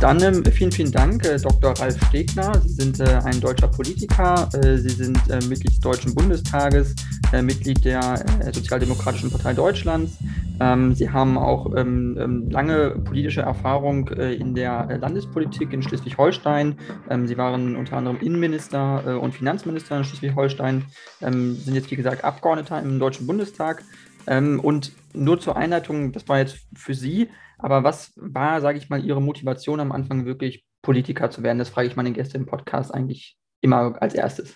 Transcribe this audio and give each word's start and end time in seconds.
Dann 0.00 0.22
ähm, 0.22 0.44
vielen, 0.44 0.70
vielen 0.70 0.92
Dank, 0.92 1.26
äh, 1.26 1.38
Dr. 1.38 1.72
Ralf 1.72 1.96
Stegner. 2.06 2.60
Sie 2.60 2.68
sind 2.68 3.00
äh, 3.00 3.20
ein 3.24 3.40
deutscher 3.40 3.66
Politiker. 3.66 4.48
Äh, 4.54 4.76
Sie 4.76 4.90
sind 4.90 5.18
äh, 5.28 5.44
Mitglied 5.46 5.72
des 5.72 5.80
Deutschen 5.80 6.14
Bundestages, 6.14 6.94
äh, 7.32 7.42
Mitglied 7.42 7.84
der 7.84 8.24
äh, 8.40 8.52
Sozialdemokratischen 8.52 9.28
Partei 9.28 9.54
Deutschlands. 9.54 10.16
Ähm, 10.60 10.94
Sie 10.94 11.10
haben 11.10 11.36
auch 11.36 11.74
ähm, 11.74 12.16
ähm 12.16 12.48
lange 12.48 12.90
politische 12.90 13.40
Erfahrung 13.40 14.06
in 14.08 14.54
der 14.54 14.98
Landespolitik 15.00 15.72
in 15.72 15.82
Schleswig-Holstein. 15.82 16.78
Ähm, 17.10 17.26
Sie 17.26 17.36
waren 17.36 17.74
unter 17.74 17.96
anderem 17.96 18.18
Innenminister 18.20 19.20
und 19.20 19.34
Finanzminister 19.34 19.98
in 19.98 20.04
Schleswig-Holstein, 20.04 20.84
ähm, 21.22 21.56
sind 21.56 21.74
jetzt, 21.74 21.90
wie 21.90 21.96
gesagt, 21.96 22.22
Abgeordneter 22.22 22.80
im 22.80 23.00
Deutschen 23.00 23.26
Bundestag. 23.26 23.82
und 24.26 24.92
nur 25.14 25.40
zur 25.40 25.56
Einleitung, 25.56 26.12
das 26.12 26.28
war 26.28 26.38
jetzt 26.38 26.58
für 26.74 26.94
Sie. 26.94 27.28
Aber 27.58 27.84
was 27.84 28.12
war, 28.16 28.60
sage 28.60 28.78
ich 28.78 28.88
mal, 28.88 29.04
Ihre 29.04 29.20
Motivation 29.20 29.80
am 29.80 29.92
Anfang 29.92 30.24
wirklich 30.24 30.64
Politiker 30.82 31.30
zu 31.30 31.42
werden? 31.42 31.58
Das 31.58 31.68
frage 31.68 31.88
ich 31.88 31.96
meine 31.96 32.12
Gäste 32.12 32.38
im 32.38 32.46
Podcast 32.46 32.94
eigentlich 32.94 33.36
immer 33.60 34.00
als 34.00 34.14
erstes. 34.14 34.54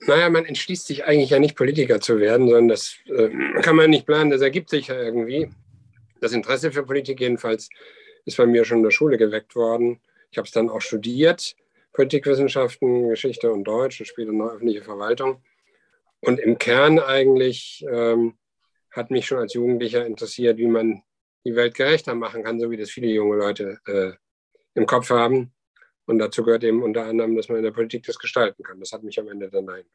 Naja, 0.00 0.28
man 0.28 0.44
entschließt 0.44 0.86
sich 0.86 1.04
eigentlich 1.06 1.30
ja 1.30 1.38
nicht 1.38 1.56
Politiker 1.56 1.98
zu 2.00 2.18
werden, 2.20 2.46
sondern 2.46 2.68
das 2.68 2.96
äh, 3.06 3.30
kann 3.62 3.76
man 3.76 3.88
nicht 3.88 4.06
planen, 4.06 4.30
das 4.30 4.42
ergibt 4.42 4.68
sich 4.68 4.88
ja 4.88 5.00
irgendwie. 5.00 5.50
Das 6.20 6.32
Interesse 6.32 6.72
für 6.72 6.84
Politik 6.84 7.20
jedenfalls 7.20 7.70
ist 8.26 8.36
bei 8.36 8.46
mir 8.46 8.64
schon 8.64 8.78
in 8.78 8.84
der 8.84 8.90
Schule 8.90 9.16
geweckt 9.16 9.56
worden. 9.56 10.00
Ich 10.30 10.36
habe 10.36 10.46
es 10.46 10.52
dann 10.52 10.68
auch 10.68 10.80
studiert, 10.80 11.56
Politikwissenschaften, 11.92 13.08
Geschichte 13.08 13.50
und 13.50 13.64
Deutsch 13.64 14.00
und 14.00 14.06
später 14.06 14.32
noch 14.32 14.52
öffentliche 14.52 14.82
Verwaltung. 14.82 15.42
Und 16.20 16.40
im 16.40 16.58
Kern 16.58 16.98
eigentlich 16.98 17.84
ähm, 17.90 18.34
hat 18.90 19.10
mich 19.10 19.26
schon 19.26 19.38
als 19.38 19.54
Jugendlicher 19.54 20.06
interessiert, 20.06 20.58
wie 20.58 20.66
man 20.66 21.02
die 21.44 21.54
Welt 21.54 21.74
gerechter 21.74 22.14
machen 22.14 22.42
kann, 22.42 22.58
so 22.58 22.70
wie 22.70 22.76
das 22.76 22.90
viele 22.90 23.08
junge 23.08 23.36
Leute 23.36 23.78
äh, 23.86 24.12
im 24.74 24.86
Kopf 24.86 25.10
haben. 25.10 25.52
Und 26.06 26.18
dazu 26.18 26.42
gehört 26.42 26.64
eben 26.64 26.82
unter 26.82 27.04
anderem, 27.04 27.36
dass 27.36 27.48
man 27.48 27.58
in 27.58 27.64
der 27.64 27.70
Politik 27.70 28.04
das 28.04 28.18
gestalten 28.18 28.62
kann. 28.62 28.80
Das 28.80 28.92
hat 28.92 29.02
mich 29.02 29.18
am 29.18 29.28
Ende 29.28 29.48
dann 29.48 29.68
eingebracht. 29.68 29.94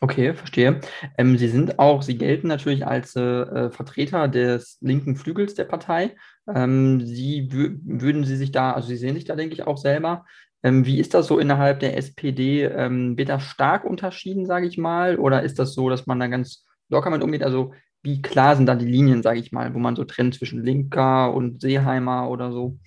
Okay, 0.00 0.34
verstehe. 0.34 0.80
Ähm, 1.16 1.38
Sie 1.38 1.48
sind 1.48 1.78
auch, 1.78 2.02
Sie 2.02 2.18
gelten 2.18 2.48
natürlich 2.48 2.86
als 2.86 3.16
äh, 3.16 3.70
Vertreter 3.70 4.28
des 4.28 4.76
linken 4.82 5.16
Flügels 5.16 5.54
der 5.54 5.64
Partei. 5.64 6.16
Ähm, 6.54 7.00
Sie 7.00 7.48
würden 7.50 8.24
Sie 8.24 8.36
sich 8.36 8.52
da, 8.52 8.72
also 8.72 8.88
Sie 8.88 8.96
sehen 8.96 9.14
sich 9.14 9.24
da, 9.24 9.36
denke 9.36 9.54
ich, 9.54 9.66
auch 9.66 9.78
selber. 9.78 10.26
Ähm, 10.62 10.84
wie 10.84 11.00
ist 11.00 11.14
das 11.14 11.26
so 11.26 11.38
innerhalb 11.38 11.80
der 11.80 11.96
SPD? 11.96 12.64
Ähm, 12.64 13.16
wird 13.16 13.30
das 13.30 13.44
stark 13.44 13.84
unterschieden, 13.84 14.44
sage 14.44 14.66
ich 14.66 14.76
mal? 14.76 15.18
Oder 15.18 15.42
ist 15.42 15.58
das 15.58 15.72
so, 15.72 15.88
dass 15.88 16.06
man 16.06 16.20
da 16.20 16.26
ganz 16.26 16.66
locker 16.90 17.08
mit 17.08 17.22
umgeht? 17.22 17.42
Also 17.42 17.72
wie 18.02 18.22
klar 18.22 18.56
sind 18.56 18.66
da 18.66 18.74
die 18.74 18.86
Linien, 18.86 19.22
sage 19.22 19.40
ich 19.40 19.52
mal, 19.52 19.74
wo 19.74 19.78
man 19.78 19.96
so 19.96 20.04
trennt 20.04 20.34
zwischen 20.34 20.64
Linker 20.64 21.34
und 21.34 21.60
Seeheimer 21.60 22.30
oder 22.30 22.52
so? 22.52 22.78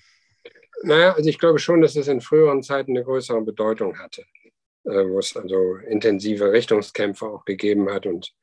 Naja, 0.84 1.14
also 1.14 1.30
ich 1.30 1.40
glaube 1.40 1.60
schon, 1.60 1.82
dass 1.82 1.96
es 1.96 2.08
in 2.08 2.22
früheren 2.22 2.64
Zeiten 2.64 2.92
eine 2.92 3.04
größere 3.04 3.42
Bedeutung 3.42 4.00
hatte, 4.00 4.24
äh, 4.86 5.06
wo 5.06 5.20
es 5.20 5.36
also 5.36 5.76
intensive 5.88 6.52
Richtungskämpfe 6.52 7.26
auch 7.26 7.44
gegeben 7.44 7.90
hat 7.92 8.06
und 8.06 8.34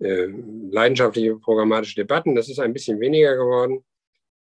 äh, 0.00 0.26
leidenschaftliche 0.70 1.36
programmatische 1.36 1.96
Debatten. 1.96 2.34
Das 2.34 2.48
ist 2.48 2.58
ein 2.58 2.72
bisschen 2.72 2.98
weniger 2.98 3.36
geworden. 3.36 3.84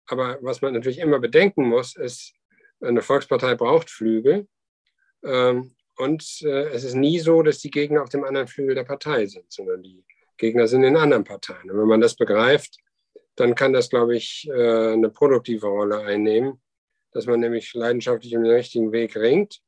Aber 0.07 0.39
was 0.41 0.63
man 0.63 0.73
natürlich 0.73 0.99
immer 0.99 1.19
bedenken 1.19 1.69
muss, 1.69 1.95
ist, 1.97 2.35
eine 2.81 3.03
Volkspartei 3.03 3.55
braucht 3.55 3.91
Flügel. 3.91 4.49
Ähm, 5.25 5.75
und 5.97 6.43
äh, 6.43 6.69
es 6.71 6.85
ist 6.85 6.95
nie 6.95 7.19
so, 7.19 7.43
dass 7.43 7.59
die 7.59 7.71
Gegner 7.71 8.03
auf 8.03 8.09
dem 8.09 8.25
anderen 8.25 8.49
Flügel 8.49 8.75
der 8.75 8.85
Partei 8.85 9.27
sind, 9.27 9.53
sondern 9.53 9.83
die 9.83 10.03
Gegner 10.43 10.67
sind 10.67 10.83
in 10.83 10.97
anderen 10.97 11.23
Parteien. 11.23 11.71
Und 11.71 11.79
wenn 11.79 11.87
man 11.87 12.01
das 12.01 12.17
begreift, 12.17 12.77
dann 13.37 13.55
kann 13.55 13.73
das, 13.73 13.89
glaube 13.89 14.17
ich, 14.17 14.49
äh, 14.53 14.93
eine 14.93 15.09
produktive 15.09 15.69
Rolle 15.69 16.01
einnehmen, 16.01 16.61
dass 17.13 17.27
man 17.27 17.39
nämlich 17.39 17.73
leidenschaftlich 17.75 18.37
um 18.37 18.43
den 18.43 18.53
richtigen 18.53 18.91
Weg 18.91 19.15
ringt 19.15 19.61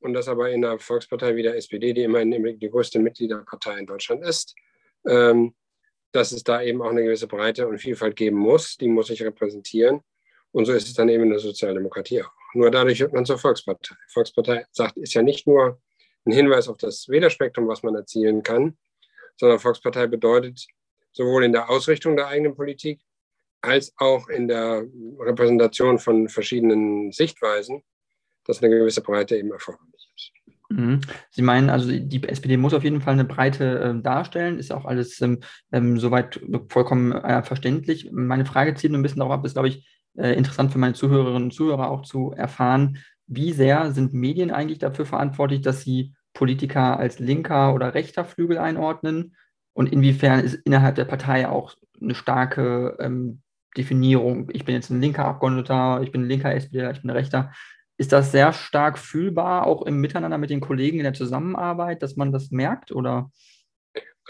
und 0.00 0.12
das 0.12 0.28
aber 0.28 0.50
in 0.50 0.62
einer 0.62 0.78
Volkspartei 0.78 1.36
wie 1.36 1.42
der 1.42 1.56
SPD, 1.56 1.94
die 1.94 2.02
immerhin 2.02 2.30
die 2.58 2.68
größte 2.68 2.98
Mitgliederpartei 2.98 3.78
in 3.78 3.86
Deutschland 3.86 4.22
ist, 4.22 4.54
ähm, 5.08 5.54
dass 6.12 6.32
es 6.32 6.44
da 6.44 6.60
eben 6.62 6.82
auch 6.82 6.90
eine 6.90 7.02
gewisse 7.02 7.26
Breite 7.26 7.66
und 7.66 7.78
Vielfalt 7.78 8.14
geben 8.14 8.36
muss, 8.36 8.76
die 8.76 8.88
muss 8.88 9.08
ich 9.08 9.22
repräsentieren. 9.22 10.02
Und 10.52 10.66
so 10.66 10.72
ist 10.72 10.86
es 10.86 10.94
dann 10.94 11.08
eben 11.08 11.24
in 11.24 11.30
der 11.30 11.38
Sozialdemokratie 11.38 12.22
auch. 12.22 12.32
Nur 12.52 12.70
dadurch 12.70 13.00
wird 13.00 13.14
man 13.14 13.24
zur 13.24 13.38
Volkspartei. 13.38 13.94
Volkspartei 14.08 14.66
sagt, 14.70 14.98
ist 14.98 15.14
ja 15.14 15.22
nicht 15.22 15.46
nur 15.46 15.80
ein 16.26 16.32
Hinweis 16.32 16.68
auf 16.68 16.76
das 16.76 17.08
Wählerspektrum, 17.08 17.68
was 17.68 17.82
man 17.82 17.94
erzielen 17.94 18.42
kann, 18.42 18.76
sondern 19.36 19.58
Volkspartei 19.58 20.06
bedeutet 20.06 20.66
sowohl 21.12 21.44
in 21.44 21.52
der 21.52 21.70
Ausrichtung 21.70 22.16
der 22.16 22.28
eigenen 22.28 22.54
Politik 22.54 23.00
als 23.62 23.92
auch 23.98 24.28
in 24.28 24.48
der 24.48 24.84
Repräsentation 25.18 25.98
von 25.98 26.28
verschiedenen 26.28 27.12
Sichtweisen, 27.12 27.82
dass 28.44 28.62
eine 28.62 28.74
gewisse 28.74 29.02
Breite 29.02 29.36
eben 29.36 29.52
erforderlich 29.52 30.10
ist. 30.14 30.32
Mhm. 30.70 31.00
Sie 31.30 31.42
meinen 31.42 31.68
also, 31.68 31.90
die 31.90 32.22
SPD 32.26 32.56
muss 32.56 32.74
auf 32.74 32.84
jeden 32.84 33.00
Fall 33.00 33.14
eine 33.14 33.24
Breite 33.24 33.96
äh, 33.98 34.02
darstellen, 34.02 34.58
ist 34.58 34.72
auch 34.72 34.84
alles 34.84 35.20
ähm, 35.20 35.40
ähm, 35.72 35.98
soweit 35.98 36.40
vollkommen 36.68 37.12
äh, 37.12 37.42
verständlich. 37.42 38.10
Meine 38.12 38.46
Frage 38.46 38.74
zielt 38.74 38.94
ein 38.94 39.02
bisschen 39.02 39.18
darauf 39.18 39.34
ab, 39.34 39.44
ist, 39.44 39.54
glaube 39.54 39.68
ich, 39.68 39.86
äh, 40.16 40.32
interessant 40.32 40.72
für 40.72 40.78
meine 40.78 40.94
Zuhörerinnen 40.94 41.44
und 41.44 41.54
Zuhörer 41.54 41.90
auch 41.90 42.02
zu 42.02 42.32
erfahren, 42.32 42.98
wie 43.26 43.52
sehr 43.52 43.92
sind 43.92 44.12
Medien 44.12 44.50
eigentlich 44.50 44.78
dafür 44.78 45.06
verantwortlich, 45.06 45.60
dass 45.60 45.82
sie 45.82 46.14
Politiker 46.40 46.98
als 46.98 47.18
linker 47.18 47.74
oder 47.74 47.92
rechter 47.92 48.24
Flügel 48.24 48.56
einordnen 48.56 49.36
und 49.74 49.92
inwiefern 49.92 50.40
ist 50.40 50.54
innerhalb 50.64 50.94
der 50.94 51.04
Partei 51.04 51.46
auch 51.46 51.74
eine 52.00 52.14
starke 52.14 52.96
ähm, 52.98 53.42
Definierung, 53.76 54.48
ich 54.50 54.64
bin 54.64 54.74
jetzt 54.74 54.88
ein 54.88 55.02
linker 55.02 55.26
Abgeordneter, 55.26 56.00
ich 56.02 56.10
bin 56.10 56.22
ein 56.22 56.28
linker 56.28 56.54
SPD, 56.54 56.90
ich 56.90 57.02
bin 57.02 57.10
ein 57.10 57.16
rechter. 57.16 57.52
Ist 57.98 58.12
das 58.12 58.32
sehr 58.32 58.54
stark 58.54 58.98
fühlbar, 58.98 59.66
auch 59.66 59.82
im 59.82 60.00
Miteinander 60.00 60.38
mit 60.38 60.48
den 60.48 60.62
Kollegen 60.62 60.96
in 60.96 61.04
der 61.04 61.12
Zusammenarbeit, 61.12 62.02
dass 62.02 62.16
man 62.16 62.32
das 62.32 62.50
merkt? 62.50 62.90
Oder? 62.90 63.30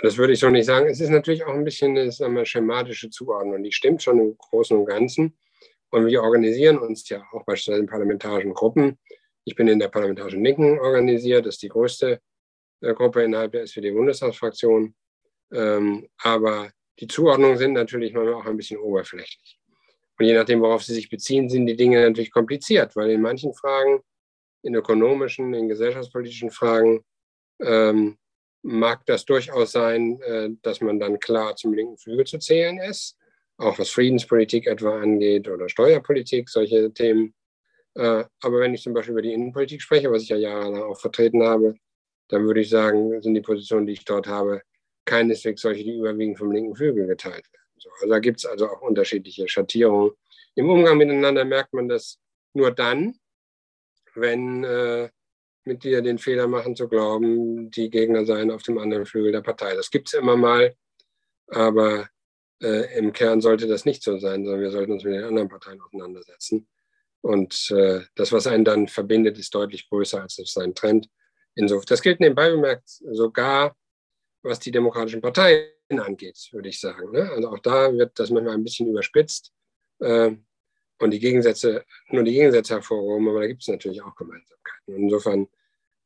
Das 0.03 0.17
würde 0.17 0.33
ich 0.33 0.41
so 0.41 0.51
nicht 0.51 0.67
sagen. 0.67 0.89
Es 0.89 1.01
ist 1.01 1.11
natürlich 1.11 1.45
auch 1.45 1.55
ein 1.55 1.63
bisschen 1.63 1.97
eine 1.97 2.45
schematische 2.45 3.09
Zuordnung. 3.09 3.63
Die 3.63 3.71
stimmt 3.71 4.03
schon 4.03 4.19
im 4.19 4.37
Großen 4.37 4.77
und 4.77 4.87
Ganzen. 4.87 5.39
Und 5.91 6.07
wir 6.07 6.25
organisieren 6.25 6.79
uns 6.79 7.09
ja 7.09 7.23
auch 7.33 7.45
beispielsweise 7.45 7.83
in 7.83 7.87
parlamentarischen 7.87 8.53
Gruppen. 8.53 8.99
Ich 9.45 9.55
bin 9.55 9.69
in 9.69 9.79
der 9.79 9.89
Parlamentarischen 9.89 10.45
Linken 10.45 10.79
organisiert, 10.79 11.47
das 11.47 11.55
ist 11.55 11.63
die 11.63 11.69
größte 11.69 12.21
äh, 12.81 12.95
Gruppe 12.95 13.23
innerhalb 13.23 13.53
der 13.53 13.63
SPD-Bundestagsfraktion. 13.63 14.95
Ähm, 15.53 16.09
aber 16.19 16.71
die 16.99 17.07
Zuordnungen 17.07 17.57
sind 17.57 17.73
natürlich 17.73 18.13
manchmal 18.13 18.35
auch 18.35 18.47
ein 18.47 18.57
bisschen 18.57 18.79
oberflächlich. 18.79 19.59
Und 20.19 20.27
je 20.27 20.35
nachdem, 20.35 20.61
worauf 20.61 20.83
sie 20.83 20.95
sich 20.95 21.09
beziehen, 21.09 21.49
sind 21.49 21.67
die 21.67 21.77
Dinge 21.77 22.03
natürlich 22.03 22.31
kompliziert, 22.31 22.95
weil 22.95 23.11
in 23.11 23.23
manchen 23.23 23.55
Fragen, 23.55 24.01
in 24.63 24.75
ökonomischen, 24.75 25.55
in 25.55 25.69
gesellschaftspolitischen 25.69 26.51
Fragen, 26.51 27.03
ähm, 27.63 28.19
mag 28.63 29.07
das 29.07 29.25
durchaus 29.25 29.73
sein, 29.73 30.21
äh, 30.21 30.51
dass 30.61 30.83
man 30.83 31.01
dann 31.01 31.19
klar 31.19 31.57
zum 31.57 31.73
linken 31.73 31.97
Flügel 31.97 32.27
zu 32.27 32.39
zählen 32.39 32.79
ist, 32.79 33.17
auch 33.57 33.79
was 33.79 33.91
Friedenspolitik 33.91 34.67
etwa 34.67 35.01
angeht 35.01 35.49
oder 35.49 35.69
Steuerpolitik, 35.71 36.51
solche 36.51 36.93
Themen. 36.93 37.35
Äh, 38.01 38.25
aber 38.41 38.61
wenn 38.61 38.73
ich 38.73 38.83
zum 38.83 38.95
Beispiel 38.95 39.13
über 39.13 39.21
die 39.21 39.35
Innenpolitik 39.35 39.83
spreche, 39.83 40.11
was 40.11 40.23
ich 40.23 40.31
ja 40.31 40.37
jahrelang 40.37 40.83
auch 40.85 40.99
vertreten 40.99 41.43
habe, 41.43 41.75
dann 42.29 42.47
würde 42.47 42.61
ich 42.63 42.71
sagen, 42.71 43.21
sind 43.21 43.35
die 43.35 43.43
Positionen, 43.43 43.87
die 43.87 43.93
ich 43.93 44.07
dort 44.07 44.27
habe, 44.27 44.63
keineswegs 45.05 45.61
solche, 45.61 45.85
die 45.85 45.99
überwiegend 45.99 46.39
vom 46.39 46.51
linken 46.51 46.75
Flügel 46.75 47.07
geteilt 47.07 47.45
werden. 47.53 47.93
also 47.93 48.09
da 48.09 48.19
gibt 48.19 48.39
es 48.39 48.47
also 48.47 48.69
auch 48.71 48.81
unterschiedliche 48.81 49.47
Schattierungen. 49.49 50.13
Im 50.55 50.71
Umgang 50.71 50.97
miteinander 50.97 51.45
merkt 51.45 51.75
man 51.75 51.89
das 51.89 52.19
nur 52.55 52.71
dann, 52.71 53.17
wenn 54.15 54.65
äh, 54.65 55.11
Mitglieder 55.65 56.01
den 56.01 56.17
Fehler 56.17 56.49
machen 56.49 56.77
zu 56.77 56.89
glauben, 56.89 57.71
die 57.71 57.91
Gegner 57.91 58.25
seien 58.25 58.51
auf 58.51 58.63
dem 58.63 58.79
anderen 58.79 59.05
Flügel 59.05 59.33
der 59.33 59.43
Partei. 59.43 59.75
Das 59.75 59.91
gibt 59.91 60.09
es 60.09 60.15
immer 60.15 60.39
mal, 60.39 60.75
aber 61.49 62.09
äh, 62.63 62.99
im 62.99 63.13
Kern 63.13 63.43
sollte 63.43 63.67
das 63.67 63.85
nicht 63.85 64.03
so 64.03 64.17
sein, 64.17 64.43
sondern 64.43 64.63
wir 64.63 64.71
sollten 64.71 64.93
uns 64.93 65.05
mit 65.05 65.13
den 65.13 65.25
anderen 65.25 65.51
Parteien 65.51 65.83
auseinandersetzen. 65.83 66.67
Und 67.23 67.71
äh, 67.71 68.01
das, 68.15 68.33
was 68.33 68.47
einen 68.47 68.65
dann 68.65 68.89
verbindet, 68.89 69.39
ist 69.39 69.55
deutlich 69.55 69.89
größer 69.89 70.23
als 70.23 70.37
sein 70.37 70.75
Trend. 70.75 71.09
Insofern, 71.55 71.87
das 71.89 72.03
gilt 72.03 72.21
nebenbei 72.21 72.51
bemerkt 72.51 72.89
sogar, 72.89 73.77
was 74.43 74.59
die 74.59 74.71
demokratischen 74.71 75.21
Parteien 75.21 75.69
angeht, 75.91 76.49
würde 76.53 76.69
ich 76.69 76.81
sagen. 76.81 77.11
Ne? 77.11 77.31
Also 77.31 77.49
auch 77.49 77.59
da 77.59 77.93
wird 77.93 78.19
das 78.19 78.31
manchmal 78.31 78.55
ein 78.55 78.65
bisschen 78.65 78.89
überspitzt 78.89 79.53
äh, 79.99 80.31
und 80.99 81.11
die 81.11 81.19
Gegensätze, 81.19 81.85
nur 82.09 82.23
die 82.23 82.33
Gegensätze 82.33 82.75
hervorgehoben, 82.75 83.29
aber 83.29 83.41
da 83.41 83.47
gibt 83.47 83.63
es 83.63 83.69
natürlich 83.69 84.03
auch 84.03 84.15
Gemeinsamkeiten. 84.15 84.95
Und 84.95 85.03
insofern 85.03 85.49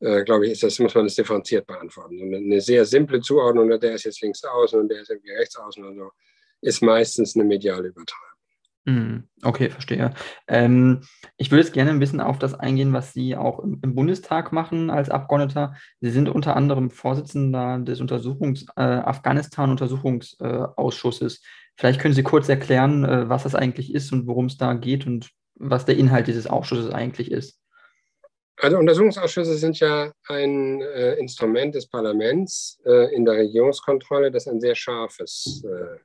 äh, 0.01 0.25
glaube 0.25 0.47
ich, 0.47 0.53
ist 0.53 0.63
das, 0.63 0.79
muss 0.79 0.95
man 0.95 1.05
das 1.05 1.15
differenziert 1.15 1.67
beantworten. 1.67 2.21
Und 2.21 2.35
eine 2.35 2.61
sehr 2.61 2.85
simple 2.85 3.21
Zuordnung, 3.21 3.69
der 3.79 3.95
ist 3.95 4.05
jetzt 4.05 4.21
links 4.21 4.43
außen 4.43 4.81
und 4.81 4.89
der 4.89 5.01
ist 5.03 5.11
irgendwie 5.11 5.33
rechts 5.33 5.57
außen 5.57 5.85
oder 5.85 5.95
so, 5.95 6.11
ist 6.61 6.83
meistens 6.83 7.37
eine 7.37 7.45
mediale 7.45 7.89
Übertragung. 7.89 8.34
Mhm. 8.87 9.29
Okay, 9.43 9.71
verstehe. 9.71 10.13
Ähm, 10.47 11.01
ich 11.39 11.51
würde 11.51 11.63
jetzt 11.63 11.73
gerne 11.73 11.89
ein 11.91 11.99
bisschen 11.99 12.21
auf 12.21 12.39
das 12.39 12.53
eingehen, 12.53 12.93
was 12.93 13.15
Sie 13.15 13.35
auch 13.35 13.61
im, 13.61 13.81
im 13.83 13.95
Bundestag 13.95 14.53
machen 14.53 14.91
als 14.91 15.09
Abgeordneter. 15.09 15.75
Sie 16.01 16.11
sind 16.11 16.29
unter 16.29 16.55
anderem 16.55 16.91
Vorsitzender 16.91 17.79
des 17.79 18.03
Untersuchungs, 18.03 18.67
äh, 18.77 18.83
Afghanistan-Untersuchungsausschusses. 18.83 21.43
Vielleicht 21.77 22.01
können 22.01 22.15
Sie 22.15 22.23
kurz 22.23 22.49
erklären, 22.49 23.05
äh, 23.05 23.29
was 23.29 23.43
das 23.45 23.55
eigentlich 23.55 23.95
ist 23.95 24.13
und 24.13 24.27
worum 24.27 24.47
es 24.47 24.57
da 24.59 24.75
geht 24.75 25.07
und 25.07 25.31
was 25.55 25.85
der 25.87 25.97
Inhalt 25.97 26.27
dieses 26.27 26.47
Ausschusses 26.47 26.93
eigentlich 26.93 27.31
ist. 27.31 27.61
Also 28.57 28.79
Untersuchungsausschüsse 28.79 29.57
sind 29.57 29.81
ja 29.81 30.13
ein 30.29 30.83
äh, 30.83 31.15
Instrument 31.15 31.75
des 31.75 31.89
Parlaments 31.89 32.81
äh, 32.85 33.15
in 33.15 33.25
der 33.25 33.35
Regierungskontrolle, 33.35 34.31
das 34.31 34.47
ein 34.47 34.61
sehr 34.61 34.75
scharfes 34.75 35.65
äh, 35.65 35.97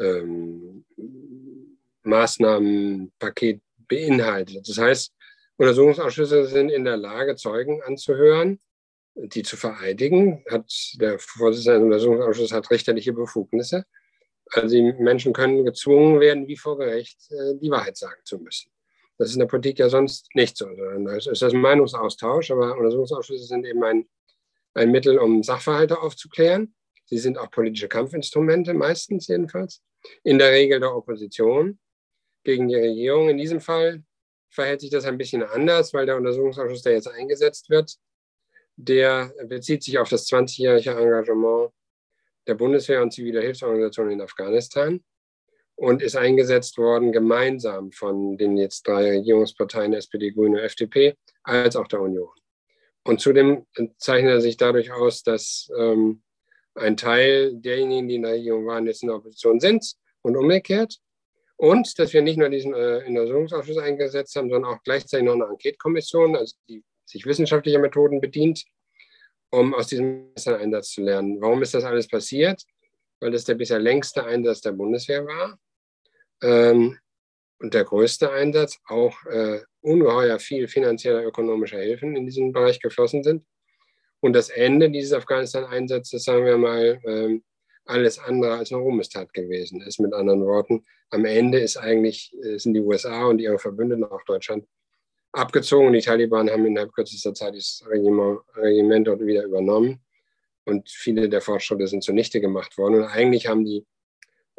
ähm, 0.00 0.84
Maßnahmenpaket 2.04 3.60
beinhaltet. 3.88 4.68
Das 4.68 4.78
heißt, 4.78 5.12
Untersuchungsausschüsse 5.56 6.46
sind 6.46 6.70
in 6.70 6.84
der 6.84 6.96
Lage, 6.96 7.36
Zeugen 7.36 7.82
anzuhören, 7.82 8.58
die 9.14 9.42
zu 9.42 9.56
vereidigen. 9.56 10.44
Hat 10.50 10.70
der 10.94 11.18
Vorsitzende 11.18 11.78
des 11.78 11.84
Untersuchungsausschusses 12.04 12.52
hat 12.52 12.70
richterliche 12.70 13.12
Befugnisse. 13.12 13.84
Also 14.50 14.74
die 14.74 14.92
Menschen 14.92 15.32
können 15.32 15.64
gezwungen 15.64 16.20
werden, 16.20 16.46
wie 16.46 16.56
vor 16.56 16.78
Gericht 16.78 17.30
äh, 17.30 17.54
die 17.60 17.70
Wahrheit 17.70 17.96
sagen 17.96 18.20
zu 18.24 18.38
müssen. 18.38 18.70
Das 19.18 19.28
ist 19.28 19.34
in 19.34 19.40
der 19.40 19.46
Politik 19.46 19.78
ja 19.78 19.88
sonst 19.88 20.34
nicht 20.34 20.56
so. 20.56 20.66
Das 21.04 21.26
ist 21.26 21.42
das 21.42 21.52
Meinungsaustausch, 21.52 22.50
aber 22.50 22.76
Untersuchungsausschüsse 22.76 23.44
sind 23.44 23.64
eben 23.64 23.84
ein, 23.84 24.08
ein 24.74 24.90
Mittel, 24.90 25.18
um 25.18 25.42
Sachverhalte 25.42 26.00
aufzuklären. 26.00 26.74
Sie 27.04 27.18
sind 27.18 27.38
auch 27.38 27.50
politische 27.50 27.88
Kampfinstrumente, 27.88 28.74
meistens 28.74 29.28
jedenfalls. 29.28 29.82
In 30.24 30.38
der 30.38 30.50
Regel 30.50 30.80
der 30.80 30.96
Opposition 30.96 31.78
gegen 32.44 32.68
die 32.68 32.76
Regierung. 32.76 33.28
In 33.28 33.38
diesem 33.38 33.60
Fall 33.60 34.02
verhält 34.50 34.80
sich 34.80 34.90
das 34.90 35.04
ein 35.04 35.18
bisschen 35.18 35.42
anders, 35.42 35.94
weil 35.94 36.06
der 36.06 36.16
Untersuchungsausschuss, 36.16 36.82
der 36.82 36.92
jetzt 36.92 37.08
eingesetzt 37.08 37.70
wird, 37.70 37.96
der 38.76 39.32
bezieht 39.46 39.82
sich 39.82 39.98
auf 39.98 40.08
das 40.08 40.26
20-jährige 40.28 40.90
Engagement 40.90 41.70
der 42.46 42.54
Bundeswehr 42.54 43.02
und 43.02 43.12
ziviler 43.12 43.42
Hilfsorganisationen 43.42 44.14
in 44.14 44.20
Afghanistan 44.20 45.02
und 45.74 46.02
ist 46.02 46.16
eingesetzt 46.16 46.78
worden 46.78 47.12
gemeinsam 47.12 47.92
von 47.92 48.36
den 48.36 48.56
jetzt 48.56 48.86
drei 48.86 49.10
Regierungsparteien 49.10 49.94
SPD, 49.94 50.30
Grüne, 50.32 50.62
FDP, 50.62 51.16
als 51.42 51.76
auch 51.76 51.88
der 51.88 52.00
Union. 52.00 52.30
Und 53.04 53.20
zudem 53.20 53.66
zeichnet 53.98 54.32
er 54.32 54.40
sich 54.40 54.56
dadurch 54.56 54.92
aus, 54.92 55.22
dass 55.22 55.70
ähm, 55.76 56.22
ein 56.74 56.96
Teil 56.96 57.54
derjenigen, 57.54 58.08
die 58.08 58.14
in 58.16 58.22
der 58.22 58.32
Regierung 58.32 58.66
waren, 58.66 58.86
jetzt 58.86 59.02
in 59.02 59.08
der 59.08 59.16
Opposition 59.16 59.60
sind 59.60 59.94
und 60.22 60.36
umgekehrt. 60.36 60.98
Und 61.56 61.98
dass 61.98 62.12
wir 62.12 62.22
nicht 62.22 62.38
nur 62.38 62.48
diesen 62.48 62.74
äh, 62.74 63.04
Untersuchungsausschuss 63.06 63.78
eingesetzt 63.78 64.34
haben, 64.36 64.50
sondern 64.50 64.72
auch 64.72 64.82
gleichzeitig 64.82 65.26
noch 65.26 65.34
eine 65.34 65.46
Enquete-Kommission, 65.46 66.36
also 66.36 66.56
die 66.68 66.82
sich 67.04 67.24
wissenschaftlicher 67.26 67.78
Methoden 67.78 68.20
bedient, 68.20 68.64
um 69.50 69.74
aus 69.74 69.86
diesem 69.86 70.32
Einsatz 70.46 70.90
zu 70.90 71.02
lernen. 71.02 71.40
Warum 71.40 71.62
ist 71.62 71.74
das 71.74 71.84
alles 71.84 72.08
passiert? 72.08 72.62
Weil 73.20 73.30
das 73.30 73.44
der 73.44 73.54
bisher 73.54 73.78
längste 73.78 74.24
Einsatz 74.24 74.60
der 74.62 74.72
Bundeswehr 74.72 75.24
war 75.24 75.58
ähm, 76.42 76.98
und 77.58 77.74
der 77.74 77.84
größte 77.84 78.32
Einsatz, 78.32 78.78
auch 78.86 79.14
äh, 79.26 79.60
ungeheuer 79.82 80.38
viel 80.38 80.68
finanzieller 80.68 81.24
ökonomischer 81.24 81.78
Hilfen 81.78 82.16
in 82.16 82.26
diesem 82.26 82.52
Bereich 82.52 82.80
geflossen 82.80 83.22
sind. 83.22 83.44
Und 84.20 84.34
das 84.34 84.50
Ende 84.50 84.90
dieses 84.90 85.12
Afghanistan-Einsatzes, 85.12 86.24
sagen 86.24 86.44
wir 86.44 86.56
mal, 86.56 87.00
ähm, 87.04 87.44
alles 87.84 88.18
andere 88.18 88.54
als 88.54 88.72
eine 88.72 88.82
Ruhmestat 88.82 89.32
gewesen 89.32 89.80
ist. 89.80 90.00
Mit 90.00 90.14
anderen 90.14 90.44
Worten, 90.44 90.84
am 91.10 91.24
Ende 91.24 91.58
ist 91.58 91.76
eigentlich, 91.76 92.34
äh, 92.42 92.58
sind 92.58 92.74
die 92.74 92.80
USA 92.80 93.26
und 93.26 93.38
ihre 93.40 93.58
Verbündeten, 93.58 94.04
auch 94.04 94.22
Deutschland, 94.24 94.66
abgezogen. 95.32 95.92
Die 95.92 96.00
Taliban 96.00 96.50
haben 96.50 96.66
innerhalb 96.66 96.92
kürzester 96.92 97.34
Zeit 97.34 97.54
das 97.54 97.84
Regiment, 97.88 98.40
Regiment 98.56 99.06
dort 99.08 99.24
wieder 99.24 99.44
übernommen 99.44 100.00
und 100.64 100.88
viele 100.90 101.28
der 101.28 101.40
Fortschritte 101.40 101.86
sind 101.86 102.04
zunichte 102.04 102.40
gemacht 102.40 102.78
worden. 102.78 102.96
Und 102.96 103.04
eigentlich 103.04 103.46
haben 103.46 103.64
die 103.64 103.84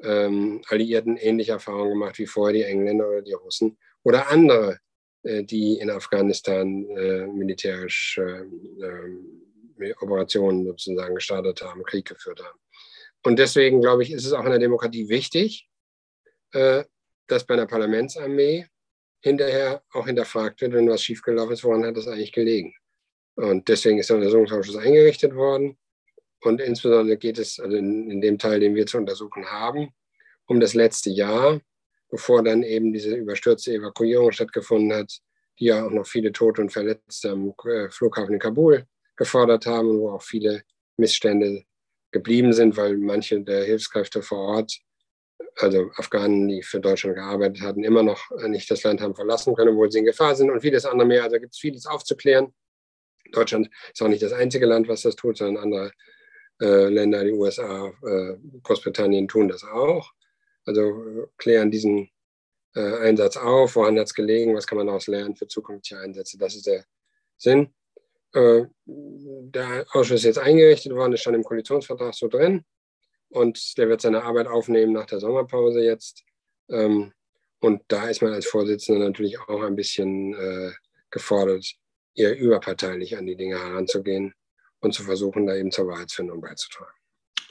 ähm, 0.01 0.61
Alliierten 0.67 1.17
ähnliche 1.17 1.53
Erfahrungen 1.53 1.91
gemacht 1.91 2.17
wie 2.17 2.25
vorher 2.25 2.53
die 2.53 2.63
Engländer 2.63 3.07
oder 3.07 3.21
die 3.21 3.33
Russen 3.33 3.77
oder 4.03 4.29
andere, 4.29 4.79
äh, 5.23 5.43
die 5.43 5.77
in 5.77 5.89
Afghanistan 5.89 6.85
äh, 6.89 7.27
militärisch 7.27 8.19
äh, 8.19 9.93
Operationen 10.01 10.65
sozusagen 10.65 11.15
gestartet 11.15 11.61
haben, 11.61 11.83
Krieg 11.83 12.05
geführt 12.05 12.43
haben. 12.43 12.59
Und 13.23 13.39
deswegen, 13.39 13.81
glaube 13.81 14.03
ich, 14.03 14.11
ist 14.11 14.25
es 14.25 14.33
auch 14.33 14.43
in 14.43 14.51
der 14.51 14.59
Demokratie 14.59 15.09
wichtig, 15.09 15.67
äh, 16.51 16.83
dass 17.27 17.45
bei 17.45 17.53
einer 17.53 17.67
Parlamentsarmee 17.67 18.67
hinterher 19.21 19.81
auch 19.91 20.05
hinterfragt 20.05 20.61
wird, 20.61 20.73
wenn 20.73 20.89
was 20.89 21.01
schiefgelaufen 21.01 21.53
ist, 21.53 21.63
woran 21.63 21.85
hat 21.85 21.95
das 21.95 22.07
eigentlich 22.07 22.33
gelegen. 22.33 22.73
Und 23.35 23.67
deswegen 23.69 23.97
ist 23.97 24.09
der 24.09 24.17
Untersuchungsausschuss 24.17 24.75
eingerichtet 24.75 25.33
worden. 25.33 25.77
Und 26.41 26.59
insbesondere 26.59 27.17
geht 27.17 27.39
es 27.39 27.59
also 27.59 27.77
in, 27.77 28.11
in, 28.11 28.21
dem 28.21 28.37
Teil, 28.37 28.59
den 28.59 28.75
wir 28.75 28.85
zu 28.85 28.97
untersuchen 28.97 29.45
haben, 29.45 29.89
um 30.45 30.59
das 30.59 30.73
letzte 30.73 31.09
Jahr, 31.09 31.61
bevor 32.09 32.43
dann 32.43 32.63
eben 32.63 32.91
diese 32.91 33.15
überstürzte 33.15 33.73
Evakuierung 33.73 34.33
stattgefunden 34.33 34.93
hat, 34.93 35.19
die 35.59 35.65
ja 35.65 35.85
auch 35.85 35.91
noch 35.91 36.05
viele 36.05 36.33
Tote 36.33 36.61
und 36.61 36.71
Verletzte 36.71 37.31
am 37.31 37.53
äh, 37.65 37.89
Flughafen 37.89 38.33
in 38.33 38.39
Kabul 38.39 38.85
gefordert 39.15 39.65
haben, 39.65 39.99
wo 39.99 40.09
auch 40.11 40.21
viele 40.21 40.63
Missstände 40.97 41.63
geblieben 42.13 42.53
sind, 42.53 42.77
weil 42.77 42.97
manche 42.97 43.41
der 43.41 43.65
Hilfskräfte 43.65 44.21
vor 44.21 44.39
Ort, 44.39 44.79
also 45.57 45.91
Afghanen, 45.97 46.47
die 46.47 46.63
für 46.63 46.79
Deutschland 46.79 47.15
gearbeitet 47.15 47.61
hatten, 47.61 47.83
immer 47.83 48.03
noch 48.03 48.31
nicht 48.47 48.71
das 48.71 48.83
Land 48.83 49.01
haben 49.01 49.15
verlassen 49.15 49.55
können, 49.55 49.71
obwohl 49.71 49.91
sie 49.91 49.99
in 49.99 50.05
Gefahr 50.05 50.35
sind 50.35 50.49
und 50.49 50.61
vieles 50.61 50.85
andere 50.85 51.07
mehr. 51.07 51.23
Also 51.23 51.37
gibt 51.39 51.53
es 51.53 51.59
vieles 51.59 51.85
aufzuklären. 51.85 52.53
Deutschland 53.31 53.69
ist 53.91 54.01
auch 54.01 54.07
nicht 54.07 54.23
das 54.23 54.31
einzige 54.31 54.65
Land, 54.65 54.87
was 54.87 55.01
das 55.01 55.15
tut, 55.15 55.37
sondern 55.37 55.63
andere 55.63 55.91
äh, 56.61 56.87
Länder, 56.87 57.23
die 57.23 57.31
USA, 57.31 57.91
äh, 58.03 58.37
Großbritannien 58.61 59.27
tun 59.27 59.47
das 59.47 59.63
auch. 59.63 60.11
Also 60.65 61.27
klären 61.37 61.71
diesen 61.71 62.09
äh, 62.75 62.97
Einsatz 62.99 63.37
auf, 63.37 63.75
woran 63.75 63.97
hat 63.99 64.07
es 64.07 64.13
gelegen, 64.13 64.55
was 64.55 64.67
kann 64.67 64.77
man 64.77 64.87
daraus 64.87 65.07
lernen 65.07 65.35
für 65.35 65.47
zukünftige 65.47 65.99
Einsätze. 65.99 66.37
Das 66.37 66.55
ist 66.55 66.67
der 66.67 66.85
Sinn. 67.37 67.73
Äh, 68.33 68.65
der 68.85 69.85
Ausschuss 69.91 70.19
ist 70.19 70.25
jetzt 70.25 70.39
eingerichtet 70.39 70.93
worden, 70.93 71.13
ist 71.13 71.23
schon 71.23 71.35
im 71.35 71.43
Koalitionsvertrag 71.43 72.13
so 72.13 72.27
drin. 72.27 72.63
Und 73.29 73.77
der 73.77 73.89
wird 73.89 74.01
seine 74.01 74.23
Arbeit 74.23 74.47
aufnehmen 74.47 74.93
nach 74.93 75.05
der 75.05 75.19
Sommerpause 75.19 75.81
jetzt. 75.81 76.23
Ähm, 76.69 77.13
und 77.59 77.81
da 77.87 78.09
ist 78.09 78.21
man 78.21 78.33
als 78.33 78.45
Vorsitzender 78.45 79.05
natürlich 79.05 79.39
auch 79.39 79.61
ein 79.63 79.75
bisschen 79.75 80.33
äh, 80.33 80.71
gefordert, 81.09 81.65
eher 82.13 82.37
überparteilich 82.37 83.17
an 83.17 83.25
die 83.25 83.35
Dinge 83.35 83.57
heranzugehen 83.57 84.33
und 84.81 84.93
zu 84.93 85.03
versuchen, 85.03 85.47
da 85.47 85.55
eben 85.55 85.71
zur 85.71 85.87
Wahrheitsfindung 85.87 86.41
beizutragen. 86.41 86.93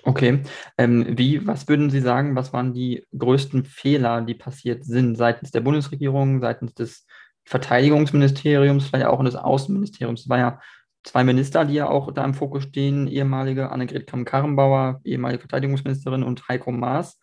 Okay. 0.05 0.43
Ähm, 0.77 1.07
wie, 1.17 1.47
was 1.47 1.69
würden 1.69 1.89
Sie 1.89 2.01
sagen, 2.01 2.35
was 2.35 2.53
waren 2.53 2.75
die 2.75 3.07
größten 3.17 3.65
Fehler, 3.65 4.21
die 4.21 4.35
passiert 4.35 4.85
sind 4.85 5.17
seitens 5.17 5.53
der 5.53 5.61
Bundesregierung, 5.61 6.41
seitens 6.41 6.75
des 6.75 7.07
Verteidigungsministeriums, 7.45 8.87
vielleicht 8.87 9.07
auch 9.07 9.25
des 9.25 9.37
Außenministeriums. 9.37 10.23
Es 10.23 10.29
waren 10.29 10.41
ja 10.41 10.61
zwei 11.05 11.25
Minister, 11.25 11.65
die 11.65 11.75
ja 11.75 11.89
auch 11.89 12.13
da 12.13 12.25
im 12.25 12.35
Fokus 12.35 12.65
stehen, 12.65 13.09
ehemalige 13.09 13.71
Annegret 13.71 14.07
Kramp-Karrenbauer, 14.07 15.01
ehemalige 15.05 15.41
Verteidigungsministerin 15.41 16.23
und 16.23 16.47
Heiko 16.49 16.73
Maas, 16.73 17.19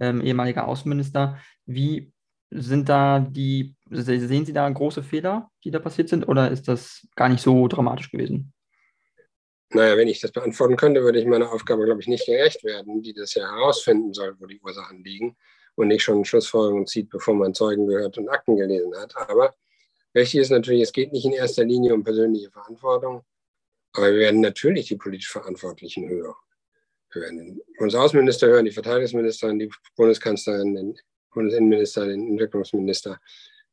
ähm, 0.00 0.20
ehemaliger 0.20 0.66
Außenminister. 0.68 1.38
Wie 1.66 2.12
sind 2.50 2.88
da 2.88 3.20
die, 3.20 3.74
sehen 3.90 4.46
Sie 4.46 4.52
da 4.52 4.68
große 4.68 5.02
Fehler, 5.02 5.50
die 5.64 5.70
da 5.70 5.78
passiert 5.78 6.08
sind, 6.08 6.28
oder 6.28 6.50
ist 6.50 6.68
das 6.68 7.06
gar 7.16 7.28
nicht 7.28 7.42
so 7.42 7.66
dramatisch 7.68 8.10
gewesen? 8.10 8.52
Naja, 9.70 9.96
wenn 9.96 10.06
ich 10.06 10.20
das 10.20 10.30
beantworten 10.30 10.76
könnte, 10.76 11.02
würde 11.02 11.18
ich 11.18 11.26
meiner 11.26 11.50
Aufgabe, 11.50 11.84
glaube 11.84 12.00
ich, 12.00 12.06
nicht 12.06 12.26
gerecht 12.26 12.62
werden, 12.62 13.02
die 13.02 13.12
das 13.12 13.34
ja 13.34 13.50
herausfinden 13.50 14.12
soll, 14.12 14.36
wo 14.38 14.46
die 14.46 14.60
Ursachen 14.60 15.02
liegen 15.02 15.36
und 15.74 15.88
nicht 15.88 16.04
schon 16.04 16.24
Schlussfolgerungen 16.24 16.86
zieht, 16.86 17.10
bevor 17.10 17.34
man 17.34 17.54
Zeugen 17.54 17.88
gehört 17.88 18.16
und 18.16 18.28
Akten 18.28 18.56
gelesen 18.56 18.92
hat. 18.96 19.16
Aber 19.16 19.52
Richtig 20.14 20.40
ist 20.40 20.50
natürlich, 20.50 20.82
es 20.82 20.92
geht 20.92 21.12
nicht 21.12 21.24
in 21.24 21.32
erster 21.32 21.64
Linie 21.64 21.94
um 21.94 22.04
persönliche 22.04 22.50
Verantwortung, 22.50 23.24
aber 23.92 24.12
wir 24.12 24.20
werden 24.20 24.40
natürlich 24.40 24.86
die 24.86 24.96
politisch 24.96 25.30
Verantwortlichen 25.30 26.08
hören. 26.08 26.34
Wir 27.12 27.22
werden 27.22 27.38
den 27.38 27.62
Bundesaußenminister 27.78 28.48
hören, 28.48 28.64
die 28.64 28.72
Verteidigungsministerin, 28.72 29.58
die 29.58 29.70
Bundeskanzlerin, 29.96 30.74
den 30.74 30.98
Bundesinnenminister, 31.32 32.06
den 32.06 32.28
Entwicklungsminister 32.28 33.20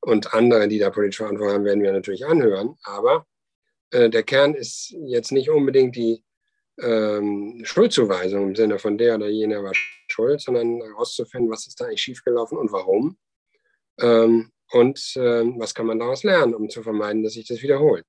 und 0.01 0.33
andere, 0.33 0.67
die 0.67 0.79
da 0.79 0.89
politisch 0.89 1.17
Verantwortung 1.17 1.55
haben, 1.55 1.65
werden 1.65 1.83
wir 1.83 1.91
natürlich 1.91 2.25
anhören. 2.25 2.75
Aber 2.83 3.25
äh, 3.91 4.09
der 4.09 4.23
Kern 4.23 4.55
ist 4.55 4.95
jetzt 5.05 5.31
nicht 5.31 5.49
unbedingt 5.49 5.95
die 5.95 6.23
ähm, 6.79 7.61
Schuldzuweisung 7.63 8.49
im 8.49 8.55
Sinne 8.55 8.79
von 8.79 8.97
der 8.97 9.15
oder 9.15 9.27
jener 9.27 9.63
war 9.63 9.73
schuld, 10.07 10.41
sondern 10.41 10.81
herauszufinden, 10.81 11.51
was 11.51 11.67
ist 11.67 11.79
da 11.79 11.85
eigentlich 11.85 12.01
schiefgelaufen 12.01 12.57
und 12.57 12.71
warum. 12.71 13.17
Ähm, 13.99 14.51
und 14.71 15.13
ähm, 15.17 15.55
was 15.59 15.73
kann 15.73 15.85
man 15.85 15.99
daraus 15.99 16.23
lernen, 16.23 16.53
um 16.53 16.69
zu 16.69 16.83
vermeiden, 16.83 17.23
dass 17.23 17.33
sich 17.33 17.47
das 17.47 17.61
wiederholt. 17.61 18.05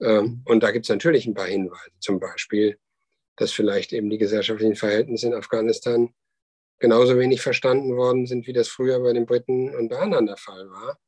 Ähm, 0.00 0.42
und 0.46 0.62
da 0.62 0.70
gibt 0.70 0.86
es 0.86 0.90
natürlich 0.90 1.26
ein 1.26 1.34
paar 1.34 1.46
Hinweise, 1.46 1.90
zum 2.00 2.18
Beispiel, 2.18 2.78
dass 3.36 3.52
vielleicht 3.52 3.92
eben 3.92 4.10
die 4.10 4.18
gesellschaftlichen 4.18 4.76
Verhältnisse 4.76 5.26
in 5.26 5.34
Afghanistan 5.34 6.12
genauso 6.78 7.18
wenig 7.18 7.40
verstanden 7.40 7.96
worden 7.96 8.26
sind, 8.26 8.46
wie 8.46 8.52
das 8.52 8.68
früher 8.68 9.00
bei 9.00 9.12
den 9.12 9.26
Briten 9.26 9.74
und 9.74 9.88
bei 9.88 9.98
anderen 9.98 10.26
der 10.26 10.36
Fall 10.36 10.68
war. 10.70 10.98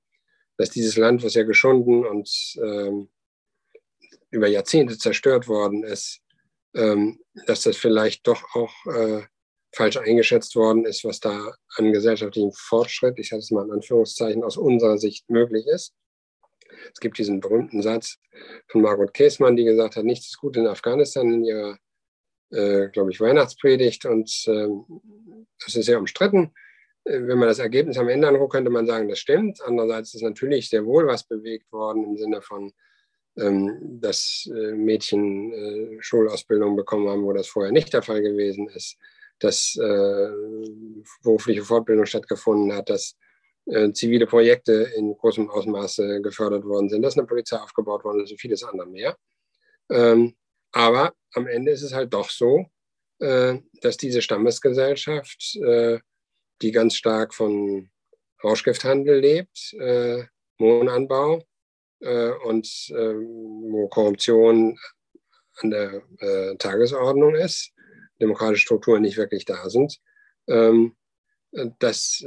Dass 0.57 0.71
dieses 0.71 0.97
Land, 0.97 1.25
was 1.25 1.35
ja 1.35 1.43
geschunden 1.43 2.07
und 2.07 2.31
ähm, 2.63 3.11
über 4.31 4.47
Jahrzehnte 4.47 4.97
zerstört 4.97 5.49
worden 5.49 5.83
ist, 5.83 6.21
ähm, 6.75 7.21
dass 7.47 7.63
das 7.63 7.77
vielleicht 7.77 8.27
doch 8.27 8.55
auch 8.55 8.73
äh, 8.87 9.23
falsch 9.75 9.97
eingeschätzt 9.97 10.57
worden 10.57 10.85
ist, 10.85 11.05
was 11.05 11.21
da 11.21 11.53
an 11.77 11.93
gesellschaftlichem 11.93 12.53
Fortschritt, 12.53 13.19
ich 13.19 13.33
hatte 13.33 13.41
es 13.41 13.51
mal 13.51 13.65
in 13.65 13.73
Anführungszeichen, 13.73 14.45
aus 14.45 14.57
unserer 14.57 14.99
Sicht 14.99 15.29
möglich 15.29 15.67
ist. 15.67 15.95
Es 16.93 17.01
gibt 17.01 17.19
diesen 17.19 17.41
berühmten 17.41 17.83
Satz 17.83 18.19
von 18.69 18.83
Margot 18.83 19.13
Käßmann, 19.13 19.57
die 19.57 19.65
gesagt 19.65 19.97
hat, 19.97 20.05
nichts 20.05 20.29
ist 20.29 20.39
gut 20.39 20.57
in 20.57 20.67
Afghanistan 20.67 21.33
in 21.33 21.45
ihrer, 21.45 21.79
äh, 22.51 22.89
glaube 22.89 23.11
ich, 23.11 23.21
Weihnachtspredigt. 23.21 24.05
Und 24.07 24.31
äh, 24.47 24.69
das 25.65 25.75
ist 25.75 25.87
sehr 25.87 25.99
umstritten. 25.99 26.53
Äh, 27.05 27.21
wenn 27.27 27.39
man 27.39 27.49
das 27.49 27.59
Ergebnis 27.59 27.99
am 27.99 28.09
Ende 28.09 28.29
anguckt, 28.29 28.53
könnte 28.53 28.71
man 28.71 28.87
sagen, 28.87 29.09
das 29.09 29.19
stimmt. 29.19 29.61
Andererseits 29.63 30.15
ist 30.15 30.23
natürlich 30.23 30.69
sehr 30.69 30.85
wohl 30.85 31.07
was 31.07 31.25
bewegt 31.25 31.71
worden 31.73 32.05
im 32.05 32.17
Sinne 32.17 32.43
von, 32.43 32.73
ähm, 33.37 33.99
dass 34.01 34.51
äh, 34.53 34.73
Mädchen 34.73 35.53
äh, 35.53 35.97
Schulausbildung 36.01 36.77
bekommen 36.77 37.09
haben, 37.09 37.25
wo 37.25 37.33
das 37.33 37.49
vorher 37.49 37.73
nicht 37.73 37.93
der 37.93 38.03
Fall 38.03 38.23
gewesen 38.23 38.69
ist, 38.69 38.97
dass 39.39 39.77
äh, 39.77 40.31
berufliche 41.23 41.65
Fortbildung 41.65 42.07
stattgefunden 42.07 42.73
hat, 42.73 42.89
dass 42.91 43.17
äh, 43.67 43.93
zivile 43.93 44.27
Projekte 44.27 44.73
in 44.97 45.17
großem 45.17 45.51
Ausmaße 45.51 46.21
gefördert 46.21 46.65
worden 46.65 46.89
sind, 46.89 47.03
dass 47.03 47.17
eine 47.17 47.27
Polizei 47.27 47.57
aufgebaut 47.57 48.05
worden 48.05 48.23
ist 48.23 48.31
und 48.31 48.41
vieles 48.41 48.63
andere 48.63 48.87
mehr. 48.87 49.17
Ähm, 49.91 50.35
aber 50.73 51.15
am 51.33 51.47
Ende 51.47 51.73
ist 51.73 51.83
es 51.83 51.95
halt 51.95 52.13
doch 52.13 52.31
so, 52.31 52.67
äh, 53.21 53.59
dass 53.81 53.97
diese 53.97 54.23
Stammesgesellschaft, 54.23 55.57
äh, 55.57 55.99
die 56.63 56.73
ganz 56.73 56.97
stark 56.97 57.33
von 57.35 57.91
Rauschgifthandel 58.43 59.21
lebt, 59.21 59.73
äh, 59.75 60.25
Mohnanbau 60.59 61.43
äh, 62.01 62.31
und 62.45 62.69
ähm, 62.91 63.63
wo 63.71 63.89
Korruption 63.89 64.79
an 65.59 65.71
der 65.71 66.03
Tagesordnung 66.59 67.37
ist, 67.37 67.74
demokratische 68.25 68.63
Strukturen 68.63 69.03
nicht 69.03 69.17
wirklich 69.17 69.45
da 69.45 69.69
sind, 69.71 70.01
ähm, 70.49 70.97
dass 71.79 72.25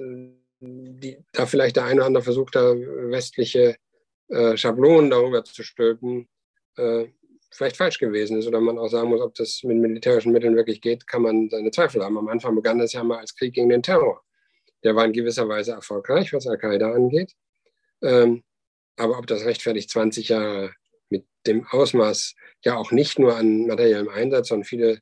die, 0.60 1.18
da 1.34 1.46
vielleicht 1.46 1.76
der 1.76 1.86
eine 1.86 2.00
oder 2.02 2.08
andere 2.08 2.24
versucht, 2.24 2.56
da 2.56 2.76
westliche 2.76 3.76
äh, 4.30 4.58
Schablonen 4.58 5.10
darüber 5.10 5.44
zu 5.44 5.64
stülpen, 5.64 6.28
äh, 6.78 7.06
vielleicht 7.52 7.78
falsch 7.78 8.00
gewesen 8.00 8.38
ist 8.38 8.48
oder 8.48 8.60
man 8.60 8.78
auch 8.78 8.90
sagen 8.90 9.10
muss, 9.10 9.22
ob 9.22 9.36
das 9.36 9.62
mit 9.64 9.78
militärischen 9.78 10.32
Mitteln 10.32 10.56
wirklich 10.56 10.82
geht, 10.82 11.08
kann 11.08 11.22
man 11.22 11.50
seine 11.50 11.72
Zweifel 11.72 12.04
haben. 12.04 12.18
Am 12.18 12.28
Anfang 12.28 12.56
begann 12.56 12.80
das 12.80 12.94
ja 12.94 13.04
mal 13.04 13.20
als 13.20 13.36
Krieg 13.36 13.54
gegen 13.54 13.70
den 13.70 13.84
Terror. 13.84 14.22
Der 14.84 14.96
war 14.96 15.06
in 15.06 15.14
gewisser 15.14 15.48
Weise 15.48 15.72
erfolgreich, 15.72 16.34
was 16.34 16.48
Al-Qaida 16.48 16.92
angeht. 16.92 17.34
Ähm, 18.02 18.44
aber 18.96 19.18
ob 19.18 19.28
das 19.28 19.46
rechtfertigt 19.46 19.90
20 19.90 20.30
Jahre 20.30 20.74
mit 21.10 21.26
dem 21.46 21.66
Ausmaß 21.68 22.36
ja 22.64 22.76
auch 22.76 22.92
nicht 22.92 23.18
nur 23.18 23.36
an 23.36 23.68
materiellem 23.68 24.10
Einsatz, 24.10 24.50
sondern 24.50 24.66
viele 24.66 25.00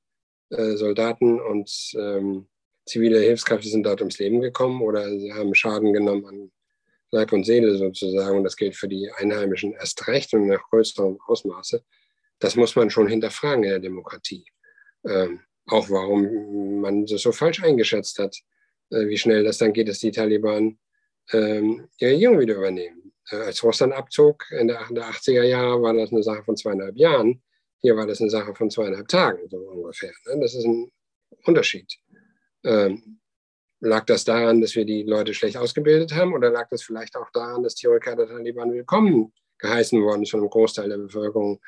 äh, 0.50 0.75
Soldaten 0.75 1.40
und 1.40 1.94
ähm, 1.98 2.48
zivile 2.86 3.20
Hilfskräfte 3.20 3.68
sind 3.68 3.84
dort 3.84 4.02
ums 4.02 4.20
Leben 4.20 4.42
gekommen 4.42 4.82
oder 4.82 5.10
sie 5.18 5.34
haben 5.34 5.56
Schaden 5.56 5.94
genommen 5.94 6.25
an 6.25 6.52
Leib 7.12 7.32
und 7.34 7.46
Seele 7.46 7.78
sozusagen. 7.78 8.38
Und 8.38 8.44
das 8.44 8.56
gilt 8.56 8.75
für 8.75 8.88
die 8.88 9.10
Einheimischen 9.12 9.74
erst 9.74 10.08
recht 10.08 10.34
und 10.34 10.48
nach 10.48 10.64
größerem 10.70 11.20
Ausmaße. 11.25 11.84
Das 12.40 12.56
muss 12.56 12.75
man 12.75 12.90
schon 12.90 13.08
hinterfragen 13.08 13.64
in 13.64 13.70
der 13.70 13.80
Demokratie. 13.80 14.46
Ähm, 15.06 15.40
auch 15.68 15.90
warum 15.90 16.82
man 16.82 17.06
das 17.06 17.22
so 17.22 17.32
falsch 17.32 17.64
eingeschätzt 17.64 18.20
hat, 18.20 18.36
äh, 18.92 19.08
wie 19.08 19.18
schnell 19.18 19.44
das 19.44 19.58
dann 19.58 19.74
geht, 19.74 19.88
dass 19.88 20.00
die 20.00 20.12
Taliban 20.12 20.78
ähm, 21.32 21.88
die 22.00 22.06
Regierung 22.06 22.40
wieder 22.40 22.56
übernehmen. 22.56 23.14
Äh, 23.32 23.38
als 23.38 23.64
Russland 23.64 23.94
abzog 23.94 24.46
in 24.52 24.68
der, 24.68 24.88
in 24.90 24.96
der 24.96 25.06
80er 25.06 25.44
Jahre 25.44 25.82
war 25.82 25.94
das 25.94 26.12
eine 26.12 26.24
Sache 26.24 26.44
von 26.44 26.58
zweieinhalb 26.58 26.98
Jahren. 26.98 27.42
Hier 27.82 27.96
war 27.96 28.08
das 28.08 28.22
eine 28.22 28.29
Sache 28.29 28.55
von 28.55 28.70
zweieinhalb 28.70 29.08
Tagen, 29.08 29.48
so 29.50 29.58
ungefähr. 29.58 30.13
Ne? 30.27 30.39
Das 30.39 30.55
ist 30.55 30.65
ein 30.65 30.91
Unterschied. 31.46 31.91
Ähm, 32.63 33.20
lag 33.79 34.05
das 34.05 34.24
daran, 34.24 34.62
dass 34.62 34.75
wir 34.75 34.86
die 34.86 35.03
Leute 35.03 35.34
schlecht 35.34 35.58
ausgebildet 35.58 36.13
haben 36.13 36.34
oder 36.34 36.50
lag 36.50 36.67
das 36.70 36.84
vielleicht 36.84 37.15
auch 37.15 37.29
daran, 37.32 37.63
dass 37.63 37.75
die 37.75 37.88
Rückkehr 37.88 38.15
der 38.15 38.27
Taliban 38.27 38.74
willkommen 38.74 39.34
geheißen 39.60 40.01
worden 40.01 40.24
ist 40.24 40.32
von 40.32 40.41
einem 40.41 40.50
Großteil 40.50 40.89
der 40.89 40.98
Bevölkerung? 40.98 41.60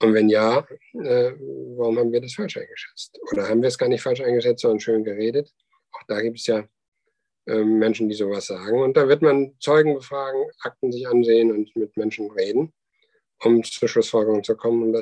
Und 0.00 0.12
wenn 0.12 0.28
ja, 0.28 0.66
äh, 0.92 1.32
warum 1.76 1.98
haben 1.98 2.12
wir 2.12 2.20
das 2.20 2.34
falsch 2.34 2.56
eingeschätzt? 2.56 3.18
Oder 3.32 3.48
haben 3.48 3.62
wir 3.62 3.68
es 3.68 3.78
gar 3.78 3.88
nicht 3.88 4.02
falsch 4.02 4.20
eingeschätzt, 4.20 4.62
sondern 4.62 4.80
schön 4.80 5.04
geredet? 5.04 5.50
Auch 5.92 6.02
da 6.08 6.20
gibt 6.20 6.38
es 6.38 6.46
ja 6.46 6.68
äh, 7.46 7.62
Menschen, 7.62 8.08
die 8.08 8.14
sowas 8.14 8.46
sagen. 8.46 8.80
Und 8.80 8.96
da 8.96 9.08
wird 9.08 9.22
man 9.22 9.54
Zeugen 9.60 9.94
befragen, 9.94 10.44
Akten 10.60 10.92
sich 10.92 11.06
ansehen 11.06 11.52
und 11.52 11.74
mit 11.76 11.96
Menschen 11.96 12.30
reden, 12.30 12.72
um 13.42 13.62
zur 13.62 13.88
Schlussfolgerung 13.88 14.42
zu 14.42 14.56
kommen 14.56 14.82
und 14.82 14.92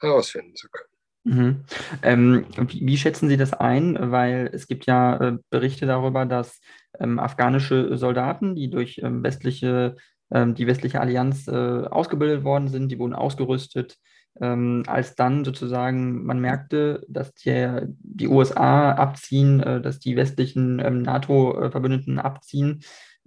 herausfinden 0.00 0.54
zu 0.56 0.68
können. 0.70 0.90
Mhm. 1.24 1.64
Ähm, 2.02 2.46
wie, 2.56 2.86
wie, 2.86 2.96
schätzen 2.96 3.28
Sie 3.28 3.36
das 3.36 3.52
ein? 3.52 3.96
Weil 4.00 4.50
es 4.52 4.66
gibt 4.66 4.86
ja 4.86 5.16
äh, 5.16 5.36
Berichte 5.50 5.86
darüber, 5.86 6.24
dass 6.24 6.60
ähm, 6.98 7.18
afghanische 7.18 7.96
Soldaten, 7.98 8.54
die 8.54 8.70
durch 8.70 9.00
ähm, 9.02 9.22
westliche, 9.22 9.96
ähm, 10.30 10.54
die 10.54 10.66
westliche 10.66 11.00
Allianz 11.00 11.46
äh, 11.46 11.52
ausgebildet 11.52 12.42
worden 12.42 12.68
sind, 12.68 12.88
die 12.90 12.98
wurden 12.98 13.12
ausgerüstet, 13.12 13.98
ähm, 14.40 14.84
als 14.86 15.14
dann 15.14 15.44
sozusagen 15.44 16.24
man 16.24 16.40
merkte, 16.40 17.04
dass 17.06 17.34
der, 17.34 17.86
die 17.86 18.28
USA 18.28 18.92
abziehen, 18.92 19.60
äh, 19.60 19.82
dass 19.82 19.98
die 19.98 20.16
westlichen 20.16 20.78
ähm, 20.78 21.02
NATO-Verbündeten 21.02 22.18
abziehen, 22.18 22.82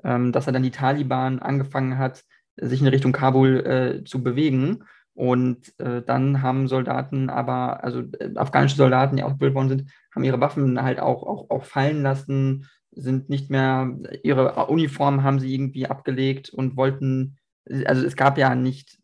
dass 0.06 0.48
er 0.48 0.51
dann 0.51 0.63
die 0.63 0.72
Taliban 0.72 1.39
angefangen 1.39 1.98
hat, 1.98 2.24
sich 2.58 2.82
in 2.82 2.88
Richtung 2.88 3.13
Kabul 3.13 3.65
äh, 3.65 4.03
zu 4.03 4.22
bewegen 4.22 4.84
und 5.15 5.79
äh, 5.79 6.01
dann 6.01 6.41
haben 6.41 6.67
Soldaten 6.67 7.29
aber, 7.29 7.84
also 7.84 8.01
äh, 8.20 8.32
afghanische 8.36 8.75
Soldaten, 8.75 9.15
die 9.15 9.24
ausgebildet 9.24 9.55
worden 9.55 9.70
sind, 9.70 9.91
haben 10.13 10.24
ihre 10.24 10.41
Waffen 10.41 10.82
halt 10.82 11.00
auch, 11.00 11.24
auch, 11.24 11.50
auch 11.50 11.65
fallen 11.65 12.01
lassen, 12.01 12.67
sind 12.91 13.29
nicht 13.29 13.50
mehr, 13.50 13.96
ihre 14.24 14.67
Uniform 14.67 15.24
haben 15.24 15.39
sie 15.39 15.53
irgendwie 15.53 15.88
abgelegt 15.88 16.50
und 16.50 16.77
wollten, 16.77 17.38
also 17.86 18.05
es 18.05 18.15
gab 18.15 18.38
ja 18.38 18.55
nicht 18.55 19.00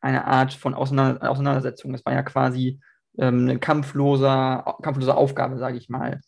eine 0.00 0.26
Art 0.26 0.52
von 0.52 0.74
Auseinander 0.74 1.28
Auseinandersetzung. 1.30 1.94
Es 1.94 2.04
war 2.04 2.12
ja 2.12 2.22
quasi 2.22 2.80
ähm, 3.18 3.40
eine 3.40 3.58
kampfloser, 3.58 4.76
kampflose 4.82 5.16
Aufgabe, 5.16 5.58
sage 5.58 5.78
ich 5.78 5.88
mal. 5.88 6.20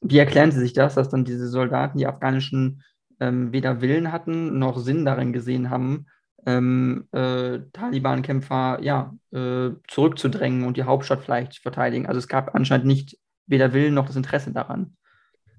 Wie 0.00 0.18
erklären 0.18 0.52
Sie 0.52 0.60
sich 0.60 0.72
das, 0.72 0.94
dass 0.94 1.08
dann 1.08 1.24
diese 1.24 1.48
Soldaten, 1.48 1.98
die 1.98 2.06
afghanischen, 2.06 2.82
ähm, 3.20 3.52
weder 3.52 3.80
Willen 3.80 4.12
hatten 4.12 4.58
noch 4.58 4.78
Sinn 4.78 5.04
darin 5.04 5.32
gesehen 5.32 5.70
haben, 5.70 6.06
ähm, 6.46 7.08
äh, 7.12 7.58
Taliban-Kämpfer 7.72 8.80
ja, 8.82 9.14
äh, 9.32 9.70
zurückzudrängen 9.88 10.64
und 10.64 10.76
die 10.76 10.84
Hauptstadt 10.84 11.24
vielleicht 11.24 11.54
zu 11.54 11.62
verteidigen. 11.62 12.06
Also 12.06 12.18
es 12.18 12.28
gab 12.28 12.54
anscheinend 12.54 12.86
nicht 12.86 13.18
weder 13.46 13.72
Willen 13.72 13.94
noch 13.94 14.06
das 14.06 14.16
Interesse 14.16 14.52
daran. 14.52 14.96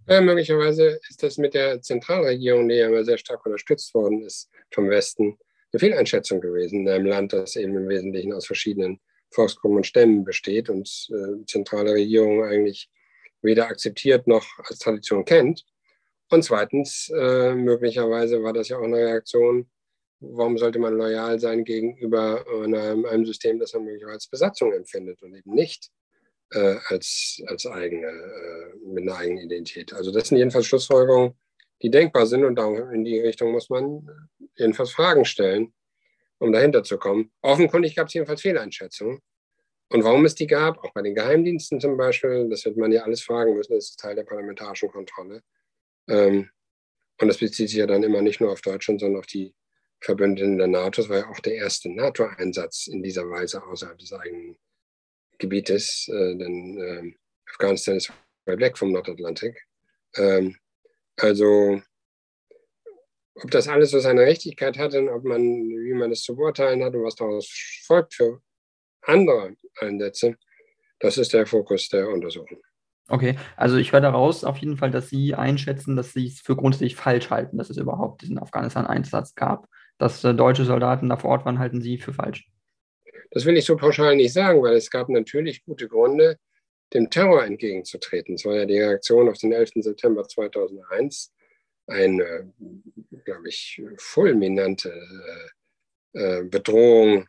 Ja, 0.08 0.22
möglicherweise 0.22 1.00
ist 1.08 1.22
das 1.22 1.38
mit 1.38 1.54
der 1.54 1.82
Zentralregierung, 1.82 2.68
die 2.68 2.76
ja 2.76 2.88
immer 2.88 3.04
sehr 3.04 3.18
stark 3.18 3.46
unterstützt 3.46 3.94
worden 3.94 4.24
ist 4.24 4.50
vom 4.74 4.90
Westen, 4.90 5.38
eine 5.72 5.80
Fehleinschätzung 5.80 6.42
gewesen 6.42 6.82
in 6.82 6.90
einem 6.90 7.06
Land, 7.06 7.34
das 7.34 7.56
eben 7.56 7.78
im 7.78 7.88
Wesentlichen 7.88 8.34
aus 8.34 8.48
verschiedenen 8.48 9.00
Volksgruppen 9.32 9.78
und 9.78 9.86
Stämmen 9.86 10.24
besteht 10.24 10.70
und 10.70 10.90
äh, 11.12 11.46
zentrale 11.46 11.94
Regierung 11.94 12.44
eigentlich 12.44 12.90
weder 13.44 13.68
akzeptiert 13.68 14.28
noch 14.28 14.46
als 14.64 14.80
Tradition 14.80 15.26
kennt. 15.26 15.64
Und 16.32 16.44
zweitens, 16.44 17.12
äh, 17.16 17.54
möglicherweise 17.54 18.42
war 18.42 18.54
das 18.54 18.70
ja 18.70 18.78
auch 18.78 18.84
eine 18.84 18.98
Reaktion 18.98 19.70
warum 20.20 20.58
sollte 20.58 20.80
man 20.80 20.96
loyal 20.96 21.40
sein 21.40 21.64
gegenüber 21.64 22.46
einem, 22.48 23.06
einem 23.06 23.26
System, 23.26 23.60
das 23.60 23.74
man 23.74 23.86
möglicherweise 23.86 24.16
als 24.16 24.28
Besatzung 24.28 24.74
empfindet 24.74 25.22
und 25.22 25.36
eben 25.36 25.54
nicht 25.54 25.90
äh, 26.52 26.78
als, 26.88 27.42
als 27.48 27.66
eigene, 27.66 28.08
äh, 28.08 28.76
mit 28.86 29.04
einer 29.04 29.18
eigenen 29.18 29.46
Identität. 29.46 29.94
Also 29.94 30.12
das 30.12 30.28
sind 30.28 30.38
jedenfalls 30.38 30.66
Schlussfolgerungen, 30.66 31.34
die 31.82 31.90
denkbar 31.90 32.26
sind 32.26 32.44
und 32.44 32.60
in 32.94 33.06
die 33.06 33.20
Richtung 33.20 33.52
muss 33.52 33.70
man 33.70 34.08
jedenfalls 34.56 34.92
Fragen 34.92 35.26
stellen, 35.26 35.74
um 36.40 36.52
dahinter 36.52 36.84
zu 36.84 36.98
kommen. 36.98 37.32
Offenkundig 37.42 37.96
gab 37.96 38.08
es 38.08 38.14
jedenfalls 38.14 38.42
Fehleinschätzungen. 38.42 39.20
Und 39.92 40.04
warum 40.04 40.24
es 40.26 40.36
die 40.36 40.46
gab, 40.46 40.84
auch 40.84 40.94
bei 40.94 41.02
den 41.02 41.16
Geheimdiensten 41.16 41.80
zum 41.80 41.98
Beispiel, 41.98 42.48
das 42.50 42.64
wird 42.66 42.78
man 42.78 42.92
ja 42.92 43.04
alles 43.04 43.24
fragen 43.24 43.56
müssen, 43.56 43.74
das 43.74 43.90
ist 43.90 44.00
Teil 44.00 44.16
der 44.16 44.24
parlamentarischen 44.24 44.90
Kontrolle. 44.92 45.42
Ähm, 46.08 46.50
und 47.20 47.28
das 47.28 47.38
bezieht 47.38 47.70
sich 47.70 47.78
ja 47.78 47.88
dann 47.88 48.04
immer 48.04 48.22
nicht 48.22 48.40
nur 48.40 48.52
auf 48.52 48.62
Deutschland, 48.62 49.00
sondern 49.00 49.20
auf 49.20 49.26
die 49.26 49.56
Verbündeten 50.02 50.58
der 50.58 50.68
NATO. 50.68 51.02
Es 51.02 51.10
war 51.10 51.18
ja 51.18 51.30
auch 51.30 51.40
der 51.40 51.56
erste 51.56 51.90
NATO-Einsatz 51.90 52.88
in 52.88 53.04
dieser 53.04 53.30
Weise 53.30 53.64
außerhalb 53.64 53.98
des 53.98 54.14
eigenen 54.14 54.58
Gebietes, 55.38 56.08
äh, 56.10 56.36
denn 56.36 56.78
äh, 56.78 57.50
Afghanistan 57.52 57.98
ist 57.98 58.12
weit 58.46 58.60
weg 58.60 58.78
vom 58.78 58.92
Nordatlantik. 58.92 59.66
Ähm, 60.16 60.56
also, 61.18 61.82
ob 63.36 63.52
das 63.52 63.68
alles 63.68 63.92
so 63.92 64.00
seine 64.00 64.26
Richtigkeit 64.26 64.78
hat 64.78 64.94
und 64.96 65.10
ob 65.10 65.24
man, 65.24 65.42
wie 65.42 65.94
man 65.94 66.12
es 66.12 66.24
zu 66.24 66.36
beurteilen 66.36 66.84
hat 66.84 66.94
und 66.94 67.04
was 67.04 67.16
daraus 67.16 67.50
folgt 67.86 68.14
für 68.14 68.42
andere 69.02 69.56
Einsätze, 69.80 70.38
das 71.00 71.18
ist 71.18 71.34
der 71.34 71.46
Fokus 71.46 71.88
der 71.90 72.10
Untersuchung. 72.10 72.62
Okay, 73.08 73.38
also 73.56 73.78
ich 73.78 73.92
höre 73.92 74.02
daraus 74.02 74.44
auf 74.44 74.58
jeden 74.58 74.78
Fall, 74.78 74.92
dass 74.92 75.10
Sie 75.10 75.34
einschätzen, 75.34 75.96
dass 75.96 76.14
Sie 76.14 76.28
es 76.28 76.42
für 76.42 76.56
grundsätzlich 76.56 76.96
falsch 76.96 77.30
halten, 77.30 77.58
dass 77.58 77.70
es 77.70 77.78
überhaupt 77.78 78.22
diesen 78.22 78.38
Afghanistan-Einsatz 78.38 79.34
gab 79.36 79.68
dass 80.00 80.24
äh, 80.24 80.34
deutsche 80.34 80.66
Soldaten 80.66 81.10
da 81.10 81.18
vor 81.18 81.30
Ort 81.30 81.46
waren, 81.46 81.60
halten 81.60 81.82
Sie 81.82 82.00
für 82.00 82.14
falsch? 82.14 82.50
Das 83.32 83.46
will 83.46 83.58
ich 83.58 83.66
so 83.66 83.78
pauschal 83.78 84.16
nicht 84.16 84.34
sagen, 84.34 84.64
weil 84.64 84.76
es 84.76 84.90
gab 84.90 85.10
natürlich 85.10 85.64
gute 85.64 85.88
Gründe, 85.88 86.40
dem 86.94 87.12
Terror 87.12 87.44
entgegenzutreten. 87.44 88.36
Das 88.36 88.46
war 88.46 88.56
ja 88.56 88.66
die 88.66 88.80
Reaktion 88.80 89.30
auf 89.30 89.38
den 89.38 89.52
11. 89.52 89.74
September 89.76 90.28
2001, 90.28 91.32
eine, 91.86 92.52
glaube 93.26 93.50
ich, 93.50 93.82
fulminante 93.98 94.92
äh, 96.14 96.44
Bedrohung 96.44 97.28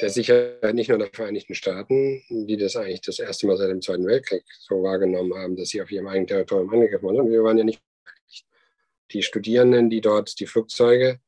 der 0.00 0.10
Sicherheit 0.10 0.74
nicht 0.74 0.88
nur 0.88 0.98
der 0.98 1.10
Vereinigten 1.12 1.54
Staaten, 1.54 2.24
die 2.28 2.56
das 2.56 2.74
eigentlich 2.74 3.02
das 3.02 3.20
erste 3.20 3.46
Mal 3.46 3.56
seit 3.56 3.70
dem 3.70 3.82
Zweiten 3.82 4.06
Weltkrieg 4.06 4.42
so 4.58 4.82
wahrgenommen 4.82 5.34
haben, 5.34 5.56
dass 5.56 5.68
sie 5.68 5.80
auf 5.80 5.90
ihrem 5.92 6.08
eigenen 6.08 6.26
Territorium 6.26 6.70
angegriffen 6.70 7.04
wurden. 7.04 7.30
Wir 7.30 7.44
waren 7.44 7.58
ja 7.58 7.64
nicht 7.64 7.80
die 9.12 9.22
Studierenden, 9.22 9.88
die 9.88 10.00
dort 10.00 10.40
die 10.40 10.46
Flugzeuge 10.46 11.20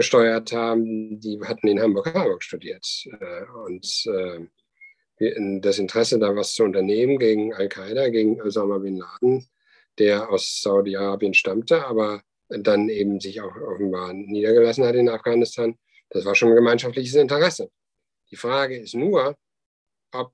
gesteuert 0.00 0.50
haben, 0.52 1.20
die 1.20 1.38
hatten 1.44 1.68
in 1.68 1.78
Hamburg-Harburg 1.78 2.42
studiert. 2.42 2.86
Äh, 3.20 3.44
und 3.66 4.06
äh, 4.06 5.60
das 5.60 5.78
Interesse, 5.78 6.18
da 6.18 6.34
was 6.34 6.54
zu 6.54 6.64
unternehmen 6.64 7.18
gegen 7.18 7.52
Al-Qaida, 7.52 8.08
gegen 8.08 8.40
Osama 8.40 8.78
bin 8.78 8.96
Laden, 8.96 9.46
der 9.98 10.30
aus 10.30 10.62
Saudi-Arabien 10.62 11.34
stammte, 11.34 11.84
aber 11.84 12.22
dann 12.48 12.88
eben 12.88 13.20
sich 13.20 13.42
auch 13.42 13.54
offenbar 13.54 14.14
niedergelassen 14.14 14.84
hat 14.84 14.94
in 14.94 15.10
Afghanistan, 15.10 15.78
das 16.08 16.24
war 16.24 16.34
schon 16.34 16.48
ein 16.48 16.56
gemeinschaftliches 16.56 17.16
Interesse. 17.16 17.70
Die 18.30 18.36
Frage 18.36 18.78
ist 18.78 18.94
nur, 18.94 19.36
ob 20.12 20.32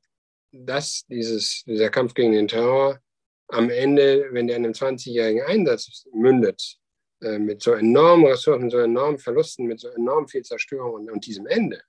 das, 0.52 1.04
dieses, 1.08 1.64
dieser 1.64 1.90
Kampf 1.90 2.14
gegen 2.14 2.32
den 2.32 2.46
Terror 2.46 3.00
am 3.48 3.68
Ende, 3.68 4.28
wenn 4.30 4.46
der 4.46 4.58
in 4.58 4.64
einem 4.64 4.74
20-jährigen 4.74 5.42
Einsatz 5.42 6.06
mündet, 6.12 6.78
äh, 7.22 7.38
mit 7.38 7.62
so 7.62 7.72
enormen 7.72 8.26
Ressourcen, 8.26 8.70
so 8.70 8.78
enormen 8.78 9.18
Verlusten, 9.18 9.66
mit 9.66 9.80
so 9.80 9.88
enorm 9.88 10.28
viel 10.28 10.42
Zerstörung 10.42 10.94
und, 10.94 11.10
und 11.10 11.26
diesem 11.26 11.46
Ende, 11.46 11.82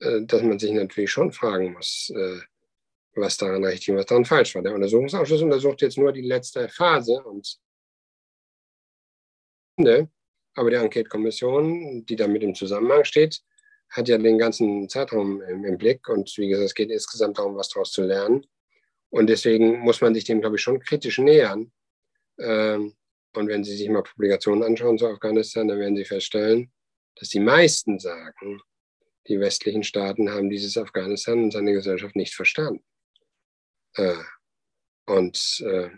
äh, 0.00 0.22
dass 0.22 0.42
man 0.42 0.58
sich 0.58 0.72
natürlich 0.72 1.10
schon 1.10 1.32
fragen 1.32 1.72
muss, 1.72 2.12
äh, 2.14 2.40
was 3.16 3.36
daran 3.36 3.64
richtig 3.64 3.90
und 3.90 3.98
was 3.98 4.06
daran 4.06 4.24
falsch 4.24 4.54
war. 4.54 4.62
Der 4.62 4.74
Untersuchungsausschuss 4.74 5.42
untersucht 5.42 5.82
jetzt 5.82 5.98
nur 5.98 6.12
die 6.12 6.22
letzte 6.22 6.68
Phase 6.68 7.22
und 7.22 7.58
aber 10.56 10.70
die 10.70 10.76
Enquete-Kommission, 10.76 12.06
die 12.06 12.16
damit 12.16 12.42
im 12.42 12.54
Zusammenhang 12.54 13.04
steht, 13.04 13.42
hat 13.90 14.08
ja 14.08 14.18
den 14.18 14.38
ganzen 14.38 14.88
Zeitraum 14.88 15.42
im, 15.42 15.64
im, 15.64 15.78
Blick. 15.78 16.08
Und 16.08 16.32
wie 16.36 16.48
gesagt, 16.48 16.66
es 16.66 16.74
geht 16.74 16.90
insgesamt 16.90 17.38
darum, 17.38 17.56
was 17.56 17.68
daraus 17.68 17.92
zu 17.92 18.02
lernen. 18.02 18.46
Und 19.10 19.28
deswegen 19.28 19.80
muss 19.80 20.00
man 20.00 20.14
sich 20.14 20.24
dem, 20.24 20.40
glaube 20.40 20.56
ich, 20.56 20.62
schon 20.62 20.80
kritisch 20.80 21.18
nähern. 21.18 21.72
Ähm, 22.38 22.94
und 23.36 23.48
wenn 23.48 23.64
Sie 23.64 23.76
sich 23.76 23.88
mal 23.88 24.02
Publikationen 24.02 24.62
anschauen 24.62 24.98
zu 24.98 25.06
Afghanistan, 25.06 25.68
dann 25.68 25.78
werden 25.78 25.96
Sie 25.96 26.04
feststellen, 26.04 26.72
dass 27.16 27.28
die 27.28 27.40
meisten 27.40 27.98
sagen, 27.98 28.60
die 29.28 29.40
westlichen 29.40 29.82
Staaten 29.82 30.30
haben 30.30 30.50
dieses 30.50 30.76
Afghanistan 30.76 31.44
und 31.44 31.52
seine 31.52 31.72
Gesellschaft 31.72 32.16
nicht 32.16 32.34
verstanden. 32.34 32.84
Äh, 33.96 34.16
und, 35.06 35.62
äh, 35.66 35.90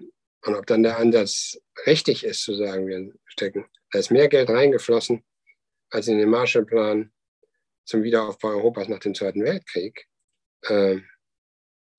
und 0.44 0.54
ob 0.54 0.66
dann 0.66 0.82
der 0.82 0.98
Ansatz 0.98 1.58
richtig 1.86 2.24
ist, 2.24 2.42
zu 2.42 2.54
sagen, 2.54 2.86
wir 2.86 3.12
stecken, 3.26 3.66
da 3.90 3.98
ist 3.98 4.10
mehr 4.10 4.28
Geld 4.28 4.48
reingeflossen 4.48 5.24
als 5.90 6.08
in 6.08 6.18
den 6.18 6.28
Marshallplan 6.28 7.12
zum 7.84 8.02
Wiederaufbau 8.02 8.48
Europas 8.48 8.88
nach 8.88 8.98
dem 8.98 9.14
Zweiten 9.14 9.44
Weltkrieg, 9.44 10.06
äh, 10.62 10.98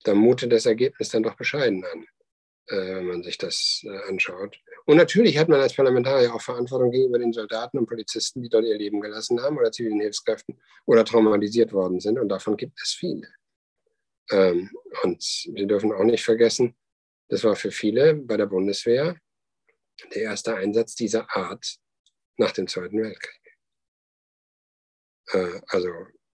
dann 0.04 0.18
mutet 0.18 0.52
das 0.52 0.66
Ergebnis 0.66 1.08
dann 1.08 1.22
doch 1.22 1.36
bescheiden 1.36 1.84
an, 1.84 2.06
wenn 2.76 3.06
man 3.06 3.22
sich 3.22 3.38
das 3.38 3.82
äh, 3.84 4.08
anschaut. 4.08 4.58
Und 4.86 4.96
natürlich 4.96 5.38
hat 5.38 5.48
man 5.48 5.60
als 5.60 5.74
Parlamentarier 5.74 6.34
auch 6.34 6.40
Verantwortung 6.40 6.90
gegenüber 6.90 7.18
den 7.18 7.32
Soldaten 7.32 7.78
und 7.78 7.86
Polizisten, 7.86 8.42
die 8.42 8.48
dort 8.48 8.64
ihr 8.64 8.76
Leben 8.76 9.00
gelassen 9.00 9.40
haben 9.40 9.58
oder 9.58 9.72
zivilen 9.72 10.00
Hilfskräften 10.00 10.60
oder 10.86 11.04
traumatisiert 11.04 11.72
worden 11.72 12.00
sind. 12.00 12.18
Und 12.18 12.28
davon 12.28 12.56
gibt 12.56 12.80
es 12.82 12.92
viele. 12.92 13.28
Ähm, 14.30 14.70
und 15.02 15.22
wir 15.52 15.66
dürfen 15.66 15.92
auch 15.92 16.04
nicht 16.04 16.24
vergessen, 16.24 16.76
das 17.28 17.44
war 17.44 17.56
für 17.56 17.70
viele 17.70 18.14
bei 18.14 18.36
der 18.36 18.46
Bundeswehr 18.46 19.16
der 20.14 20.22
erste 20.22 20.54
Einsatz 20.54 20.94
dieser 20.94 21.34
Art 21.36 21.78
nach 22.36 22.52
dem 22.52 22.66
Zweiten 22.66 23.02
Weltkrieg. 23.02 23.56
Äh, 25.32 25.60
also 25.68 25.88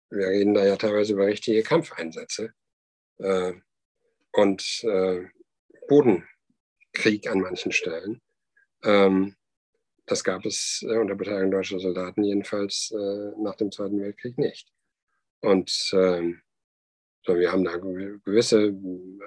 wir 0.10 0.28
reden 0.28 0.54
da 0.54 0.66
ja 0.66 0.76
teilweise 0.76 1.14
über 1.14 1.28
richtige 1.28 1.64
Kampfeinsätze 1.64 2.54
äh, 3.20 3.54
und 4.34 4.84
äh, 4.84 5.28
Bodenkrieg 5.92 7.30
an 7.30 7.42
manchen 7.42 7.74
Stellen. 7.74 8.22
Ähm, 8.84 9.36
das 10.06 10.24
gab 10.24 10.46
es 10.46 10.86
unter 10.88 11.16
Beteiligung 11.16 11.52
deutscher 11.52 11.80
Soldaten 11.80 12.24
jedenfalls 12.24 12.94
nach 13.38 13.56
dem 13.56 13.72
Zweiten 13.72 14.02
Weltkrieg 14.02 14.38
nicht. 14.38 14.72
Und 15.42 15.92
ähm, 15.94 16.42
so, 17.24 17.38
wir 17.38 17.52
haben 17.52 17.64
da 17.64 17.78
gewisse 17.78 18.76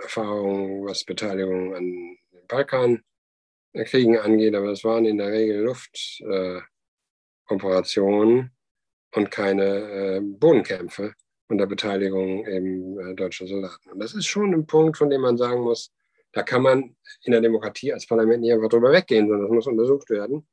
Erfahrungen, 0.02 0.84
was 0.84 1.04
Beteiligung 1.04 1.74
an 1.74 1.84
den 1.84 2.18
Balkankriegen 2.48 4.18
angeht, 4.18 4.54
aber 4.54 4.68
das 4.68 4.84
waren 4.84 5.04
in 5.04 5.18
der 5.18 5.32
Regel 5.32 5.62
Luftoperationen 5.62 8.52
und 9.12 9.30
keine 9.30 10.16
äh, 10.16 10.20
Bodenkämpfe 10.20 11.12
unter 11.48 11.66
Beteiligung 11.66 12.46
eben 12.46 12.98
äh, 12.98 13.14
deutscher 13.14 13.46
Soldaten. 13.46 13.90
Und 13.90 13.98
das 14.00 14.14
ist 14.14 14.26
schon 14.26 14.54
ein 14.54 14.66
Punkt, 14.66 14.96
von 14.96 15.10
dem 15.10 15.20
man 15.20 15.36
sagen 15.36 15.60
muss, 15.60 15.92
da 16.34 16.42
kann 16.42 16.62
man 16.62 16.96
in 17.22 17.32
der 17.32 17.40
Demokratie 17.40 17.92
als 17.92 18.06
Parlament 18.06 18.42
nicht 18.42 18.52
einfach 18.52 18.68
drüber 18.68 18.92
weggehen, 18.92 19.28
sondern 19.28 19.46
das 19.46 19.54
muss 19.54 19.66
untersucht 19.66 20.10
werden. 20.10 20.46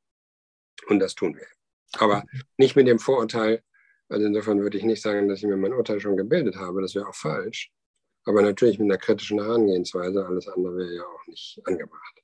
Und 0.88 1.00
das 1.00 1.14
tun 1.14 1.36
wir. 1.36 1.46
Aber 1.98 2.24
nicht 2.56 2.76
mit 2.76 2.86
dem 2.86 2.98
Vorurteil, 2.98 3.62
also 4.08 4.26
insofern 4.26 4.60
würde 4.60 4.78
ich 4.78 4.84
nicht 4.84 5.02
sagen, 5.02 5.28
dass 5.28 5.40
ich 5.40 5.46
mir 5.46 5.56
mein 5.56 5.72
Urteil 5.72 6.00
schon 6.00 6.16
gebildet 6.16 6.56
habe, 6.56 6.80
das 6.80 6.94
wäre 6.94 7.08
auch 7.08 7.14
falsch. 7.14 7.70
Aber 8.24 8.42
natürlich 8.42 8.78
mit 8.78 8.90
einer 8.90 8.98
kritischen 8.98 9.40
Herangehensweise, 9.40 10.24
alles 10.24 10.48
andere 10.48 10.76
wäre 10.76 10.94
ja 10.94 11.02
auch 11.02 11.26
nicht 11.26 11.60
angebracht. 11.64 12.22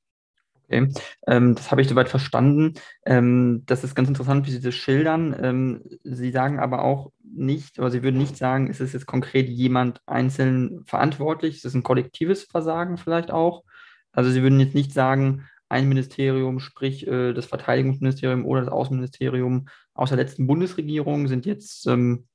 Okay. 0.71 0.93
Ähm, 1.27 1.55
das 1.55 1.71
habe 1.71 1.81
ich 1.81 1.89
soweit 1.89 2.11
verstanden. 2.11 2.75
Ähm, 3.07 3.63
das 3.65 3.85
ist 3.85 3.95
ganz 3.95 4.09
interessant, 4.09 4.47
wie 4.47 4.51
Sie 4.51 4.61
das 4.61 4.75
schildern. 4.75 5.35
Ähm, 5.41 5.83
Sie 6.05 6.31
sagen 6.31 6.59
aber 6.59 6.85
auch 6.85 7.11
nicht, 7.23 7.79
oder 7.79 7.91
Sie 7.91 8.03
würden 8.03 8.19
nicht 8.19 8.37
sagen, 8.37 8.69
ist 8.69 8.81
es 8.81 8.93
jetzt 8.93 9.07
konkret 9.07 9.49
jemand 9.49 10.03
einzeln 10.07 10.85
verantwortlich? 10.85 11.57
Ist 11.57 11.65
es 11.65 11.75
ein 11.75 11.83
kollektives 11.83 12.45
Versagen 12.45 12.99
vielleicht 12.99 13.31
auch? 13.31 13.65
Also 14.13 14.31
Sie 14.31 14.43
würden 14.43 14.61
jetzt 14.61 14.75
nicht 14.75 14.93
sagen, 14.93 15.47
ein 15.71 15.89
Ministerium, 15.89 16.61
sprich 16.61 17.07
äh, 17.07 17.33
das 17.33 17.47
Verteidigungsministerium 17.47 18.45
oder 18.45 18.61
das 18.63 18.71
Außenministerium 18.71 19.69
aus 19.95 20.11
der 20.11 20.19
letzten 20.19 20.47
Bundesregierung 20.47 21.29
sind 21.29 21.47
jetzt 21.47 21.87
ähm, 21.87 22.27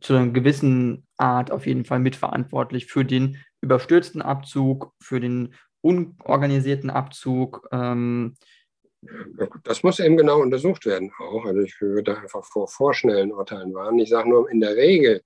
zu 0.00 0.14
einer 0.14 0.32
gewissen 0.32 1.06
Art 1.16 1.50
auf 1.50 1.66
jeden 1.66 1.84
Fall 1.84 1.98
mitverantwortlich 1.98 2.86
für 2.86 3.04
den 3.04 3.38
überstürzten 3.60 4.22
Abzug, 4.22 4.92
für 5.00 5.18
den 5.18 5.54
unorganisierten 5.80 6.90
Abzug? 6.90 7.68
Ähm 7.72 8.34
das 9.62 9.82
muss 9.82 10.00
eben 10.00 10.16
genau 10.16 10.40
untersucht 10.40 10.84
werden 10.84 11.12
auch. 11.18 11.44
Also 11.44 11.60
ich 11.60 11.80
würde 11.80 12.18
einfach 12.18 12.44
vor 12.44 12.66
vorschnellen 12.68 13.32
Urteilen 13.32 13.72
warnen. 13.72 14.00
Ich 14.00 14.10
sage 14.10 14.28
nur, 14.28 14.50
in 14.50 14.60
der 14.60 14.74
Regel 14.74 15.22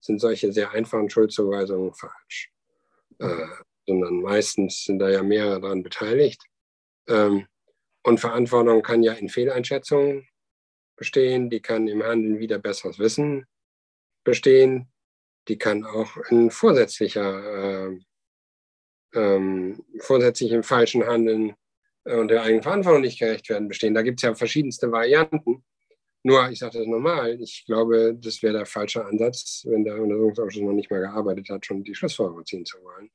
sind 0.00 0.20
solche 0.20 0.52
sehr 0.52 0.72
einfachen 0.72 1.08
Schuldzuweisungen 1.08 1.94
falsch. 1.94 2.50
Äh, 3.18 3.46
sondern 3.86 4.20
meistens 4.22 4.84
sind 4.84 4.98
da 4.98 5.08
ja 5.08 5.22
mehrere 5.22 5.60
daran 5.60 5.82
beteiligt. 5.82 6.42
Ähm, 7.08 7.46
und 8.02 8.18
Verantwortung 8.18 8.82
kann 8.82 9.02
ja 9.02 9.12
in 9.12 9.28
Fehleinschätzungen 9.28 10.26
bestehen, 10.96 11.50
die 11.50 11.60
kann 11.60 11.88
im 11.88 12.02
Handeln 12.02 12.38
wieder 12.38 12.58
besseres 12.58 12.98
Wissen 12.98 13.46
bestehen, 14.24 14.92
die 15.48 15.58
kann 15.58 15.84
auch 15.84 16.16
in 16.30 16.50
vorsätzlicher 16.50 17.88
äh, 17.88 17.98
ähm, 19.14 19.84
vorsätzlich 20.00 20.52
im 20.52 20.62
falschen 20.62 21.06
Handeln 21.06 21.54
äh, 22.04 22.16
und 22.16 22.28
der 22.28 22.42
eigenen 22.42 22.62
Verantwortung 22.62 23.02
nicht 23.02 23.18
gerecht 23.18 23.48
werden 23.48 23.68
bestehen. 23.68 23.94
Da 23.94 24.02
gibt 24.02 24.20
es 24.20 24.22
ja 24.22 24.34
verschiedenste 24.34 24.90
Varianten. 24.90 25.64
Nur, 26.24 26.48
ich 26.50 26.60
sage 26.60 26.78
das 26.78 26.86
normal, 26.86 27.40
ich 27.40 27.64
glaube, 27.66 28.14
das 28.14 28.42
wäre 28.42 28.58
der 28.58 28.66
falsche 28.66 29.04
Ansatz, 29.04 29.64
wenn 29.66 29.84
der 29.84 30.00
Untersuchungsausschuss 30.00 30.62
noch 30.62 30.72
nicht 30.72 30.90
mal 30.90 31.00
gearbeitet 31.00 31.48
hat, 31.48 31.66
schon 31.66 31.82
die 31.82 31.94
Schlussfolgerung 31.94 32.46
ziehen 32.46 32.64
zu 32.64 32.78
wollen. 32.82 33.10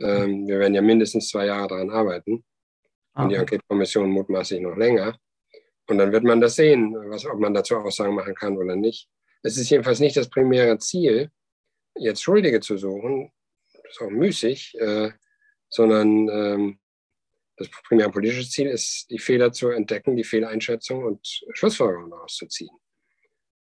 Ähm, 0.00 0.48
wir 0.48 0.58
werden 0.58 0.74
ja 0.74 0.82
mindestens 0.82 1.28
zwei 1.28 1.46
Jahre 1.46 1.68
daran 1.68 1.90
arbeiten 1.90 2.44
und 3.14 3.28
die 3.28 3.36
Enquete-Kommission 3.36 4.10
mutmaßlich 4.10 4.60
noch 4.60 4.76
länger. 4.76 5.16
Und 5.88 5.98
dann 5.98 6.10
wird 6.12 6.24
man 6.24 6.40
das 6.40 6.56
sehen, 6.56 6.94
was, 7.08 7.24
ob 7.26 7.38
man 7.38 7.54
dazu 7.54 7.76
Aussagen 7.76 8.14
machen 8.14 8.34
kann 8.34 8.56
oder 8.56 8.74
nicht. 8.74 9.08
Es 9.42 9.56
ist 9.56 9.70
jedenfalls 9.70 10.00
nicht 10.00 10.16
das 10.16 10.28
primäre 10.28 10.78
Ziel, 10.78 11.30
jetzt 11.96 12.22
Schuldige 12.22 12.60
zu 12.60 12.76
suchen, 12.76 13.30
ist 13.94 14.02
auch 14.02 14.10
müßig, 14.10 14.74
äh, 14.80 15.12
sondern 15.68 16.28
ähm, 16.28 16.78
das 17.56 17.68
primäre 17.68 18.10
politische 18.10 18.48
Ziel 18.48 18.68
ist, 18.68 19.06
die 19.10 19.18
Fehler 19.18 19.52
zu 19.52 19.68
entdecken, 19.68 20.16
die 20.16 20.24
Fehleinschätzung 20.24 21.04
und 21.04 21.44
Schlussfolgerungen 21.52 22.10
daraus 22.10 22.34
zu 22.34 22.46
ziehen. 22.46 22.76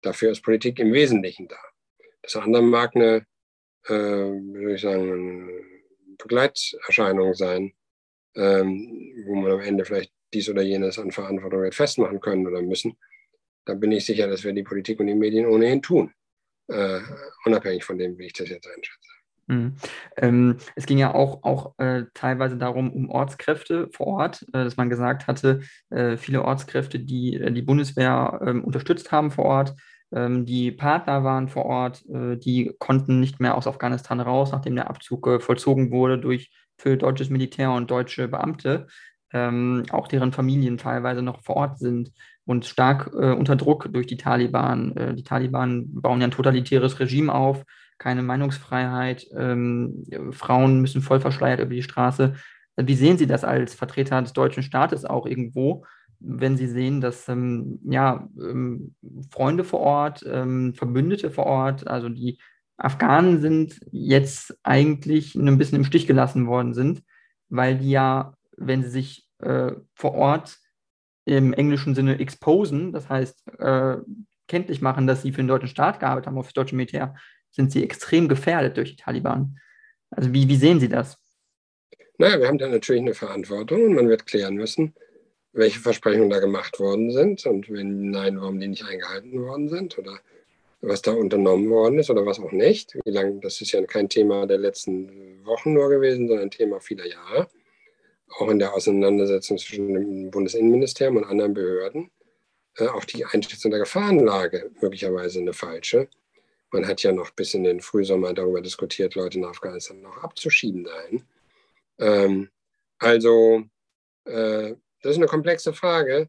Dafür 0.02 0.30
ist 0.30 0.42
Politik 0.42 0.78
im 0.78 0.92
Wesentlichen 0.92 1.48
da. 1.48 1.58
Das 2.22 2.36
andere 2.36 2.62
mag 2.62 2.94
eine, 2.94 3.26
äh, 3.86 3.90
würde 3.90 4.74
ich 4.74 4.82
sagen, 4.82 5.10
eine 5.10 5.62
Begleiterscheinung 6.18 7.34
sein, 7.34 7.72
ähm, 8.34 9.24
wo 9.26 9.34
man 9.34 9.52
am 9.52 9.60
Ende 9.60 9.84
vielleicht 9.84 10.12
dies 10.32 10.48
oder 10.50 10.62
jenes 10.62 10.98
an 10.98 11.10
Verantwortung 11.10 11.72
festmachen 11.72 12.20
können 12.20 12.46
oder 12.46 12.60
müssen. 12.60 12.98
Da 13.64 13.74
bin 13.74 13.92
ich 13.92 14.04
sicher, 14.04 14.26
dass 14.26 14.44
wir 14.44 14.52
die 14.52 14.62
Politik 14.62 15.00
und 15.00 15.06
die 15.06 15.14
Medien 15.14 15.46
ohnehin 15.46 15.80
tun, 15.82 16.12
äh, 16.68 17.00
unabhängig 17.44 17.84
von 17.84 17.98
dem, 17.98 18.18
wie 18.18 18.26
ich 18.26 18.34
das 18.34 18.48
jetzt 18.48 18.66
einschätze. 18.66 19.17
Mhm. 19.48 19.76
Ähm, 20.18 20.56
es 20.76 20.86
ging 20.86 20.98
ja 20.98 21.14
auch, 21.14 21.42
auch 21.42 21.74
äh, 21.78 22.04
teilweise 22.14 22.58
darum, 22.58 22.92
um 22.92 23.10
Ortskräfte 23.10 23.88
vor 23.92 24.06
Ort, 24.06 24.42
äh, 24.52 24.64
dass 24.64 24.76
man 24.76 24.90
gesagt 24.90 25.26
hatte, 25.26 25.60
äh, 25.90 26.16
viele 26.18 26.44
Ortskräfte, 26.44 27.00
die 27.00 27.34
äh, 27.34 27.50
die 27.50 27.62
Bundeswehr 27.62 28.40
ähm, 28.44 28.62
unterstützt 28.62 29.10
haben 29.10 29.30
vor 29.30 29.46
Ort, 29.46 29.74
ähm, 30.12 30.44
die 30.44 30.70
Partner 30.70 31.24
waren 31.24 31.48
vor 31.48 31.64
Ort, 31.64 32.04
äh, 32.10 32.36
die 32.36 32.74
konnten 32.78 33.20
nicht 33.20 33.40
mehr 33.40 33.56
aus 33.56 33.66
Afghanistan 33.66 34.20
raus, 34.20 34.52
nachdem 34.52 34.76
der 34.76 34.90
Abzug 34.90 35.26
äh, 35.26 35.40
vollzogen 35.40 35.90
wurde 35.90 36.18
durch 36.18 36.50
für 36.76 36.96
deutsches 36.98 37.30
Militär 37.30 37.72
und 37.72 37.90
deutsche 37.90 38.28
Beamte, 38.28 38.86
ähm, 39.32 39.84
auch 39.90 40.08
deren 40.08 40.32
Familien 40.32 40.76
teilweise 40.76 41.22
noch 41.22 41.42
vor 41.42 41.56
Ort 41.56 41.78
sind 41.78 42.12
und 42.44 42.64
stark 42.64 43.12
unter 43.12 43.56
Druck 43.56 43.92
durch 43.92 44.06
die 44.06 44.16
Taliban. 44.16 44.94
die 45.16 45.22
Taliban 45.22 45.84
bauen 46.00 46.22
ja 46.22 46.28
ein 46.28 46.30
totalitäres 46.30 46.98
Regime 46.98 47.34
auf 47.34 47.62
keine 47.98 48.22
Meinungsfreiheit, 48.22 49.26
ähm, 49.36 50.04
Frauen 50.30 50.80
müssen 50.80 51.02
voll 51.02 51.20
verschleiert 51.20 51.60
über 51.60 51.74
die 51.74 51.82
Straße. 51.82 52.34
Wie 52.76 52.94
sehen 52.94 53.18
Sie 53.18 53.26
das 53.26 53.44
als 53.44 53.74
Vertreter 53.74 54.22
des 54.22 54.32
deutschen 54.32 54.62
Staates 54.62 55.04
auch 55.04 55.26
irgendwo, 55.26 55.84
wenn 56.20 56.56
Sie 56.56 56.68
sehen, 56.68 57.00
dass 57.00 57.28
ähm, 57.28 57.80
ja, 57.84 58.28
ähm, 58.38 58.94
Freunde 59.30 59.64
vor 59.64 59.80
Ort, 59.80 60.24
ähm, 60.28 60.74
Verbündete 60.74 61.30
vor 61.30 61.46
Ort, 61.46 61.86
also 61.86 62.08
die 62.08 62.38
Afghanen 62.76 63.40
sind 63.40 63.80
jetzt 63.90 64.56
eigentlich 64.62 65.34
ein 65.34 65.58
bisschen 65.58 65.78
im 65.78 65.84
Stich 65.84 66.06
gelassen 66.06 66.46
worden 66.46 66.74
sind, 66.74 67.02
weil 67.48 67.78
die 67.78 67.90
ja, 67.90 68.34
wenn 68.56 68.82
sie 68.82 68.90
sich 68.90 69.28
äh, 69.40 69.72
vor 69.94 70.14
Ort 70.14 70.58
im 71.24 71.52
englischen 71.52 71.94
Sinne 71.94 72.18
exposen, 72.20 72.92
das 72.92 73.08
heißt 73.08 73.48
äh, 73.58 73.96
kenntlich 74.46 74.80
machen, 74.80 75.06
dass 75.06 75.22
sie 75.22 75.32
für 75.32 75.42
den 75.42 75.48
deutschen 75.48 75.68
Staat 75.68 76.00
gearbeitet 76.00 76.28
haben, 76.28 76.38
auf 76.38 76.46
das 76.46 76.54
deutsche 76.54 76.76
Militär, 76.76 77.16
sind 77.58 77.72
sie 77.72 77.82
extrem 77.82 78.28
gefährdet 78.28 78.76
durch 78.76 78.90
die 78.90 79.02
Taliban. 79.02 79.58
Also 80.10 80.32
wie, 80.32 80.48
wie 80.48 80.56
sehen 80.56 80.80
Sie 80.80 80.88
das? 80.88 81.18
Naja, 82.16 82.40
wir 82.40 82.46
haben 82.46 82.58
da 82.58 82.68
natürlich 82.68 83.02
eine 83.02 83.14
Verantwortung 83.14 83.84
und 83.84 83.94
man 83.94 84.08
wird 84.08 84.26
klären 84.26 84.54
müssen, 84.54 84.94
welche 85.52 85.80
Versprechungen 85.80 86.30
da 86.30 86.38
gemacht 86.38 86.78
worden 86.78 87.10
sind 87.10 87.44
und 87.46 87.70
wenn 87.70 88.10
nein, 88.10 88.40
warum 88.40 88.60
die 88.60 88.68
nicht 88.68 88.84
eingehalten 88.84 89.42
worden 89.42 89.68
sind 89.68 89.98
oder 89.98 90.18
was 90.80 91.02
da 91.02 91.12
unternommen 91.12 91.68
worden 91.68 91.98
ist 91.98 92.10
oder 92.10 92.24
was 92.24 92.38
auch 92.38 92.52
nicht. 92.52 92.96
Wie 93.04 93.10
lange, 93.10 93.40
das 93.40 93.60
ist 93.60 93.72
ja 93.72 93.84
kein 93.84 94.08
Thema 94.08 94.46
der 94.46 94.58
letzten 94.58 95.44
Wochen 95.44 95.72
nur 95.72 95.88
gewesen, 95.88 96.28
sondern 96.28 96.46
ein 96.46 96.50
Thema 96.52 96.80
vieler 96.80 97.06
Jahre. 97.06 97.48
Auch 98.38 98.48
in 98.48 98.60
der 98.60 98.74
Auseinandersetzung 98.74 99.58
zwischen 99.58 99.94
dem 99.94 100.30
Bundesinnenministerium 100.30 101.16
und 101.16 101.24
anderen 101.24 101.54
Behörden. 101.54 102.10
Äh, 102.76 102.86
auch 102.86 103.04
die 103.04 103.24
Einschätzung 103.24 103.72
der 103.72 103.80
Gefahrenlage 103.80 104.70
möglicherweise 104.80 105.40
eine 105.40 105.52
falsche. 105.52 106.08
Man 106.70 106.86
hat 106.86 107.02
ja 107.02 107.12
noch 107.12 107.30
bis 107.30 107.54
in 107.54 107.64
den 107.64 107.80
Frühsommer 107.80 108.34
darüber 108.34 108.60
diskutiert, 108.60 109.14
Leute 109.14 109.40
nach 109.40 109.50
Afghanistan 109.50 110.00
noch 110.00 110.18
abzuschieben 110.18 110.84
dahin. 110.84 111.24
Ähm, 111.98 112.50
also, 112.98 113.64
äh, 114.24 114.74
das 115.02 115.12
ist 115.12 115.16
eine 115.16 115.26
komplexe 115.26 115.72
Frage, 115.72 116.28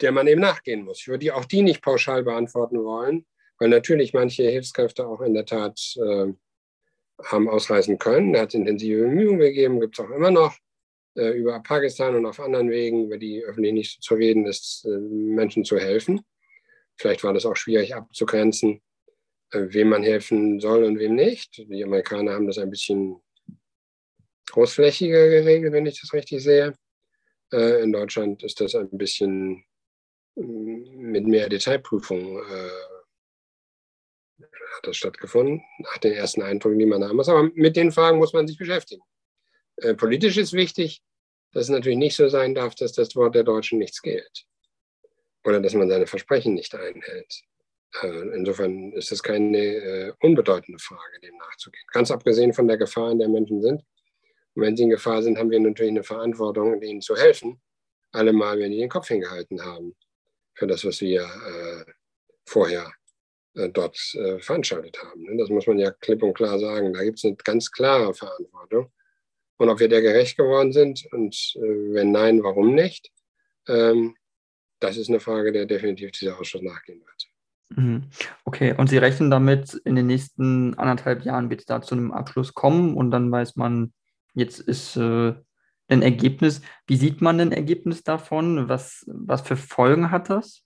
der 0.00 0.12
man 0.12 0.26
eben 0.26 0.40
nachgehen 0.40 0.84
muss. 0.84 1.00
Ich 1.00 1.08
würde 1.08 1.34
auch 1.34 1.44
die 1.44 1.62
nicht 1.62 1.82
pauschal 1.82 2.22
beantworten 2.22 2.82
wollen, 2.84 3.26
weil 3.58 3.68
natürlich 3.68 4.12
manche 4.12 4.44
Hilfskräfte 4.44 5.06
auch 5.06 5.20
in 5.20 5.34
der 5.34 5.46
Tat 5.46 5.80
äh, 5.96 6.32
haben 7.22 7.48
ausreisen 7.48 7.98
können. 7.98 8.32
Da 8.32 8.40
hat 8.40 8.48
es 8.48 8.54
intensive 8.54 9.02
Bemühungen 9.02 9.40
gegeben, 9.40 9.80
gibt 9.80 9.98
es 9.98 10.04
auch 10.04 10.10
immer 10.10 10.30
noch 10.30 10.56
äh, 11.16 11.30
über 11.30 11.60
Pakistan 11.60 12.16
und 12.16 12.26
auf 12.26 12.40
anderen 12.40 12.70
Wegen, 12.70 13.06
über 13.06 13.18
die 13.18 13.42
öffentlich 13.44 13.72
nicht 13.72 14.02
zu 14.02 14.14
reden 14.14 14.46
ist, 14.46 14.84
äh, 14.84 14.98
Menschen 14.98 15.64
zu 15.64 15.78
helfen. 15.78 16.20
Vielleicht 16.96 17.24
war 17.24 17.32
das 17.32 17.46
auch 17.46 17.56
schwierig 17.56 17.94
abzugrenzen, 17.94 18.80
wem 19.54 19.88
man 19.88 20.02
helfen 20.02 20.60
soll 20.60 20.84
und 20.84 20.98
wem 20.98 21.14
nicht. 21.14 21.58
Die 21.58 21.84
Amerikaner 21.84 22.32
haben 22.32 22.46
das 22.46 22.58
ein 22.58 22.70
bisschen 22.70 23.20
großflächiger 24.50 25.28
geregelt, 25.28 25.72
wenn 25.72 25.86
ich 25.86 26.00
das 26.00 26.12
richtig 26.12 26.42
sehe. 26.42 26.74
Äh, 27.52 27.82
in 27.82 27.92
Deutschland 27.92 28.42
ist 28.42 28.60
das 28.60 28.74
ein 28.74 28.90
bisschen 28.90 29.64
mm, 30.36 31.10
mit 31.10 31.26
mehr 31.26 31.48
Detailprüfung 31.48 32.38
äh, 32.38 32.70
hat 34.76 34.86
das 34.86 34.96
stattgefunden, 34.96 35.62
nach 35.78 35.98
den 35.98 36.12
ersten 36.12 36.42
Eindrücken, 36.42 36.78
die 36.78 36.86
man 36.86 37.04
haben 37.04 37.16
muss. 37.16 37.28
Aber 37.28 37.44
mit 37.54 37.76
den 37.76 37.92
Fragen 37.92 38.18
muss 38.18 38.32
man 38.32 38.48
sich 38.48 38.58
beschäftigen. 38.58 39.02
politisch 39.96 40.36
ist 40.36 40.52
wichtig, 40.52 41.02
dass 41.52 41.64
es 41.64 41.70
natürlich 41.70 41.98
nicht 41.98 42.16
so 42.16 42.28
sein 42.28 42.54
darf, 42.54 42.74
dass 42.74 42.92
das 42.92 43.14
Wort 43.14 43.36
der 43.36 43.44
Deutschen 43.44 43.78
nichts 43.78 44.02
gilt. 44.02 44.46
Oder 45.44 45.60
dass 45.60 45.74
man 45.74 45.88
seine 45.88 46.08
Versprechen 46.08 46.54
nicht 46.54 46.74
einhält. 46.74 47.44
Äh, 48.02 48.36
insofern 48.36 48.92
ist 48.92 49.12
es 49.12 49.22
keine 49.22 49.58
äh, 49.58 50.12
unbedeutende 50.20 50.78
Frage, 50.78 51.20
dem 51.22 51.36
nachzugehen. 51.36 51.84
Ganz 51.92 52.10
abgesehen 52.10 52.52
von 52.52 52.66
der 52.66 52.76
Gefahr, 52.76 53.12
in 53.12 53.18
der 53.18 53.28
Menschen 53.28 53.62
sind. 53.62 53.82
Und 54.54 54.62
wenn 54.62 54.76
sie 54.76 54.84
in 54.84 54.90
Gefahr 54.90 55.22
sind, 55.22 55.38
haben 55.38 55.50
wir 55.50 55.60
natürlich 55.60 55.90
eine 55.90 56.04
Verantwortung, 56.04 56.80
ihnen 56.82 57.00
zu 57.00 57.16
helfen, 57.16 57.60
allemal, 58.12 58.58
wenn 58.58 58.70
die 58.70 58.78
den 58.78 58.88
Kopf 58.88 59.08
hingehalten 59.08 59.64
haben 59.64 59.94
für 60.54 60.66
das, 60.66 60.84
was 60.84 61.00
wir 61.00 61.22
äh, 61.22 61.90
vorher 62.46 62.92
dort 63.72 63.96
veranstaltet 64.40 65.00
haben. 65.00 65.22
Ne? 65.22 65.36
Das 65.36 65.48
muss 65.48 65.68
man 65.68 65.78
ja 65.78 65.92
klipp 65.92 66.24
und 66.24 66.34
klar 66.34 66.58
sagen. 66.58 66.92
Da 66.92 67.04
gibt 67.04 67.18
es 67.18 67.24
eine 67.24 67.36
ganz 67.36 67.70
klare 67.70 68.12
Verantwortung. 68.12 68.92
Und 69.58 69.68
ob 69.68 69.78
wir 69.78 69.86
der 69.86 70.02
gerecht 70.02 70.36
geworden 70.36 70.72
sind 70.72 71.06
und 71.12 71.54
wenn 71.54 72.10
nein, 72.10 72.42
warum 72.42 72.74
nicht, 72.74 73.12
ähm, 73.68 74.16
das 74.80 74.96
ist 74.96 75.08
eine 75.08 75.20
Frage, 75.20 75.52
der 75.52 75.66
definitiv 75.66 76.10
dieser 76.12 76.38
Ausschuss 76.38 76.62
nachgehen 76.62 77.00
wird. 77.00 77.13
Mhm. 77.76 78.04
Okay, 78.44 78.74
und 78.76 78.88
Sie 78.88 78.98
rechnen 78.98 79.30
damit, 79.30 79.74
in 79.84 79.96
den 79.96 80.06
nächsten 80.06 80.74
anderthalb 80.74 81.24
Jahren 81.24 81.50
wird 81.50 81.60
es 81.60 81.66
da 81.66 81.82
zu 81.82 81.94
einem 81.94 82.12
Abschluss 82.12 82.54
kommen 82.54 82.96
und 82.96 83.10
dann 83.10 83.30
weiß 83.30 83.56
man, 83.56 83.92
jetzt 84.34 84.60
ist 84.60 84.96
äh, 84.96 85.34
ein 85.88 86.02
Ergebnis. 86.02 86.60
Wie 86.86 86.96
sieht 86.96 87.20
man 87.20 87.40
ein 87.40 87.52
Ergebnis 87.52 88.02
davon? 88.02 88.68
Was, 88.68 89.04
was 89.06 89.42
für 89.42 89.56
Folgen 89.56 90.10
hat 90.10 90.30
das? 90.30 90.62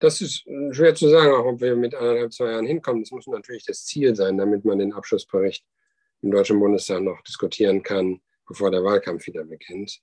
Das 0.00 0.20
ist 0.20 0.44
schwer 0.70 0.94
zu 0.94 1.08
sagen, 1.08 1.32
auch 1.32 1.44
ob 1.44 1.60
wir 1.60 1.76
mit 1.76 1.94
anderthalb, 1.94 2.32
zwei 2.32 2.52
Jahren 2.52 2.66
hinkommen. 2.66 3.02
Das 3.02 3.10
muss 3.10 3.26
natürlich 3.26 3.64
das 3.64 3.84
Ziel 3.84 4.16
sein, 4.16 4.38
damit 4.38 4.64
man 4.64 4.78
den 4.78 4.92
Abschlussbericht 4.92 5.64
im 6.22 6.30
Deutschen 6.30 6.58
Bundestag 6.58 7.02
noch 7.02 7.20
diskutieren 7.22 7.82
kann, 7.82 8.20
bevor 8.46 8.70
der 8.70 8.82
Wahlkampf 8.82 9.26
wieder 9.26 9.44
beginnt. 9.44 10.00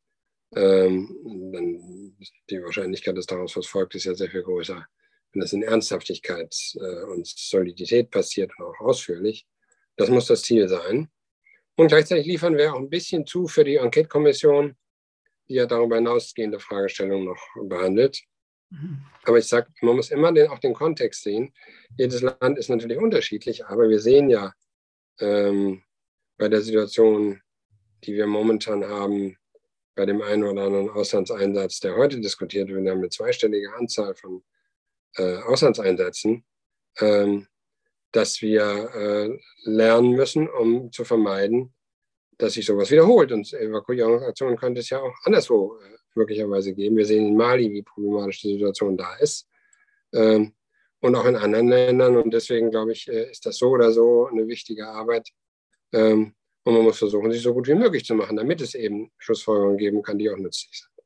Ähm, 0.56 1.14
dann 1.52 2.16
die 2.50 2.64
Wahrscheinlichkeit, 2.64 3.18
dass 3.18 3.26
daraus 3.26 3.58
was 3.58 3.68
folgt, 3.68 3.96
ist 3.96 4.06
ja 4.06 4.14
sehr 4.14 4.30
viel 4.30 4.44
größer 4.44 4.88
wenn 5.38 5.41
das 5.41 5.54
in 5.54 5.62
Ernsthaftigkeit 5.62 6.56
äh, 6.76 7.04
und 7.04 7.28
Solidität 7.28 8.10
passiert 8.10 8.52
und 8.58 8.65
auch 8.65 8.80
ausführlich. 8.80 9.45
Das 9.95 10.10
muss 10.10 10.26
das 10.26 10.41
Ziel 10.41 10.67
sein. 10.67 11.10
Und 11.76 11.89
gleichzeitig 11.89 12.26
liefern 12.26 12.58
wir 12.58 12.73
auch 12.73 12.80
ein 12.80 12.89
bisschen 12.89 13.28
zu 13.28 13.47
für 13.47 13.63
die 13.63 13.76
Enquete-Kommission, 13.76 14.76
die 15.47 15.54
ja 15.54 15.67
darüber 15.67 15.97
hinausgehende 15.97 16.60
Fragestellungen 16.60 17.26
noch 17.26 17.41
behandelt. 17.65 18.19
Mhm. 18.71 19.06
Aber 19.26 19.38
ich 19.38 19.45
sage, 19.45 19.67
man 19.82 19.95
muss 19.95 20.10
immer 20.10 20.34
den, 20.34 20.50
auch 20.50 20.58
den 20.58 20.73
Kontext 20.73 21.21
sehen. 21.21 21.54
Jedes 21.97 22.21
Land 22.21 22.58
ist 22.58 22.69
natürlich 22.69 22.97
unterschiedlich, 22.97 23.63
aber 23.67 23.89
wir 23.89 24.00
sehen 24.00 24.30
ja 24.32 24.54
ähm, 25.19 25.84
bei 26.38 26.50
der 26.50 26.62
Situation, 26.62 27.39
die 28.04 28.15
wir 28.15 28.26
momentan 28.26 28.84
haben, 28.84 29.38
bei 29.95 30.08
dem 30.08 30.21
einen 30.23 30.43
oder 30.43 30.63
anderen 30.63 30.89
Auslandseinsatz, 30.89 31.80
der 31.80 31.95
heute 31.95 32.19
diskutiert 32.19 32.69
wird, 32.69 32.84
wir 32.84 32.91
haben 32.91 33.00
eine 33.00 33.10
zweistellige 33.10 33.73
Anzahl 33.76 34.15
von 34.15 34.43
äh, 35.15 35.38
Auslandseinsätzen, 35.38 36.46
ähm, 37.00 37.48
dass 38.12 38.41
wir 38.41 38.89
äh, 38.93 39.39
lernen 39.63 40.12
müssen, 40.12 40.50
um 40.50 40.91
zu 40.91 41.04
vermeiden, 41.04 41.74
dass 42.38 42.54
sich 42.54 42.65
sowas 42.65 42.91
wiederholt. 42.91 43.32
Und 43.32 43.54
Evakuierungsaktionen 43.54 44.58
könnte 44.58 44.82
es 44.82 44.89
ja 44.89 45.00
auch 45.02 45.13
anderswo 45.24 45.78
äh, 45.78 45.98
möglicherweise 46.15 46.74
geben. 46.74 46.98
Wir 46.98 47.06
sehen 47.06 47.28
in 47.28 47.38
Mali, 47.38 47.72
wie 47.72 47.84
problematisch 47.84 48.41
die 48.41 48.54
Situation 48.54 48.98
da 48.98 49.15
ist. 49.17 49.48
Ähm, 50.13 50.54
und 51.00 51.15
auch 51.15 51.26
in 51.26 51.36
anderen 51.36 51.67
Ländern. 51.67 52.17
Und 52.17 52.34
deswegen 52.34 52.72
glaube 52.72 52.91
ich, 52.93 53.08
äh, 53.08 53.30
ist 53.30 53.46
das 53.46 53.58
so 53.58 53.70
oder 53.70 53.91
so 53.91 54.28
eine 54.28 54.48
wichtige 54.48 54.88
Arbeit. 54.88 55.30
Ähm, 55.93 56.34
und 56.63 56.74
man 56.74 56.84
muss 56.84 56.98
versuchen, 56.98 57.32
sich 57.32 57.41
so 57.41 57.54
gut 57.54 57.67
wie 57.67 57.76
möglich 57.76 58.04
zu 58.04 58.13
machen, 58.13 58.36
damit 58.36 58.62
es 58.62 58.76
eben 58.76 59.12
Schlussfolgerungen 59.17 59.78
geben 59.78 60.02
kann, 60.02 60.17
die 60.17 60.30
auch 60.30 60.38
nützlich 60.38 60.80
sind. 60.80 60.97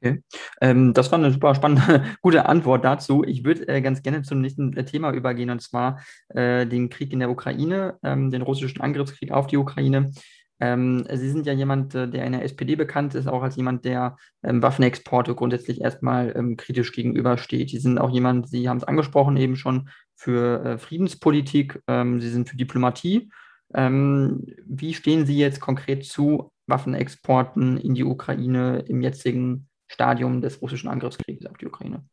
Okay. 0.00 0.22
Ähm, 0.60 0.94
das 0.94 1.10
war 1.10 1.18
eine 1.18 1.32
super 1.32 1.54
spannende, 1.54 2.04
gute 2.22 2.46
Antwort 2.46 2.84
dazu. 2.84 3.24
Ich 3.24 3.44
würde 3.44 3.66
äh, 3.66 3.80
ganz 3.80 4.02
gerne 4.02 4.22
zum 4.22 4.40
nächsten 4.40 4.76
äh, 4.76 4.84
Thema 4.84 5.12
übergehen, 5.12 5.50
und 5.50 5.60
zwar 5.60 6.00
äh, 6.28 6.66
den 6.66 6.88
Krieg 6.88 7.12
in 7.12 7.18
der 7.18 7.30
Ukraine, 7.30 7.98
ähm, 8.04 8.30
den 8.30 8.42
russischen 8.42 8.80
Angriffskrieg 8.80 9.32
auf 9.32 9.48
die 9.48 9.56
Ukraine. 9.56 10.12
Ähm, 10.60 11.04
Sie 11.12 11.30
sind 11.30 11.46
ja 11.46 11.52
jemand, 11.52 11.94
äh, 11.94 12.08
der 12.08 12.26
in 12.26 12.32
der 12.32 12.44
SPD 12.44 12.76
bekannt 12.76 13.14
ist, 13.14 13.26
auch 13.26 13.42
als 13.42 13.56
jemand, 13.56 13.84
der 13.84 14.16
ähm, 14.44 14.62
Waffenexporte 14.62 15.34
grundsätzlich 15.34 15.80
erstmal 15.80 16.32
ähm, 16.36 16.56
kritisch 16.56 16.92
gegenübersteht. 16.92 17.70
Sie 17.70 17.78
sind 17.78 17.98
auch 17.98 18.10
jemand, 18.10 18.48
Sie 18.48 18.68
haben 18.68 18.78
es 18.78 18.84
angesprochen 18.84 19.36
eben 19.36 19.56
schon, 19.56 19.88
für 20.14 20.64
äh, 20.64 20.78
Friedenspolitik, 20.78 21.80
ähm, 21.86 22.20
Sie 22.20 22.30
sind 22.30 22.48
für 22.48 22.56
Diplomatie. 22.56 23.30
wie 23.70 24.94
stehen 24.94 25.26
Sie 25.26 25.36
jetzt 25.36 25.60
konkret 25.60 26.06
zu 26.06 26.50
Waffenexporten 26.68 27.76
in 27.76 27.94
die 27.94 28.04
Ukraine 28.04 28.84
im 28.88 29.02
jetzigen 29.02 29.67
Stadium 29.88 30.40
des 30.40 30.60
russischen 30.60 30.88
Angriffskrieges 30.88 31.46
auf 31.46 31.56
die 31.56 31.66
Ukraine? 31.66 32.04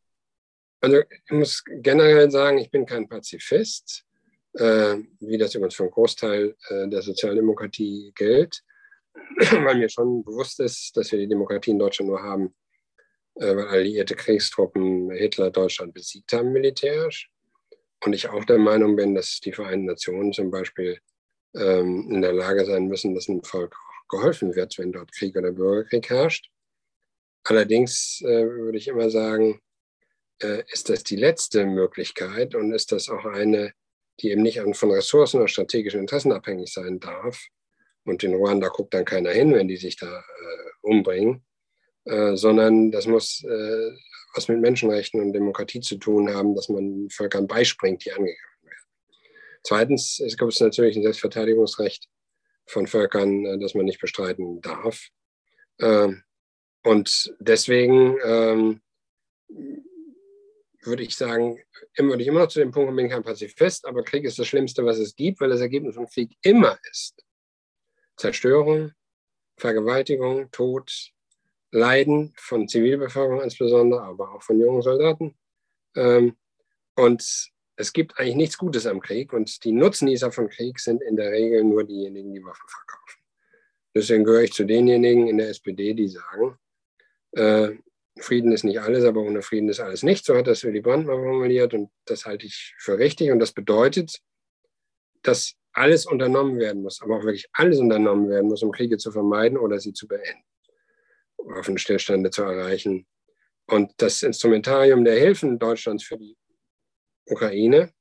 Also 0.80 0.98
ich 0.98 1.30
muss 1.30 1.62
generell 1.66 2.30
sagen, 2.30 2.58
ich 2.58 2.70
bin 2.70 2.86
kein 2.86 3.08
Pazifist. 3.08 4.04
äh, 4.58 4.96
wie 5.20 5.38
das 5.38 5.54
übrigens 5.54 5.74
für 5.74 5.82
einen 5.82 5.92
Großteil 5.92 6.56
äh, 6.68 6.88
der 6.88 7.02
Sozialdemokratie 7.02 8.12
gilt, 8.14 8.62
weil 9.64 9.76
mir 9.76 9.88
schon 9.88 10.24
bewusst 10.24 10.60
ist, 10.60 10.96
dass 10.96 11.12
wir 11.12 11.18
die 11.18 11.28
Demokratie 11.28 11.72
in 11.72 11.78
Deutschland 11.78 12.08
nur 12.08 12.22
haben, 12.22 12.54
äh, 13.34 13.54
weil 13.54 13.66
alliierte 13.66 14.14
Kriegstruppen 14.14 15.10
Hitler 15.10 15.50
Deutschland 15.50 15.94
besiegt 15.94 16.32
haben 16.32 16.52
militärisch. 16.52 17.30
Und 18.04 18.12
ich 18.14 18.28
auch 18.28 18.44
der 18.44 18.58
Meinung 18.58 18.96
bin, 18.96 19.14
dass 19.14 19.40
die 19.40 19.52
Vereinten 19.52 19.86
Nationen 19.86 20.32
zum 20.32 20.50
Beispiel 20.50 20.98
ähm, 21.54 22.08
in 22.10 22.22
der 22.22 22.32
Lage 22.32 22.64
sein 22.64 22.86
müssen, 22.86 23.14
dass 23.14 23.28
einem 23.28 23.42
Volk 23.42 23.74
geholfen 24.08 24.54
wird, 24.54 24.78
wenn 24.78 24.92
dort 24.92 25.12
Krieg 25.12 25.36
oder 25.36 25.52
Bürgerkrieg 25.52 26.08
herrscht. 26.08 26.50
Allerdings 27.48 28.20
äh, 28.22 28.44
würde 28.44 28.76
ich 28.76 28.88
immer 28.88 29.08
sagen, 29.08 29.60
äh, 30.42 30.64
ist 30.72 30.88
das 30.88 31.04
die 31.04 31.14
letzte 31.14 31.64
Möglichkeit 31.64 32.56
und 32.56 32.72
ist 32.72 32.90
das 32.90 33.08
auch 33.08 33.24
eine, 33.24 33.72
die 34.20 34.30
eben 34.30 34.42
nicht 34.42 34.60
von 34.72 34.90
Ressourcen 34.90 35.38
oder 35.38 35.48
strategischen 35.48 36.00
Interessen 36.00 36.32
abhängig 36.32 36.72
sein 36.72 36.98
darf. 36.98 37.40
Und 38.04 38.24
in 38.24 38.34
Ruanda 38.34 38.66
guckt 38.68 38.94
dann 38.94 39.04
keiner 39.04 39.30
hin, 39.30 39.54
wenn 39.54 39.68
die 39.68 39.76
sich 39.76 39.96
da 39.96 40.18
äh, 40.18 40.70
umbringen, 40.80 41.44
äh, 42.04 42.36
sondern 42.36 42.90
das 42.90 43.06
muss 43.06 43.44
äh, 43.44 43.92
was 44.34 44.48
mit 44.48 44.60
Menschenrechten 44.60 45.20
und 45.20 45.32
Demokratie 45.32 45.80
zu 45.80 45.96
tun 45.98 46.34
haben, 46.34 46.56
dass 46.56 46.68
man 46.68 47.08
Völkern 47.10 47.46
beispringt, 47.46 48.04
die 48.04 48.12
angegriffen 48.12 48.64
werden. 48.64 48.84
Zweitens 49.62 50.18
es 50.18 50.36
gibt 50.36 50.52
es 50.52 50.60
natürlich 50.60 50.96
ein 50.96 51.04
Selbstverteidigungsrecht 51.04 52.08
von 52.66 52.88
Völkern, 52.88 53.46
äh, 53.46 53.58
das 53.60 53.74
man 53.74 53.84
nicht 53.84 54.00
bestreiten 54.00 54.60
darf. 54.60 55.10
Ähm, 55.80 56.24
und 56.86 57.34
deswegen 57.40 58.16
ähm, 58.24 58.80
würde 60.82 61.02
ich 61.02 61.16
sagen, 61.16 61.58
würde 61.96 62.22
ich 62.22 62.28
immer 62.28 62.40
noch 62.40 62.48
zu 62.48 62.60
dem 62.60 62.70
Punkt, 62.70 62.94
bin 62.94 63.08
kein 63.08 63.24
Pazifist, 63.24 63.84
aber 63.86 64.04
Krieg 64.04 64.24
ist 64.24 64.38
das 64.38 64.46
Schlimmste, 64.46 64.84
was 64.84 64.98
es 64.98 65.16
gibt, 65.16 65.40
weil 65.40 65.48
das 65.48 65.60
Ergebnis 65.60 65.96
von 65.96 66.06
Krieg 66.06 66.36
immer 66.42 66.78
ist 66.92 67.24
Zerstörung, 68.16 68.92
Vergewaltigung, 69.58 70.48
Tod, 70.52 71.10
Leiden 71.72 72.32
von 72.36 72.68
Zivilbevölkerung 72.68 73.42
insbesondere, 73.42 74.02
aber 74.02 74.32
auch 74.32 74.42
von 74.44 74.60
jungen 74.60 74.82
Soldaten. 74.82 75.36
Ähm, 75.96 76.36
und 76.94 77.50
es 77.74 77.92
gibt 77.92 78.16
eigentlich 78.16 78.36
nichts 78.36 78.58
Gutes 78.58 78.86
am 78.86 79.00
Krieg 79.00 79.32
und 79.32 79.64
die 79.64 79.72
Nutznießer 79.72 80.30
von 80.30 80.48
Krieg 80.48 80.78
sind 80.78 81.02
in 81.02 81.16
der 81.16 81.32
Regel 81.32 81.64
nur 81.64 81.82
diejenigen, 81.82 82.32
die 82.32 82.44
Waffen 82.44 82.68
verkaufen. 82.68 83.20
Deswegen 83.92 84.22
gehöre 84.22 84.42
ich 84.42 84.52
zu 84.52 84.64
denjenigen 84.64 85.26
in 85.26 85.38
der 85.38 85.48
SPD, 85.48 85.92
die 85.92 86.06
sagen, 86.06 86.56
äh, 87.36 87.76
Frieden 88.18 88.52
ist 88.52 88.64
nicht 88.64 88.80
alles, 88.80 89.04
aber 89.04 89.20
ohne 89.20 89.42
Frieden 89.42 89.68
ist 89.68 89.80
alles 89.80 90.02
nicht. 90.02 90.24
So 90.24 90.36
hat 90.36 90.46
das 90.46 90.64
Willy 90.64 90.80
Brandt 90.80 91.06
mal 91.06 91.16
formuliert 91.16 91.74
und 91.74 91.90
das 92.06 92.24
halte 92.24 92.46
ich 92.46 92.74
für 92.78 92.98
richtig. 92.98 93.30
Und 93.30 93.40
das 93.40 93.52
bedeutet, 93.52 94.20
dass 95.22 95.54
alles 95.72 96.06
unternommen 96.06 96.58
werden 96.58 96.82
muss, 96.82 97.02
aber 97.02 97.18
auch 97.18 97.24
wirklich 97.24 97.46
alles 97.52 97.78
unternommen 97.78 98.30
werden 98.30 98.48
muss, 98.48 98.62
um 98.62 98.72
Kriege 98.72 98.96
zu 98.96 99.12
vermeiden 99.12 99.58
oder 99.58 99.78
sie 99.78 99.92
zu 99.92 100.08
beenden, 100.08 100.42
Waffenstillstände 101.36 102.30
zu 102.30 102.42
erreichen. 102.42 103.06
Und 103.66 103.92
das 103.98 104.22
Instrumentarium 104.22 105.04
der 105.04 105.18
Hilfen 105.18 105.58
Deutschlands 105.58 106.04
für 106.04 106.16
die 106.16 106.38
Ukraine, 107.26 107.92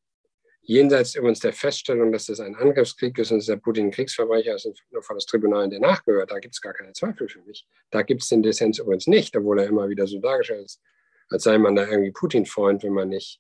jenseits 0.68 1.16
übrigens 1.16 1.40
der 1.40 1.54
Feststellung, 1.54 2.12
dass 2.12 2.26
das 2.26 2.40
ein 2.40 2.56
Angriffskrieg 2.56 3.18
ist 3.18 3.32
und 3.32 3.40
dass 3.40 3.46
der 3.46 3.58
Putin 3.58 3.86
ein 3.86 3.92
Kriegsverbrecher 3.92 4.56
ist 4.56 4.66
und 4.66 4.80
nur 4.92 5.04
vor 5.04 5.16
das 5.16 5.26
Tribunal 5.26 5.70
der 5.70 5.80
nachgehört, 5.80 6.32
da 6.32 6.40
gibt 6.40 6.56
es 6.56 6.62
gar 6.62 6.74
keine 6.74 6.94
Zweifel 6.94 7.28
für 7.30 7.42
mich. 7.44 7.68
Da 7.92 8.02
gibt 8.02 8.24
es 8.24 8.30
den 8.30 8.44
Dissens 8.44 8.80
übrigens 8.80 9.08
nicht, 9.08 9.36
obwohl 9.36 9.60
er 9.60 9.68
immer 9.68 9.90
wieder 9.90 10.08
so 10.08 10.20
dargestellt 10.20 10.66
ist, 10.66 10.82
als 11.30 11.44
sei 11.44 11.58
man 11.58 11.76
da 11.76 11.88
irgendwie 11.88 12.12
Putin-Freund, 12.12 12.84
wenn 12.84 12.94
man 12.94 13.10
nicht 13.10 13.40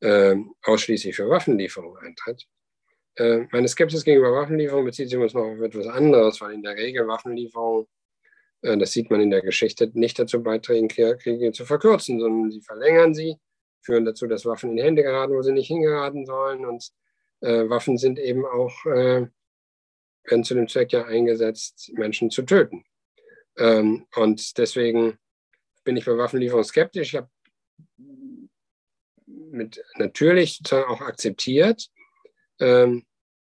äh, 0.00 0.36
ausschließlich 0.62 1.16
für 1.16 1.28
Waffenlieferungen 1.28 1.98
eintritt. 2.04 2.46
Äh, 3.16 3.46
meine 3.50 3.68
Skepsis 3.68 4.04
gegenüber 4.04 4.32
Waffenlieferungen 4.32 4.86
bezieht 4.86 5.08
sich 5.08 5.14
übrigens 5.14 5.34
noch 5.34 5.44
auf 5.44 5.60
etwas 5.60 5.86
anderes, 5.86 6.40
weil 6.40 6.54
in 6.54 6.62
der 6.62 6.76
Regel 6.76 7.06
Waffenlieferungen, 7.06 7.86
äh, 8.62 8.76
das 8.76 8.92
sieht 8.92 9.10
man 9.10 9.20
in 9.20 9.30
der 9.30 9.42
Geschichte, 9.42 9.90
nicht 9.94 10.18
dazu 10.18 10.42
beitragen, 10.42 10.88
Kriege 10.88 11.52
zu 11.52 11.64
verkürzen, 11.64 12.20
sondern 12.20 12.50
sie 12.50 12.62
verlängern 12.62 13.14
sie 13.14 13.36
führen 13.80 14.04
dazu, 14.04 14.26
dass 14.26 14.46
Waffen 14.46 14.70
in 14.70 14.78
Hände 14.78 15.02
geraten, 15.02 15.34
wo 15.34 15.42
sie 15.42 15.52
nicht 15.52 15.68
hingeraten 15.68 16.26
sollen. 16.26 16.64
Und 16.64 16.90
äh, 17.40 17.68
Waffen 17.68 17.98
sind 17.98 18.18
eben 18.18 18.44
auch, 18.44 18.84
äh, 18.86 19.26
werden 20.24 20.44
zu 20.44 20.54
dem 20.54 20.68
Zweck 20.68 20.92
ja 20.92 21.04
eingesetzt, 21.04 21.90
Menschen 21.94 22.30
zu 22.30 22.42
töten. 22.42 22.84
Ähm, 23.56 24.06
und 24.14 24.58
deswegen 24.58 25.18
bin 25.84 25.96
ich 25.96 26.04
bei 26.04 26.16
Waffenlieferung 26.16 26.64
skeptisch. 26.64 27.14
Ich 27.14 27.16
habe 27.16 27.28
mit 29.26 29.82
natürlich 29.96 30.60
auch 30.72 31.00
akzeptiert, 31.00 31.88
ähm, 32.60 33.06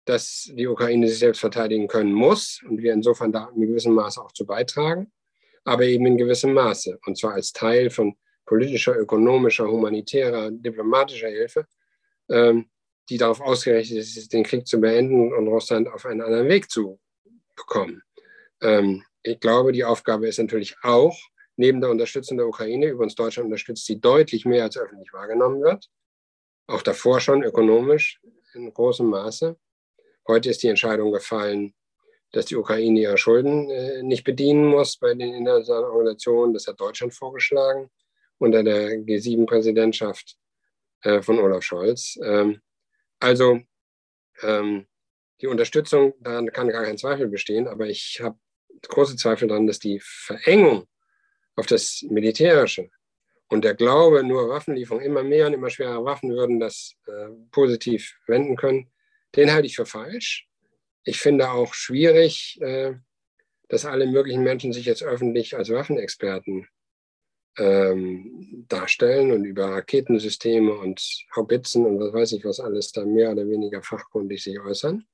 dass 0.05 0.49
die 0.53 0.67
Ukraine 0.67 1.07
sich 1.07 1.19
selbst 1.19 1.39
verteidigen 1.39 1.87
können 1.87 2.13
muss 2.13 2.61
und 2.67 2.81
wir 2.81 2.93
insofern 2.93 3.31
da 3.31 3.51
in 3.55 3.61
gewissem 3.61 3.93
Maße 3.93 4.21
auch 4.21 4.31
zu 4.31 4.45
beitragen, 4.45 5.11
aber 5.63 5.83
eben 5.83 6.05
in 6.05 6.17
gewissem 6.17 6.53
Maße 6.53 6.99
und 7.05 7.17
zwar 7.17 7.33
als 7.33 7.51
Teil 7.53 7.89
von 7.89 8.15
politischer, 8.49 8.97
ökonomischer, 8.97 9.67
humanitärer, 9.67 10.49
diplomatischer 10.49 11.29
Hilfe, 11.29 11.67
ähm, 12.29 12.67
die 13.07 13.17
darauf 13.17 13.41
ausgerichtet 13.41 13.99
ist, 13.99 14.33
den 14.33 14.43
Krieg 14.43 14.65
zu 14.65 14.81
beenden 14.81 15.31
und 15.31 15.47
Russland 15.47 15.87
auf 15.87 16.03
einen 16.07 16.21
anderen 16.21 16.47
Weg 16.47 16.69
zu 16.71 16.99
bekommen. 17.55 18.01
Ähm, 18.61 19.03
ich 19.21 19.39
glaube, 19.39 19.71
die 19.71 19.85
Aufgabe 19.85 20.27
ist 20.27 20.39
natürlich 20.39 20.75
auch, 20.81 21.15
neben 21.57 21.79
der 21.79 21.91
Unterstützung 21.91 22.37
der 22.37 22.47
Ukraine, 22.47 22.87
übrigens 22.87 23.13
Deutschland 23.13 23.45
unterstützt 23.45 23.85
sie 23.85 24.01
deutlich 24.01 24.45
mehr, 24.45 24.63
als 24.63 24.77
öffentlich 24.77 25.13
wahrgenommen 25.13 25.61
wird, 25.61 25.87
auch 26.65 26.81
davor 26.81 27.19
schon 27.19 27.43
ökonomisch 27.43 28.19
in 28.55 28.73
großem 28.73 29.05
Maße. 29.05 29.57
Heute 30.27 30.49
ist 30.49 30.63
die 30.63 30.69
Entscheidung 30.69 31.11
gefallen, 31.11 31.75
dass 32.31 32.45
die 32.45 32.55
Ukraine 32.55 32.99
ihre 32.99 33.17
Schulden 33.19 33.69
äh, 33.69 34.01
nicht 34.01 34.23
bedienen 34.23 34.65
muss 34.65 34.97
bei 34.97 35.13
den 35.13 35.35
internationalen 35.35 35.85
Organisationen. 35.85 36.53
Das 36.55 36.65
hat 36.65 36.79
Deutschland 36.79 37.13
vorgeschlagen 37.13 37.91
unter 38.39 38.63
der 38.63 38.91
G7-Präsidentschaft 38.99 40.37
äh, 41.03 41.21
von 41.21 41.39
Olaf 41.39 41.63
Scholz. 41.63 42.17
Ähm, 42.23 42.61
also 43.19 43.59
ähm, 44.41 44.87
die 45.41 45.47
Unterstützung, 45.47 46.13
daran 46.19 46.51
kann 46.51 46.69
gar 46.69 46.83
kein 46.83 46.97
Zweifel 46.97 47.27
bestehen, 47.27 47.67
aber 47.67 47.87
ich 47.87 48.19
habe 48.21 48.37
große 48.87 49.15
Zweifel 49.15 49.47
daran, 49.47 49.67
dass 49.67 49.79
die 49.79 49.99
Verengung 50.01 50.87
auf 51.55 51.65
das 51.65 52.05
Militärische 52.09 52.89
und 53.47 53.63
der 53.63 53.75
Glaube, 53.75 54.23
nur 54.23 54.49
Waffenlieferung, 54.49 55.01
immer 55.01 55.23
mehr 55.23 55.47
und 55.47 55.53
immer 55.53 55.69
schwerer 55.69 56.03
Waffen 56.05 56.29
würden 56.31 56.59
das 56.59 56.95
äh, 57.07 57.29
positiv 57.51 58.17
wenden 58.27 58.55
können, 58.55 58.91
den 59.35 59.51
halte 59.51 59.67
ich 59.67 59.75
für 59.75 59.85
falsch. 59.85 60.47
Ich 61.03 61.19
finde 61.19 61.51
auch 61.51 61.73
schwierig, 61.73 62.59
äh, 62.61 62.93
dass 63.67 63.85
alle 63.85 64.07
möglichen 64.07 64.43
Menschen 64.43 64.73
sich 64.73 64.85
jetzt 64.85 65.03
öffentlich 65.03 65.55
als 65.55 65.69
Waffenexperten 65.69 66.67
ähm, 67.59 68.65
darstellen 68.69 69.31
und 69.31 69.45
über 69.45 69.65
Raketensysteme 69.65 70.73
und 70.73 71.25
Haubitzen 71.35 71.85
und 71.85 71.99
was 71.99 72.13
weiß 72.13 72.31
ich 72.31 72.45
was 72.45 72.59
alles 72.59 72.91
da 72.91 73.05
mehr 73.05 73.31
oder 73.31 73.47
weniger 73.47 73.83
fachkundig 73.83 74.41
sich 74.41 74.59
äußern. 74.59 75.05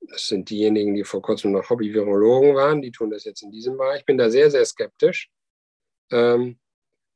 Das 0.00 0.28
sind 0.28 0.50
diejenigen, 0.50 0.94
die 0.94 1.04
vor 1.04 1.22
kurzem 1.22 1.52
noch 1.52 1.68
Hobby-Virologen 1.68 2.54
waren, 2.54 2.82
die 2.82 2.90
tun 2.90 3.10
das 3.10 3.24
jetzt 3.24 3.42
in 3.42 3.50
diesem 3.50 3.76
Bereich. 3.76 4.00
Ich 4.00 4.06
bin 4.06 4.18
da 4.18 4.30
sehr, 4.30 4.50
sehr 4.50 4.64
skeptisch 4.64 5.30
ähm, 6.10 6.58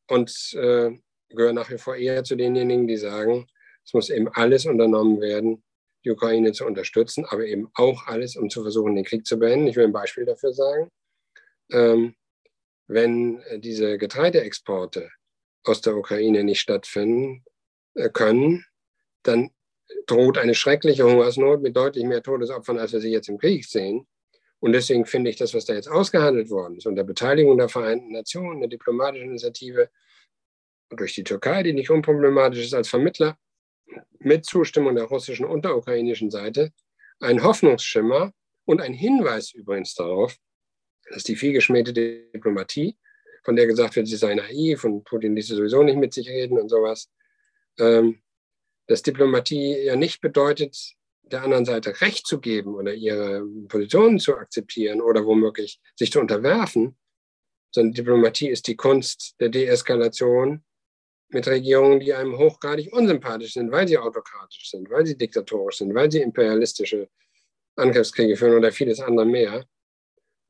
und 0.09 0.55
äh, 0.55 0.91
gehöre 1.29 1.53
nach 1.53 1.71
wie 1.71 1.79
vor 1.79 1.97
eher 1.97 2.25
zu 2.25 2.37
denjenigen, 2.37 2.87
die 2.87 2.97
sagen, 2.97 3.47
es 3.85 3.95
muss 3.95 4.11
eben 4.11 4.29
alles 4.29 4.67
unternommen 4.67 5.21
werden, 5.21 5.63
die 6.05 6.11
Ukraine 6.11 6.53
zu 6.53 6.65
unterstützen, 6.65 7.25
aber 7.27 7.47
eben 7.47 7.69
auch 7.75 8.07
alles, 8.07 8.37
um 8.37 8.51
zu 8.51 8.63
versuchen, 8.63 8.97
den 8.97 9.05
Krieg 9.05 9.27
zu 9.27 9.39
beenden. 9.39 9.67
Ich 9.69 9.77
will 9.77 9.85
ein 9.85 9.93
Beispiel 9.93 10.25
dafür 10.25 10.53
sagen. 10.53 10.91
Ähm, 11.73 12.15
wenn 12.87 13.41
äh, 13.43 13.59
diese 13.59 13.99
Getreideexporte 13.99 15.11
aus 15.65 15.81
der 15.81 15.97
Ukraine 15.97 16.45
nicht 16.45 16.61
stattfinden 16.61 17.45
äh, 17.95 18.09
können, 18.11 18.65
dann 19.23 19.51
droht 20.07 20.39
eine 20.39 20.55
schreckliche 20.55 21.05
Hungersnot 21.05 21.63
mit 21.63 21.77
deutlich 21.77 22.05
mehr 22.05 22.23
Todesopfern, 22.23 22.79
als 22.79 22.93
wir 22.93 23.01
sie 23.01 23.11
jetzt 23.11 23.29
im 23.29 23.39
Krieg 23.39 23.65
sehen. 23.65 24.07
Und 24.61 24.73
deswegen 24.73 25.05
finde 25.05 25.31
ich 25.31 25.37
das, 25.37 25.55
was 25.55 25.65
da 25.65 25.75
jetzt 25.75 25.89
ausgehandelt 25.89 26.51
worden 26.51 26.79
ist, 26.79 26.87
unter 26.87 27.05
Beteiligung 27.05 27.59
der 27.59 27.69
Vereinten 27.69 28.13
Nationen, 28.13 28.61
der 28.61 28.69
diplomatischen 28.69 29.29
Initiative, 29.29 29.91
durch 30.91 31.15
die 31.15 31.25
Türkei, 31.25 31.63
die 31.63 31.73
nicht 31.73 31.91
unproblematisch 31.91 32.65
ist 32.65 32.75
als 32.75 32.89
Vermittler, 32.89 33.37
mit 34.19 34.45
Zustimmung 34.45 34.95
der 34.95 35.05
russischen 35.05 35.47
und 35.47 35.65
der 35.65 35.77
ukrainischen 35.77 36.31
Seite, 36.31 36.73
ein 37.21 37.43
Hoffnungsschimmer 37.43 38.33
und 38.65 38.81
ein 38.81 38.93
Hinweis 38.93 39.53
übrigens 39.53 39.95
darauf, 39.95 40.37
das 41.09 41.19
ist 41.19 41.29
die 41.29 41.37
vielgeschmähte 41.37 41.93
Diplomatie, 41.93 42.97
von 43.45 43.57
der 43.57 43.67
gesagt 43.67 43.97
wird, 43.97 44.09
sie 44.09 44.17
sei 44.17 44.35
naiv 44.35 44.85
und 44.85 45.05
Putin 45.05 45.37
ließe 45.37 45.55
sowieso 45.55 45.83
nicht 45.83 45.99
mit 45.99 46.13
sich 46.13 46.29
reden 46.29 46.59
und 46.59 46.69
sowas. 46.69 47.11
Ähm, 47.79 48.21
dass 48.87 49.03
Diplomatie 49.03 49.85
ja 49.85 49.97
nicht 49.97 50.21
bedeutet, 50.21 50.97
der 51.23 51.43
anderen 51.43 51.65
Seite 51.65 52.01
Recht 52.01 52.27
zu 52.27 52.41
geben 52.41 52.75
oder 52.75 52.95
ihre 52.95 53.45
Positionen 53.69 54.19
zu 54.19 54.37
akzeptieren 54.37 55.01
oder 55.01 55.27
womöglich 55.27 55.81
sich 55.97 56.13
zu 56.13 56.21
unterwerfen, 56.21 56.97
sondern 57.73 57.95
Diplomatie 57.95 58.49
ist 58.49 58.69
die 58.69 58.77
Kunst 58.77 59.35
der 59.41 59.49
Deeskalation 59.49 60.65
mit 61.29 61.49
Regierungen, 61.49 62.01
die 62.01 62.15
einem 62.15 62.39
hochgradig 62.39 62.93
unsympathisch 62.93 63.55
sind, 63.55 63.73
weil 63.73 63.89
sie 63.89 63.99
autokratisch 63.99 64.71
sind, 64.71 64.89
weil 64.91 65.05
sie 65.05 65.19
diktatorisch 65.19 65.79
sind, 65.79 65.95
weil 65.95 66.11
sie 66.11 66.21
imperialistische 66.21 67.09
Angriffskriege 67.75 68.37
führen 68.37 68.57
oder 68.57 68.71
vieles 68.71 69.01
andere 69.01 69.27
mehr. 69.27 69.67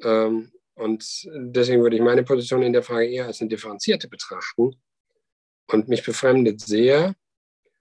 Ähm, 0.02 0.52
und 0.74 1.26
deswegen 1.35 1.82
würde 1.82 1.96
ich 1.96 2.02
meine 2.02 2.22
Position 2.22 2.62
in 2.62 2.72
der 2.72 2.82
Frage 2.82 3.09
eher 3.09 3.26
als 3.26 3.40
eine 3.40 3.48
differenzierte 3.48 4.09
betrachten. 4.09 4.76
Und 5.68 5.88
mich 5.88 6.04
befremdet 6.04 6.61
sehr, 6.61 7.14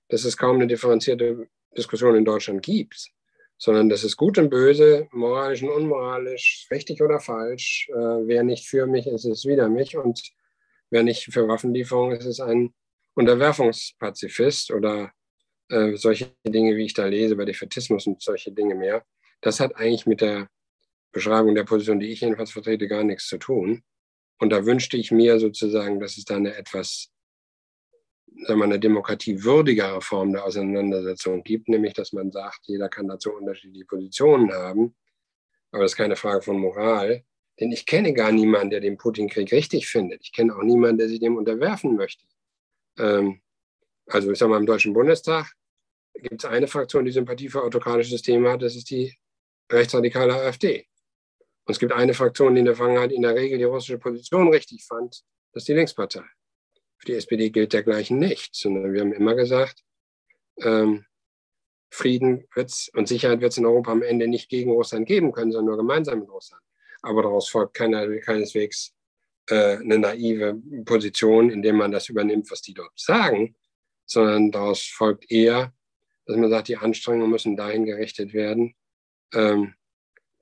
dass 0.09 0.23
es 0.23 0.37
kaum 0.37 0.55
eine 0.55 0.67
differenzierte 0.67 1.47
Diskussion 1.77 2.15
in 2.15 2.25
Deutschland 2.25 2.63
gibt, 2.63 3.11
sondern 3.57 3.89
dass 3.89 4.03
es 4.03 4.15
gut 4.15 4.37
und 4.37 4.49
böse, 4.49 5.07
moralisch 5.11 5.61
und 5.61 5.69
unmoralisch, 5.69 6.67
richtig 6.71 7.01
oder 7.01 7.19
falsch, 7.19 7.89
äh, 7.89 7.93
wer 7.93 8.43
nicht 8.43 8.67
für 8.67 8.87
mich 8.87 9.07
ist, 9.07 9.25
ist 9.25 9.45
wieder 9.45 9.69
mich 9.69 9.97
und 9.97 10.21
wer 10.89 11.03
nicht 11.03 11.25
für 11.25 11.47
Waffenlieferung 11.47 12.11
ist, 12.11 12.25
ist 12.25 12.39
ein 12.39 12.73
Unterwerfungspazifist 13.15 14.71
oder 14.71 15.11
äh, 15.69 15.95
solche 15.95 16.31
Dinge, 16.45 16.75
wie 16.75 16.85
ich 16.85 16.93
da 16.93 17.05
lese, 17.05 17.35
bei 17.35 17.45
Defetismus 17.45 18.07
und 18.07 18.21
solche 18.21 18.51
Dinge 18.51 18.75
mehr. 18.75 19.05
Das 19.41 19.59
hat 19.59 19.75
eigentlich 19.75 20.05
mit 20.05 20.21
der 20.21 20.49
Beschreibung 21.15 21.55
der 21.55 21.63
Position, 21.63 22.01
die 22.01 22.11
ich 22.11 22.19
jedenfalls 22.19 22.51
vertrete, 22.51 22.89
gar 22.89 23.05
nichts 23.05 23.27
zu 23.27 23.37
tun. 23.37 23.83
Und 24.37 24.49
da 24.49 24.65
wünschte 24.65 24.97
ich 24.97 25.11
mir 25.11 25.39
sozusagen, 25.39 26.01
dass 26.01 26.17
es 26.17 26.25
da 26.25 26.35
eine 26.35 26.53
etwas, 26.57 27.09
sagen 28.45 28.59
wir, 28.59 28.65
eine 28.65 28.81
demokratiewürdigere 28.81 30.01
Form 30.01 30.33
der 30.33 30.43
Auseinandersetzung 30.43 31.41
gibt, 31.43 31.69
nämlich 31.69 31.93
dass 31.93 32.11
man 32.11 32.33
sagt, 32.33 32.59
jeder 32.63 32.89
kann 32.89 33.07
dazu 33.07 33.31
unterschiedliche 33.31 33.85
Positionen 33.85 34.51
haben. 34.51 34.93
Aber 35.71 35.83
das 35.83 35.93
ist 35.93 35.97
keine 35.97 36.17
Frage 36.17 36.41
von 36.41 36.59
Moral. 36.59 37.23
Denn 37.61 37.71
ich 37.71 37.85
kenne 37.85 38.13
gar 38.13 38.33
niemanden, 38.33 38.71
der 38.71 38.81
den 38.81 38.97
Putin-Krieg 38.97 39.53
richtig 39.53 39.87
findet. 39.87 40.19
Ich 40.21 40.33
kenne 40.33 40.53
auch 40.53 40.63
niemanden, 40.63 40.97
der 40.97 41.07
sich 41.07 41.21
dem 41.21 41.37
unterwerfen 41.37 41.95
möchte. 41.95 42.25
Ähm, 42.99 43.39
also 44.07 44.29
ich 44.33 44.37
sage 44.37 44.49
mal, 44.49 44.59
im 44.59 44.65
Deutschen 44.65 44.91
Bundestag 44.91 45.53
gibt 46.13 46.43
es 46.43 46.49
eine 46.49 46.67
Fraktion, 46.67 47.05
die 47.05 47.11
Sympathie 47.13 47.47
für 47.47 47.63
autokratische 47.63 48.09
Systeme 48.09 48.51
hat, 48.51 48.61
das 48.61 48.75
ist 48.75 48.89
die 48.89 49.15
rechtsradikale 49.71 50.33
AfD. 50.33 50.85
Und 51.65 51.71
es 51.71 51.79
gibt 51.79 51.93
eine 51.93 52.13
Fraktion, 52.13 52.53
die 52.53 52.59
in 52.59 52.65
der 52.65 52.75
Vergangenheit 52.75 53.11
in 53.11 53.23
der 53.23 53.35
Regel 53.35 53.57
die 53.57 53.63
russische 53.63 53.97
Position 53.97 54.49
richtig 54.49 54.85
fand, 54.85 55.23
das 55.51 55.63
ist 55.63 55.67
die 55.67 55.73
Linkspartei. 55.73 56.23
Für 56.97 57.05
die 57.07 57.13
SPD 57.13 57.49
gilt 57.49 57.73
dergleichen 57.73 58.19
nicht, 58.19 58.55
sondern 58.55 58.93
wir 58.93 59.01
haben 59.01 59.13
immer 59.13 59.35
gesagt, 59.35 59.83
ähm, 60.61 61.05
Frieden 61.89 62.47
wird's 62.53 62.89
und 62.93 63.07
Sicherheit 63.07 63.41
wird 63.41 63.51
es 63.51 63.57
in 63.57 63.65
Europa 63.65 63.91
am 63.91 64.03
Ende 64.03 64.27
nicht 64.27 64.49
gegen 64.49 64.71
Russland 64.71 65.07
geben 65.07 65.31
können, 65.31 65.51
sondern 65.51 65.75
nur 65.75 65.77
gemeinsam 65.77 66.19
mit 66.19 66.29
Russland. 66.29 66.61
Aber 67.01 67.23
daraus 67.23 67.49
folgt 67.49 67.75
keiner, 67.75 68.07
keineswegs 68.19 68.93
äh, 69.49 69.77
eine 69.77 69.99
naive 69.99 70.61
Position, 70.85 71.49
indem 71.49 71.77
man 71.77 71.91
das 71.91 72.09
übernimmt, 72.09 72.49
was 72.51 72.61
die 72.61 72.73
dort 72.73 72.91
sagen, 72.95 73.55
sondern 74.05 74.51
daraus 74.51 74.83
folgt 74.83 75.31
eher, 75.31 75.73
dass 76.25 76.37
man 76.37 76.49
sagt, 76.49 76.67
die 76.67 76.77
Anstrengungen 76.77 77.29
müssen 77.29 77.55
dahin 77.55 77.85
gerichtet 77.85 78.33
werden, 78.33 78.75
ähm, 79.33 79.75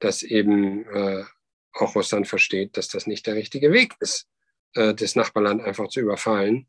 dass 0.03 0.21
eben 0.21 0.85
äh, 0.87 1.23
auch 1.71 1.95
Russland 1.95 2.27
versteht, 2.27 2.75
dass 2.75 2.89
das 2.89 3.07
nicht 3.07 3.25
der 3.25 3.35
richtige 3.35 3.71
Weg 3.71 3.95
ist, 3.99 4.27
äh, 4.73 4.93
das 4.93 5.15
Nachbarland 5.15 5.61
einfach 5.61 5.87
zu 5.87 6.01
überfallen. 6.01 6.67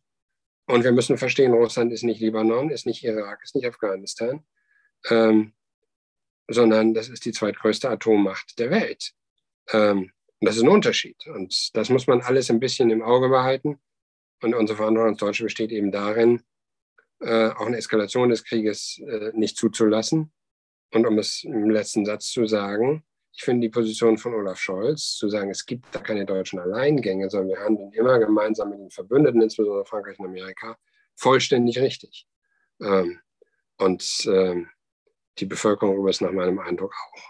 Und 0.67 0.85
wir 0.85 0.93
müssen 0.93 1.19
verstehen, 1.19 1.53
Russland 1.53 1.93
ist 1.93 2.05
nicht 2.05 2.21
Libanon, 2.21 2.71
ist 2.71 2.87
nicht 2.87 3.03
Irak, 3.03 3.41
ist 3.43 3.57
nicht 3.57 3.67
Afghanistan, 3.67 4.47
ähm, 5.11 5.53
sondern 6.49 6.95
das 6.95 7.09
ist 7.09 7.25
die 7.25 7.33
zweitgrößte 7.33 7.91
Atommacht 7.91 8.59
der 8.59 8.71
Welt. 8.71 9.13
Ähm, 9.73 10.13
und 10.39 10.49
das 10.49 10.57
ist 10.57 10.63
ein 10.63 10.69
Unterschied. 10.69 11.27
Und 11.27 11.77
das 11.77 11.89
muss 11.91 12.07
man 12.07 12.21
alles 12.21 12.51
ein 12.51 12.61
bisschen 12.61 12.91
im 12.91 13.03
Auge 13.03 13.29
behalten. 13.29 13.81
Und 14.43 14.55
unsere 14.55 14.77
Verantwortung 14.77 15.13
als 15.13 15.21
Deutsche 15.21 15.45
besteht 15.45 15.73
eben 15.73 15.91
darin, 15.91 16.43
äh, 17.21 17.49
auch 17.49 17.67
eine 17.67 17.79
Eskalation 17.79 18.29
des 18.29 18.45
Krieges 18.45 19.01
äh, 19.05 19.33
nicht 19.35 19.57
zuzulassen. 19.57 20.33
Und 20.93 21.05
um 21.05 21.19
es 21.19 21.43
im 21.43 21.71
letzten 21.71 22.05
Satz 22.07 22.31
zu 22.31 22.47
sagen, 22.47 23.05
ich 23.37 23.43
finde 23.43 23.67
die 23.67 23.71
Position 23.71 24.17
von 24.17 24.35
Olaf 24.35 24.59
Scholz, 24.59 25.17
zu 25.17 25.29
sagen, 25.29 25.51
es 25.51 25.67
gibt 25.67 25.87
da 25.93 25.99
keine 25.99 26.25
deutschen 26.25 26.61
Alleingänge, 26.61 27.29
sondern 27.29 27.49
wir 27.57 27.65
handeln 27.65 27.93
immer 27.93 28.19
gemeinsam 28.19 28.71
mit 28.71 28.79
den 28.79 28.91
Verbündeten, 28.91 29.43
insbesondere 29.43 29.85
Frankreich 29.85 30.19
und 30.21 30.27
Amerika, 30.27 30.77
vollständig 31.17 31.79
richtig. 31.79 32.29
Ähm, 32.81 33.19
und 33.79 34.05
ähm, 34.27 34.69
die 35.39 35.47
Bevölkerung 35.47 35.97
über 35.97 36.11
es 36.11 36.21
nach 36.21 36.31
meinem 36.31 36.61
Eindruck 36.61 36.95
auch. 36.95 37.23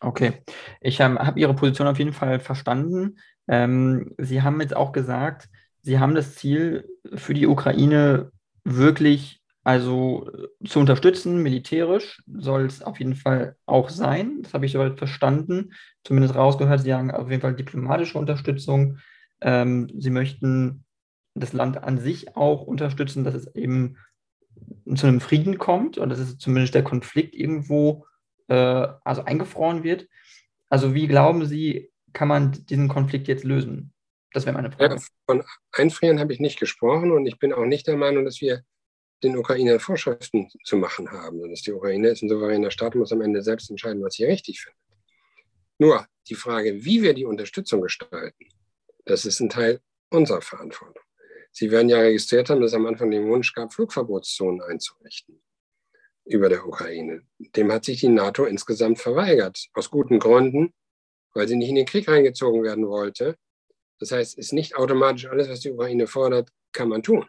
Okay, 0.00 0.42
ich 0.80 1.00
ähm, 1.00 1.18
habe 1.18 1.38
Ihre 1.38 1.54
Position 1.54 1.86
auf 1.86 1.98
jeden 1.98 2.12
Fall 2.14 2.40
verstanden. 2.40 3.18
Ähm, 3.46 4.14
Sie 4.16 4.40
haben 4.40 4.60
jetzt 4.60 4.74
auch 4.74 4.92
gesagt, 4.92 5.48
Sie 5.82 5.98
haben 5.98 6.14
das 6.14 6.34
Ziel 6.34 6.88
für 7.14 7.34
die 7.34 7.46
Ukraine 7.46 8.32
wirklich 8.64 9.43
also 9.64 10.30
äh, 10.30 10.68
zu 10.68 10.78
unterstützen, 10.78 11.42
militärisch 11.42 12.22
soll 12.26 12.66
es 12.66 12.82
auf 12.82 12.98
jeden 12.98 13.16
Fall 13.16 13.56
auch 13.64 13.88
sein. 13.88 14.42
Das 14.42 14.52
habe 14.52 14.66
ich 14.66 14.72
soweit 14.72 14.98
verstanden, 14.98 15.72
zumindest 16.04 16.34
rausgehört. 16.34 16.82
Sie 16.82 16.92
haben 16.92 17.10
auf 17.10 17.30
jeden 17.30 17.40
Fall 17.40 17.56
diplomatische 17.56 18.18
Unterstützung. 18.18 18.98
Ähm, 19.40 19.90
Sie 19.98 20.10
möchten 20.10 20.84
das 21.34 21.54
Land 21.54 21.82
an 21.82 21.98
sich 21.98 22.36
auch 22.36 22.62
unterstützen, 22.62 23.24
dass 23.24 23.34
es 23.34 23.54
eben 23.56 23.96
zu 24.94 25.06
einem 25.06 25.20
Frieden 25.20 25.56
kommt 25.58 25.96
oder 25.96 26.08
dass 26.08 26.18
es 26.18 26.38
zumindest 26.38 26.74
der 26.74 26.84
Konflikt 26.84 27.34
irgendwo 27.34 28.06
äh, 28.48 28.54
also 29.02 29.24
eingefroren 29.24 29.82
wird. 29.82 30.08
Also 30.68 30.94
wie 30.94 31.08
glauben 31.08 31.46
Sie, 31.46 31.90
kann 32.12 32.28
man 32.28 32.52
diesen 32.52 32.88
Konflikt 32.88 33.28
jetzt 33.28 33.44
lösen? 33.44 33.94
Das 34.32 34.44
wäre 34.44 34.54
meine 34.54 34.70
Frage. 34.70 34.96
Ja, 34.96 35.00
von 35.26 35.42
Einfrieren 35.72 36.20
habe 36.20 36.34
ich 36.34 36.40
nicht 36.40 36.60
gesprochen 36.60 37.12
und 37.12 37.26
ich 37.26 37.38
bin 37.38 37.54
auch 37.54 37.64
nicht 37.64 37.86
der 37.86 37.96
Meinung, 37.96 38.24
dass 38.26 38.40
wir 38.40 38.62
den 39.24 39.36
Ukrainern 39.36 39.80
Vorschriften 39.80 40.48
zu 40.64 40.76
machen 40.76 41.10
haben. 41.10 41.40
Und 41.40 41.50
dass 41.50 41.62
die 41.62 41.72
Ukraine 41.72 42.08
ist 42.08 42.22
ein 42.22 42.28
souveräner 42.28 42.70
Staat, 42.70 42.94
muss 42.94 43.12
am 43.12 43.22
Ende 43.22 43.42
selbst 43.42 43.70
entscheiden, 43.70 44.02
was 44.02 44.14
sie 44.14 44.24
richtig 44.24 44.60
findet. 44.60 44.78
Nur 45.78 46.06
die 46.28 46.34
Frage, 46.34 46.84
wie 46.84 47.02
wir 47.02 47.14
die 47.14 47.24
Unterstützung 47.24 47.80
gestalten, 47.80 48.46
das 49.04 49.24
ist 49.24 49.40
ein 49.40 49.50
Teil 49.50 49.80
unserer 50.10 50.40
Verantwortung. 50.40 51.02
Sie 51.50 51.70
werden 51.70 51.88
ja 51.88 51.98
registriert 51.98 52.50
haben, 52.50 52.60
dass 52.60 52.72
es 52.72 52.76
am 52.76 52.86
Anfang 52.86 53.10
den 53.10 53.28
Wunsch 53.28 53.52
gab, 53.54 53.72
Flugverbotszonen 53.72 54.60
einzurichten 54.62 55.40
über 56.24 56.48
der 56.48 56.66
Ukraine. 56.66 57.22
Dem 57.38 57.70
hat 57.70 57.84
sich 57.84 58.00
die 58.00 58.08
NATO 58.08 58.44
insgesamt 58.44 58.98
verweigert, 58.98 59.66
aus 59.74 59.90
guten 59.90 60.18
Gründen, 60.18 60.72
weil 61.34 61.46
sie 61.46 61.56
nicht 61.56 61.68
in 61.68 61.74
den 61.74 61.86
Krieg 61.86 62.08
reingezogen 62.08 62.62
werden 62.62 62.88
wollte. 62.88 63.36
Das 64.00 64.10
heißt, 64.10 64.38
es 64.38 64.46
ist 64.46 64.52
nicht 64.52 64.76
automatisch 64.76 65.26
alles, 65.26 65.48
was 65.48 65.60
die 65.60 65.70
Ukraine 65.70 66.06
fordert, 66.06 66.50
kann 66.72 66.88
man 66.88 67.02
tun. 67.02 67.26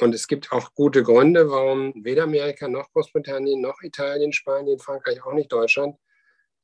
Und 0.00 0.14
es 0.14 0.26
gibt 0.26 0.50
auch 0.50 0.72
gute 0.74 1.02
Gründe, 1.02 1.50
warum 1.50 1.92
weder 2.04 2.24
Amerika 2.24 2.68
noch 2.68 2.90
Großbritannien 2.92 3.60
noch 3.60 3.82
Italien, 3.82 4.32
Spanien, 4.32 4.78
Frankreich, 4.78 5.22
auch 5.24 5.34
nicht 5.34 5.52
Deutschland 5.52 5.96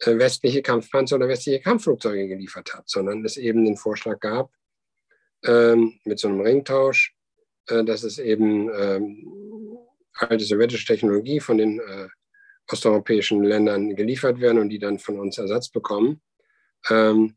äh, 0.01 0.17
westliche 0.19 0.63
Kampfpanzer 0.63 1.17
oder 1.17 1.29
westliche 1.29 1.61
Kampfflugzeuge 1.61 2.29
geliefert 2.29 2.75
hat, 2.75 2.89
sondern 2.89 3.25
es 3.25 3.37
eben 3.37 3.65
den 3.65 3.77
Vorschlag 3.77 4.21
gab, 4.21 4.51
ähm, 5.45 5.99
mit 6.05 6.19
so 6.19 6.29
einem 6.29 6.41
Ringtausch, 6.41 7.15
äh, 7.69 7.85
dass 7.85 8.05
es 8.05 8.19
eben 8.19 8.71
ähm, 8.75 9.79
alte 10.15 10.45
sowjetische 10.45 10.87
Technologie 10.87 11.41
von 11.41 11.59
den 11.59 11.79
äh, 11.79 12.09
osteuropäischen 12.71 13.45
Ländern 13.45 13.95
geliefert 13.97 14.41
werden 14.41 14.59
und 14.59 14.71
die 14.71 14.79
dann 14.79 14.99
von 14.99 15.19
uns 15.19 15.39
Ersatz 15.39 15.69
bekommen. 15.69 16.23
Ähm, 16.89 17.37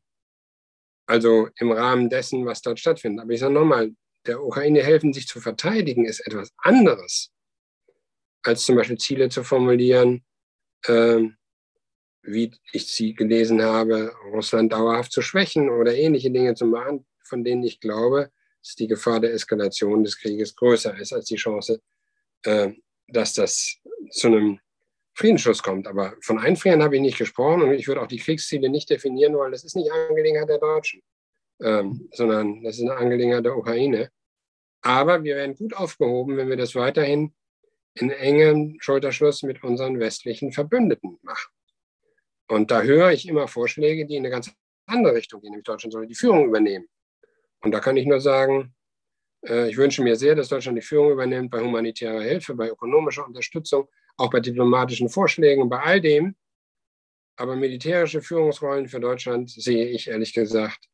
also 1.07 1.49
im 1.57 1.71
Rahmen 1.71 2.09
dessen, 2.09 2.45
was 2.45 2.61
dort 2.61 2.79
stattfindet. 2.79 3.23
Aber 3.23 3.33
ich 3.33 3.39
sage 3.39 3.53
nochmal, 3.53 3.91
der 4.25 4.43
Ukraine 4.43 4.83
helfen, 4.83 5.13
sich 5.13 5.27
zu 5.27 5.39
verteidigen, 5.39 6.05
ist 6.05 6.25
etwas 6.25 6.51
anderes, 6.57 7.31
als 8.43 8.63
zum 8.63 8.75
Beispiel 8.75 8.97
Ziele 8.97 9.29
zu 9.29 9.43
formulieren, 9.43 10.23
ähm, 10.87 11.37
wie 12.21 12.51
ich 12.73 12.87
sie 12.87 13.13
gelesen 13.13 13.61
habe, 13.61 14.13
Russland 14.31 14.73
dauerhaft 14.73 15.11
zu 15.11 15.21
schwächen 15.21 15.69
oder 15.69 15.95
ähnliche 15.95 16.31
Dinge 16.31 16.53
zu 16.53 16.65
machen, 16.65 17.05
von 17.23 17.43
denen 17.43 17.63
ich 17.63 17.79
glaube, 17.79 18.31
dass 18.61 18.75
die 18.75 18.87
Gefahr 18.87 19.19
der 19.19 19.33
Eskalation 19.33 20.03
des 20.03 20.17
Krieges 20.17 20.55
größer 20.55 20.97
ist 20.97 21.13
als 21.13 21.25
die 21.25 21.37
Chance, 21.37 21.81
äh, 22.43 22.73
dass 23.07 23.33
das 23.33 23.77
zu 24.11 24.27
einem 24.27 24.59
Friedensschluss 25.13 25.63
kommt. 25.63 25.87
Aber 25.87 26.15
von 26.21 26.39
Einfrieren 26.39 26.83
habe 26.83 26.97
ich 26.97 27.01
nicht 27.01 27.17
gesprochen 27.17 27.61
und 27.61 27.73
ich 27.73 27.87
würde 27.87 28.01
auch 28.01 28.07
die 28.07 28.19
Kriegsziele 28.19 28.69
nicht 28.69 28.89
definieren 28.89 29.33
wollen. 29.33 29.51
Das 29.51 29.63
ist 29.63 29.75
nicht 29.75 29.91
Angelegenheit 29.91 30.49
der 30.49 30.59
Deutschen 30.59 31.01
ähm, 31.61 32.09
sondern 32.13 32.63
das 32.63 32.77
ist 32.77 32.83
eine 32.83 32.97
Angelegenheit 32.97 33.45
der 33.45 33.57
Ukraine. 33.57 34.09
Aber 34.81 35.23
wir 35.23 35.35
werden 35.35 35.55
gut 35.55 35.75
aufgehoben, 35.75 36.37
wenn 36.37 36.49
wir 36.49 36.57
das 36.57 36.75
weiterhin 36.75 37.33
in 37.95 38.11
engem 38.11 38.77
Schulterschluss 38.79 39.43
mit 39.43 39.63
unseren 39.63 39.99
westlichen 39.99 40.51
Verbündeten 40.51 41.19
machen. 41.21 41.51
Und 42.47 42.71
da 42.71 42.81
höre 42.81 43.11
ich 43.11 43.27
immer 43.27 43.47
Vorschläge, 43.47 44.05
die 44.05 44.15
in 44.15 44.23
eine 44.23 44.31
ganz 44.31 44.51
andere 44.85 45.15
Richtung 45.15 45.41
gehen, 45.41 45.51
nämlich 45.51 45.65
Deutschland 45.65 45.93
soll 45.93 46.07
die 46.07 46.15
Führung 46.15 46.45
übernehmen. 46.45 46.87
Und 47.61 47.71
da 47.71 47.79
kann 47.79 47.97
ich 47.97 48.05
nur 48.05 48.21
sagen, 48.21 48.73
äh, 49.45 49.69
ich 49.69 49.77
wünsche 49.77 50.01
mir 50.01 50.15
sehr, 50.15 50.35
dass 50.35 50.47
Deutschland 50.47 50.77
die 50.77 50.81
Führung 50.81 51.11
übernimmt 51.11 51.51
bei 51.51 51.61
humanitärer 51.61 52.21
Hilfe, 52.21 52.55
bei 52.55 52.69
ökonomischer 52.69 53.25
Unterstützung, 53.25 53.87
auch 54.17 54.29
bei 54.29 54.39
diplomatischen 54.39 55.09
Vorschlägen 55.09 55.61
und 55.61 55.69
bei 55.69 55.79
all 55.79 56.01
dem. 56.01 56.35
Aber 57.35 57.55
militärische 57.55 58.21
Führungsrollen 58.21 58.87
für 58.87 58.99
Deutschland 58.99 59.49
sehe 59.49 59.87
ich 59.87 60.07
ehrlich 60.07 60.33
gesagt 60.33 60.89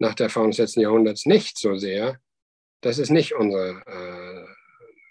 nach 0.00 0.14
der 0.14 0.24
Erfahrung 0.26 0.50
des 0.50 0.58
letzten 0.58 0.80
Jahrhunderts 0.80 1.26
nicht 1.26 1.58
so 1.58 1.76
sehr. 1.76 2.18
Das 2.80 2.98
ist 2.98 3.10
nicht 3.10 3.34
unsere 3.34 3.82
äh, 3.86 4.46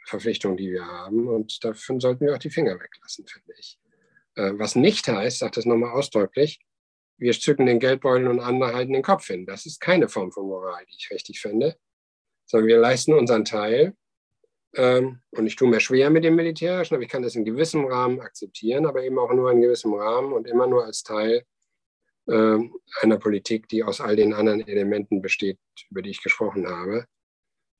Verpflichtung, 0.08 0.58
die 0.58 0.72
wir 0.72 0.86
haben. 0.86 1.28
Und 1.28 1.64
davon 1.64 2.00
sollten 2.00 2.26
wir 2.26 2.34
auch 2.34 2.40
die 2.40 2.50
Finger 2.50 2.74
weglassen, 2.74 3.26
finde 3.28 3.54
ich. 3.58 3.80
Äh, 4.36 4.54
was 4.56 4.76
nicht 4.76 5.08
heißt, 5.08 5.40
sagt 5.40 5.58
das 5.58 5.66
nochmal 5.66 5.92
ausdrücklich, 5.92 6.60
wir 7.18 7.34
zücken 7.34 7.68
den 7.68 7.80
Geldbeutel 7.80 8.28
und 8.28 8.40
andere 8.40 8.74
halten 8.74 8.94
den 8.94 9.04
Kopf 9.04 9.28
hin. 9.28 9.46
Das 9.46 9.66
ist 9.66 9.80
keine 9.80 10.10
Form 10.10 10.32
von 10.32 10.48
Moral, 10.48 10.84
die 10.86 10.96
ich 10.98 11.12
richtig 11.12 11.40
finde, 11.40 11.78
sondern 12.46 12.68
wir 12.68 12.80
leisten 12.80 13.14
unseren 13.14 13.46
Teil. 13.46 13.94
Ähm, 14.76 15.22
und 15.32 15.46
ich 15.46 15.56
tue 15.56 15.68
mir 15.68 15.80
schwer 15.82 16.10
mit 16.10 16.24
dem 16.24 16.36
Militärischen, 16.36 16.96
aber 16.96 17.04
ich 17.04 17.10
kann 17.10 17.24
das 17.24 17.36
in 17.36 17.46
gewissem 17.46 17.86
Rahmen 17.86 18.22
akzeptieren, 18.22 18.86
aber 18.86 19.04
eben 19.04 19.20
auch 19.20 19.34
nur 19.34 19.52
in 19.52 19.62
gewissem 19.62 19.94
Rahmen 19.94 20.34
und 20.34 20.48
immer 20.48 20.66
nur 20.66 20.86
als 20.86 21.04
Teil 21.04 21.44
einer 22.32 23.18
Politik, 23.18 23.68
die 23.70 23.84
aus 23.84 24.02
all 24.02 24.16
den 24.16 24.34
anderen 24.34 24.68
Elementen 24.68 25.22
besteht, 25.22 25.58
über 25.90 26.02
die 26.02 26.12
ich 26.12 26.22
gesprochen 26.22 26.68
habe. 26.68 27.06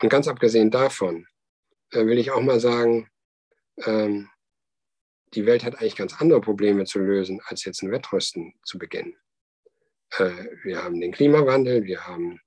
Und 0.02 0.10
ganz 0.10 0.28
abgesehen 0.28 0.72
davon 0.72 1.28
äh, 1.92 2.06
will 2.06 2.18
ich 2.18 2.32
auch 2.32 2.42
mal 2.42 2.60
sagen, 2.60 3.10
ähm, 3.86 4.30
die 5.34 5.46
Welt 5.46 5.64
hat 5.64 5.76
eigentlich 5.76 5.96
ganz 5.96 6.20
andere 6.20 6.42
Probleme 6.42 6.86
zu 6.86 7.00
lösen, 7.00 7.42
als 7.46 7.66
jetzt 7.66 7.84
ein 7.84 7.92
Wettrüsten 7.92 8.54
zu 8.64 8.78
beginnen. 8.78 9.16
Äh, 10.18 10.32
wir 10.64 10.84
haben 10.84 11.00
den 11.00 11.12
Klimawandel, 11.12 11.84
wir 11.84 12.08
haben 12.08 12.40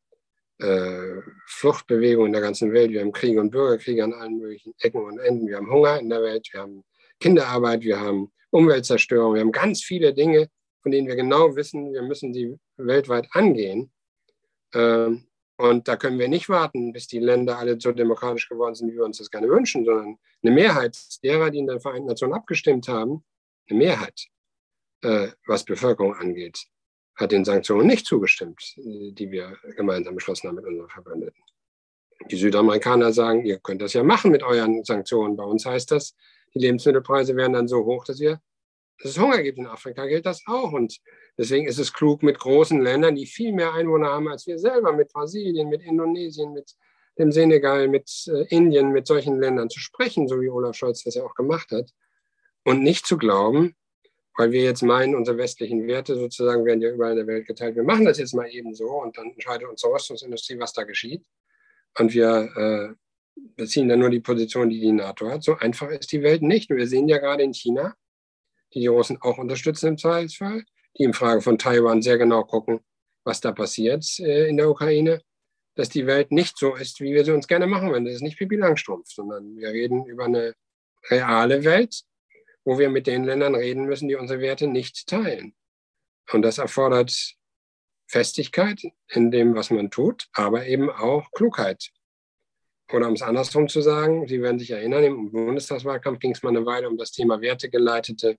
äh, 0.58 1.20
Fluchtbewegungen 1.46 2.28
in 2.28 2.32
der 2.32 2.42
ganzen 2.42 2.72
Welt, 2.72 2.90
wir 2.90 3.00
haben 3.00 3.12
Kriege 3.12 3.40
und 3.40 3.50
Bürgerkriege 3.50 4.02
an 4.02 4.12
allen 4.12 4.38
möglichen 4.38 4.74
Ecken 4.80 5.04
und 5.04 5.18
Enden, 5.18 5.46
wir 5.46 5.56
haben 5.56 5.70
Hunger 5.70 5.98
in 5.98 6.08
der 6.08 6.22
Welt, 6.22 6.48
wir 6.52 6.60
haben 6.60 6.84
Kinderarbeit, 7.20 7.82
wir 7.82 8.00
haben 8.00 8.32
Umweltzerstörung, 8.50 9.34
wir 9.34 9.40
haben 9.42 9.52
ganz 9.52 9.82
viele 9.82 10.12
Dinge, 10.12 10.48
von 10.82 10.92
denen 10.92 11.06
wir 11.06 11.16
genau 11.16 11.56
wissen, 11.56 11.92
wir 11.92 12.02
müssen 12.02 12.34
sie 12.34 12.58
weltweit 12.76 13.28
angehen. 13.32 13.92
Ähm, 14.74 15.26
und 15.56 15.86
da 15.86 15.96
können 15.96 16.18
wir 16.18 16.28
nicht 16.28 16.48
warten, 16.48 16.92
bis 16.92 17.06
die 17.06 17.20
Länder 17.20 17.58
alle 17.58 17.80
so 17.80 17.92
demokratisch 17.92 18.48
geworden 18.48 18.74
sind, 18.74 18.90
wie 18.90 18.96
wir 18.96 19.04
uns 19.04 19.18
das 19.18 19.30
gerne 19.30 19.48
wünschen, 19.48 19.84
sondern 19.84 20.18
eine 20.42 20.50
Mehrheit 20.52 20.98
derer, 21.22 21.50
die 21.50 21.58
in 21.58 21.66
den 21.66 21.80
Vereinten 21.80 22.08
Nationen 22.08 22.34
abgestimmt 22.34 22.88
haben, 22.88 23.24
eine 23.68 23.78
Mehrheit, 23.78 24.26
äh, 25.02 25.28
was 25.46 25.64
Bevölkerung 25.64 26.14
angeht, 26.14 26.58
hat 27.14 27.32
den 27.32 27.44
Sanktionen 27.44 27.86
nicht 27.86 28.06
zugestimmt, 28.06 28.74
die 28.76 29.30
wir 29.30 29.56
gemeinsam 29.76 30.14
beschlossen 30.14 30.48
haben 30.48 30.56
mit 30.56 30.64
unseren 30.64 30.88
Verbündeten. 30.88 31.42
Die 32.30 32.36
Südamerikaner 32.36 33.12
sagen, 33.12 33.44
ihr 33.44 33.58
könnt 33.58 33.82
das 33.82 33.92
ja 33.92 34.02
machen 34.02 34.30
mit 34.30 34.42
euren 34.42 34.84
Sanktionen. 34.84 35.36
Bei 35.36 35.44
uns 35.44 35.66
heißt 35.66 35.90
das, 35.90 36.16
die 36.54 36.60
Lebensmittelpreise 36.60 37.36
werden 37.36 37.52
dann 37.52 37.68
so 37.68 37.84
hoch, 37.84 38.04
dass, 38.04 38.18
dass 38.18 38.38
es 39.04 39.18
Hunger 39.18 39.42
gibt. 39.42 39.58
In 39.58 39.66
Afrika 39.66 40.06
gilt 40.06 40.26
das 40.26 40.42
auch. 40.46 40.72
Und 40.72 40.98
deswegen 41.38 41.66
ist 41.66 41.78
es 41.78 41.92
klug, 41.92 42.22
mit 42.22 42.38
großen 42.38 42.80
Ländern, 42.80 43.16
die 43.16 43.26
viel 43.26 43.52
mehr 43.52 43.72
Einwohner 43.72 44.08
haben 44.08 44.28
als 44.28 44.46
wir 44.46 44.58
selber, 44.58 44.92
mit 44.92 45.12
Brasilien, 45.12 45.68
mit 45.68 45.82
Indonesien, 45.82 46.52
mit 46.52 46.74
dem 47.18 47.32
Senegal, 47.32 47.88
mit 47.88 48.10
äh, 48.28 48.46
Indien, 48.48 48.92
mit 48.92 49.06
solchen 49.06 49.38
Ländern 49.38 49.68
zu 49.70 49.80
sprechen, 49.80 50.28
so 50.28 50.40
wie 50.40 50.48
Olaf 50.48 50.76
Scholz 50.76 51.02
das 51.04 51.14
ja 51.14 51.24
auch 51.24 51.34
gemacht 51.34 51.70
hat. 51.70 51.90
Und 52.64 52.82
nicht 52.82 53.06
zu 53.06 53.18
glauben, 53.18 53.74
weil 54.36 54.52
wir 54.52 54.62
jetzt 54.62 54.82
meinen, 54.82 55.14
unsere 55.14 55.36
westlichen 55.36 55.86
Werte 55.86 56.14
sozusagen 56.14 56.64
werden 56.64 56.80
ja 56.80 56.90
überall 56.90 57.12
in 57.12 57.18
der 57.18 57.26
Welt 57.26 57.46
geteilt. 57.46 57.76
Wir 57.76 57.82
machen 57.82 58.04
das 58.04 58.18
jetzt 58.18 58.34
mal 58.34 58.48
eben 58.48 58.74
so 58.74 58.86
und 58.86 59.18
dann 59.18 59.30
entscheidet 59.30 59.68
unsere 59.68 59.92
Rüstungsindustrie, 59.92 60.58
was 60.58 60.72
da 60.72 60.84
geschieht. 60.84 61.22
Und 61.98 62.14
wir 62.14 62.50
äh, 62.56 62.94
beziehen 63.56 63.88
dann 63.88 63.98
nur 63.98 64.10
die 64.10 64.20
Position, 64.20 64.70
die 64.70 64.80
die 64.80 64.92
NATO 64.92 65.28
hat. 65.28 65.42
So 65.42 65.56
einfach 65.56 65.90
ist 65.90 66.12
die 66.12 66.22
Welt 66.22 66.42
nicht. 66.42 66.70
Und 66.70 66.78
wir 66.78 66.86
sehen 66.86 67.08
ja 67.08 67.18
gerade 67.18 67.42
in 67.42 67.52
China, 67.52 67.94
die 68.74 68.80
die 68.80 68.86
Russen 68.86 69.20
auch 69.20 69.38
unterstützen 69.38 69.88
im 69.88 69.98
Zweifelsfall, 69.98 70.64
die 70.98 71.04
im 71.04 71.12
Frage 71.12 71.40
von 71.40 71.58
Taiwan 71.58 72.02
sehr 72.02 72.18
genau 72.18 72.44
gucken, 72.44 72.80
was 73.24 73.40
da 73.40 73.52
passiert 73.52 74.04
äh, 74.18 74.48
in 74.48 74.56
der 74.56 74.68
Ukraine, 74.68 75.22
dass 75.74 75.88
die 75.88 76.06
Welt 76.06 76.32
nicht 76.32 76.58
so 76.58 76.74
ist, 76.74 77.00
wie 77.00 77.14
wir 77.14 77.24
sie 77.24 77.32
uns 77.32 77.48
gerne 77.48 77.66
machen 77.66 77.90
wollen. 77.90 78.04
Das 78.04 78.14
ist 78.14 78.22
nicht 78.22 78.38
Pipi 78.38 78.56
Langstrumpf, 78.56 79.10
sondern 79.10 79.56
wir 79.56 79.68
reden 79.68 80.06
über 80.06 80.24
eine 80.24 80.54
reale 81.10 81.64
Welt, 81.64 82.02
wo 82.64 82.78
wir 82.78 82.90
mit 82.90 83.06
den 83.06 83.24
Ländern 83.24 83.54
reden 83.54 83.84
müssen, 83.84 84.08
die 84.08 84.16
unsere 84.16 84.40
Werte 84.40 84.66
nicht 84.66 85.06
teilen. 85.06 85.54
Und 86.30 86.42
das 86.42 86.58
erfordert 86.58 87.34
Festigkeit 88.06 88.82
in 89.08 89.30
dem, 89.30 89.54
was 89.54 89.70
man 89.70 89.90
tut, 89.90 90.28
aber 90.32 90.66
eben 90.66 90.90
auch 90.90 91.30
Klugheit. 91.32 91.90
Oder 92.92 93.08
um 93.08 93.14
es 93.14 93.22
andersrum 93.22 93.68
zu 93.68 93.80
sagen, 93.80 94.28
Sie 94.28 94.42
werden 94.42 94.58
sich 94.58 94.70
erinnern, 94.70 95.04
im 95.04 95.32
Bundestagswahlkampf 95.32 96.18
ging 96.18 96.32
es 96.32 96.42
mal 96.42 96.50
eine 96.50 96.66
Weile 96.66 96.88
um 96.88 96.98
das 96.98 97.10
Thema 97.10 97.40
wertegeleitete 97.40 98.36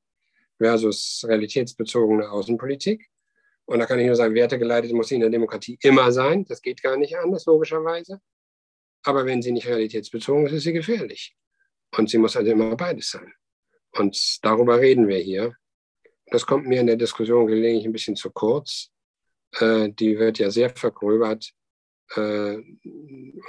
versus 0.57 1.25
realitätsbezogene 1.27 2.29
Außenpolitik. 2.29 3.09
Und 3.65 3.79
da 3.79 3.85
kann 3.85 3.99
ich 3.99 4.07
nur 4.07 4.15
sagen, 4.15 4.35
wertegeleitete 4.35 4.93
muss 4.93 5.07
sie 5.07 5.15
in 5.15 5.21
der 5.21 5.29
Demokratie 5.29 5.77
immer 5.81 6.11
sein. 6.11 6.45
Das 6.45 6.61
geht 6.61 6.81
gar 6.81 6.97
nicht 6.97 7.17
anders, 7.17 7.45
logischerweise. 7.45 8.19
Aber 9.03 9.25
wenn 9.25 9.41
sie 9.41 9.51
nicht 9.51 9.67
realitätsbezogen 9.67 10.45
ist, 10.47 10.53
ist 10.53 10.63
sie 10.63 10.73
gefährlich. 10.73 11.35
Und 11.97 12.09
sie 12.09 12.17
muss 12.17 12.35
also 12.35 12.51
immer 12.51 12.75
beides 12.75 13.11
sein. 13.11 13.33
Und 13.91 14.39
darüber 14.41 14.79
reden 14.79 15.07
wir 15.07 15.19
hier. 15.19 15.55
Das 16.27 16.45
kommt 16.45 16.67
mir 16.67 16.81
in 16.81 16.87
der 16.87 16.95
Diskussion 16.95 17.47
gelegentlich 17.47 17.85
ein 17.85 17.93
bisschen 17.93 18.15
zu 18.15 18.31
kurz. 18.31 18.89
Äh, 19.59 19.89
die 19.89 20.17
wird 20.17 20.39
ja 20.39 20.49
sehr 20.49 20.69
vergröbert 20.69 21.53
äh, 22.15 22.57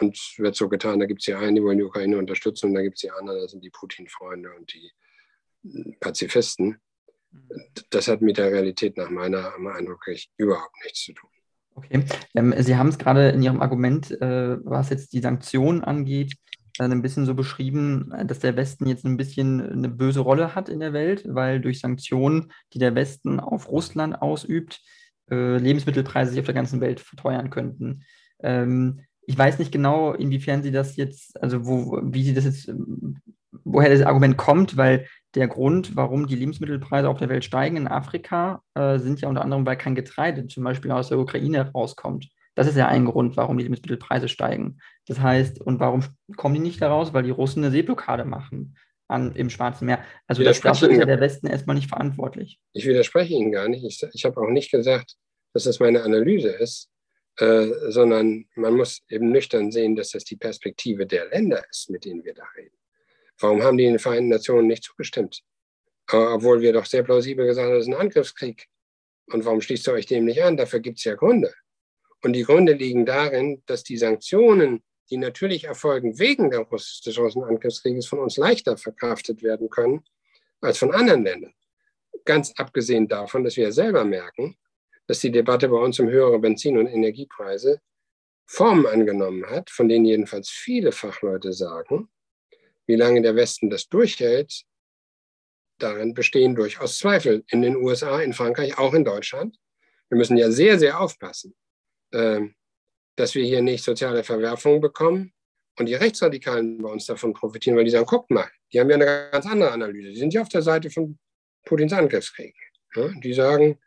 und 0.00 0.34
wird 0.36 0.56
so 0.56 0.68
getan, 0.68 1.00
da 1.00 1.06
gibt 1.06 1.20
es 1.20 1.26
die 1.26 1.34
einen, 1.34 1.56
die 1.56 1.62
wollen 1.62 1.78
die 1.78 1.84
Ukraine 1.84 2.18
unterstützen 2.18 2.68
und 2.68 2.74
da 2.74 2.82
gibt 2.82 2.96
es 2.96 3.00
die 3.00 3.10
anderen, 3.10 3.40
das 3.40 3.52
sind 3.52 3.64
die 3.64 3.70
Putin-Freunde 3.70 4.52
und 4.54 4.72
die 4.72 4.92
Pazifisten. 6.00 6.80
Das 7.90 8.08
hat 8.08 8.20
mit 8.22 8.38
der 8.38 8.50
Realität 8.50 8.96
nach 8.96 9.10
meiner 9.10 9.52
Eindruck 9.54 10.06
überhaupt 10.36 10.74
nichts 10.82 11.04
zu 11.04 11.12
tun. 11.12 11.30
Okay, 11.76 12.04
ähm, 12.34 12.54
Sie 12.58 12.76
haben 12.76 12.88
es 12.88 12.98
gerade 12.98 13.30
in 13.30 13.42
Ihrem 13.42 13.60
Argument, 13.60 14.10
äh, 14.20 14.56
was 14.64 14.90
jetzt 14.90 15.12
die 15.12 15.20
Sanktionen 15.20 15.82
angeht, 15.82 16.34
ein 16.78 17.02
bisschen 17.02 17.24
so 17.24 17.34
beschrieben, 17.34 18.12
dass 18.26 18.40
der 18.40 18.56
Westen 18.56 18.88
jetzt 18.88 19.04
ein 19.04 19.16
bisschen 19.16 19.60
eine 19.60 19.88
böse 19.88 20.20
Rolle 20.20 20.54
hat 20.54 20.68
in 20.68 20.80
der 20.80 20.92
Welt, 20.92 21.24
weil 21.28 21.60
durch 21.60 21.80
Sanktionen, 21.80 22.52
die 22.72 22.78
der 22.78 22.94
Westen 22.96 23.38
auf 23.38 23.70
Russland 23.70 24.20
ausübt, 24.20 24.80
äh, 25.30 25.56
Lebensmittelpreise 25.56 26.32
sich 26.32 26.40
auf 26.40 26.46
der 26.46 26.54
ganzen 26.54 26.80
Welt 26.80 27.00
verteuern 27.00 27.50
könnten. 27.50 28.02
Ähm, 28.42 29.02
ich 29.26 29.38
weiß 29.38 29.58
nicht 29.58 29.72
genau, 29.72 30.12
inwiefern 30.12 30.62
Sie 30.62 30.72
das 30.72 30.96
jetzt, 30.96 31.40
also 31.40 31.64
wo, 31.64 32.00
wie 32.02 32.24
Sie 32.24 32.34
das 32.34 32.44
jetzt, 32.44 32.72
woher 33.64 33.90
das 33.90 34.02
Argument 34.02 34.36
kommt, 34.36 34.76
weil 34.76 35.06
der 35.34 35.48
Grund, 35.48 35.96
warum 35.96 36.26
die 36.26 36.36
Lebensmittelpreise 36.36 37.08
auf 37.08 37.18
der 37.18 37.28
Welt 37.28 37.44
steigen 37.44 37.76
in 37.76 37.88
Afrika, 37.88 38.62
äh, 38.74 38.98
sind 38.98 39.20
ja 39.20 39.28
unter 39.28 39.42
anderem, 39.42 39.66
weil 39.66 39.76
kein 39.76 39.94
Getreide 39.94 40.46
zum 40.46 40.64
Beispiel 40.64 40.90
aus 40.90 41.08
der 41.08 41.18
Ukraine 41.18 41.70
rauskommt. 41.72 42.28
Das 42.54 42.68
ist 42.68 42.76
ja 42.76 42.86
ein 42.86 43.04
Grund, 43.04 43.36
warum 43.36 43.58
die 43.58 43.64
Lebensmittelpreise 43.64 44.28
steigen. 44.28 44.78
Das 45.06 45.20
heißt, 45.20 45.60
und 45.60 45.80
warum 45.80 46.04
kommen 46.36 46.54
die 46.54 46.60
nicht 46.60 46.80
daraus? 46.80 47.12
Weil 47.12 47.24
die 47.24 47.30
Russen 47.30 47.64
eine 47.64 47.72
Seeblockade 47.72 48.24
machen 48.24 48.76
an, 49.08 49.34
im 49.34 49.50
Schwarzen 49.50 49.86
Meer. 49.86 50.04
Also 50.26 50.44
das, 50.44 50.60
dafür 50.60 50.90
ist 50.90 50.98
ja 50.98 51.04
der 51.04 51.20
Westen 51.20 51.48
erstmal 51.48 51.76
nicht 51.76 51.88
verantwortlich. 51.88 52.60
Ich 52.72 52.86
widerspreche 52.86 53.34
Ihnen 53.34 53.52
gar 53.52 53.68
nicht. 53.68 53.84
Ich, 53.84 54.06
ich 54.12 54.24
habe 54.24 54.40
auch 54.40 54.50
nicht 54.50 54.70
gesagt, 54.70 55.16
dass 55.52 55.64
das 55.64 55.80
meine 55.80 56.02
Analyse 56.02 56.48
ist, 56.48 56.90
äh, 57.38 57.66
sondern 57.88 58.46
man 58.54 58.74
muss 58.74 59.02
eben 59.08 59.30
nüchtern 59.30 59.72
sehen, 59.72 59.96
dass 59.96 60.10
das 60.10 60.24
die 60.24 60.36
Perspektive 60.36 61.06
der 61.06 61.28
Länder 61.28 61.64
ist, 61.68 61.90
mit 61.90 62.04
denen 62.04 62.24
wir 62.24 62.34
da 62.34 62.44
reden. 62.56 62.76
Warum 63.38 63.62
haben 63.62 63.76
die 63.76 63.84
den 63.84 63.98
Vereinten 63.98 64.28
Nationen 64.28 64.68
nicht 64.68 64.84
zugestimmt? 64.84 65.42
Obwohl 66.10 66.60
wir 66.60 66.72
doch 66.72 66.86
sehr 66.86 67.02
plausibel 67.02 67.46
gesagt 67.46 67.66
haben, 67.66 67.74
das 67.74 67.86
ist 67.86 67.92
ein 67.92 68.00
Angriffskrieg. 68.00 68.66
Und 69.26 69.44
warum 69.44 69.60
schließt 69.60 69.88
ihr 69.88 69.94
euch 69.94 70.06
dem 70.06 70.24
nicht 70.24 70.42
an? 70.42 70.56
Dafür 70.56 70.80
gibt 70.80 70.98
es 70.98 71.04
ja 71.04 71.14
Gründe. 71.14 71.52
Und 72.22 72.34
die 72.34 72.44
Gründe 72.44 72.72
liegen 72.72 73.06
darin, 73.06 73.62
dass 73.66 73.84
die 73.84 73.96
Sanktionen, 73.96 74.82
die 75.10 75.16
natürlich 75.16 75.64
erfolgen 75.64 76.18
wegen 76.18 76.54
Russ 76.54 77.00
des 77.00 77.18
russischen 77.18 77.44
Angriffskrieges, 77.44 78.06
von 78.06 78.18
uns 78.18 78.36
leichter 78.36 78.76
verkraftet 78.76 79.42
werden 79.42 79.68
können 79.70 80.04
als 80.60 80.78
von 80.78 80.94
anderen 80.94 81.24
Ländern. 81.24 81.54
Ganz 82.24 82.52
abgesehen 82.56 83.08
davon, 83.08 83.44
dass 83.44 83.56
wir 83.56 83.72
selber 83.72 84.04
merken, 84.04 84.56
dass 85.06 85.20
die 85.20 85.30
Debatte 85.30 85.68
bei 85.68 85.76
uns 85.76 86.00
um 86.00 86.08
höhere 86.08 86.38
Benzin- 86.38 86.78
und 86.78 86.86
Energiepreise 86.86 87.80
Formen 88.46 88.86
angenommen 88.86 89.44
hat, 89.46 89.70
von 89.70 89.88
denen 89.88 90.04
jedenfalls 90.04 90.48
viele 90.48 90.92
Fachleute 90.92 91.52
sagen, 91.52 92.08
wie 92.86 92.96
lange 92.96 93.22
der 93.22 93.36
Westen 93.36 93.70
das 93.70 93.88
durchhält, 93.88 94.64
darin 95.78 96.14
bestehen 96.14 96.54
durchaus 96.54 96.98
Zweifel 96.98 97.44
in 97.48 97.62
den 97.62 97.76
USA, 97.76 98.20
in 98.20 98.32
Frankreich, 98.32 98.78
auch 98.78 98.94
in 98.94 99.04
Deutschland. 99.04 99.56
Wir 100.08 100.18
müssen 100.18 100.36
ja 100.36 100.50
sehr, 100.50 100.78
sehr 100.78 101.00
aufpassen, 101.00 101.54
ähm, 102.12 102.54
dass 103.16 103.34
wir 103.34 103.44
hier 103.44 103.62
nicht 103.62 103.84
soziale 103.84 104.22
Verwerfungen 104.22 104.80
bekommen 104.80 105.32
und 105.78 105.86
die 105.86 105.94
Rechtsradikalen 105.94 106.78
bei 106.78 106.88
uns 106.88 107.06
davon 107.06 107.32
profitieren, 107.32 107.76
weil 107.76 107.84
die 107.84 107.90
sagen, 107.90 108.06
guckt 108.06 108.30
mal, 108.30 108.48
die 108.72 108.80
haben 108.80 108.90
ja 108.90 108.96
eine 108.96 109.30
ganz 109.30 109.46
andere 109.46 109.72
Analyse. 109.72 110.10
Die 110.10 110.18
sind 110.18 110.32
ja 110.32 110.42
auf 110.42 110.48
der 110.48 110.62
Seite 110.62 110.90
von 110.90 111.18
Putins 111.64 111.92
Angriffskrieg. 111.92 112.54
Die 113.24 113.34
sagen, 113.34 113.80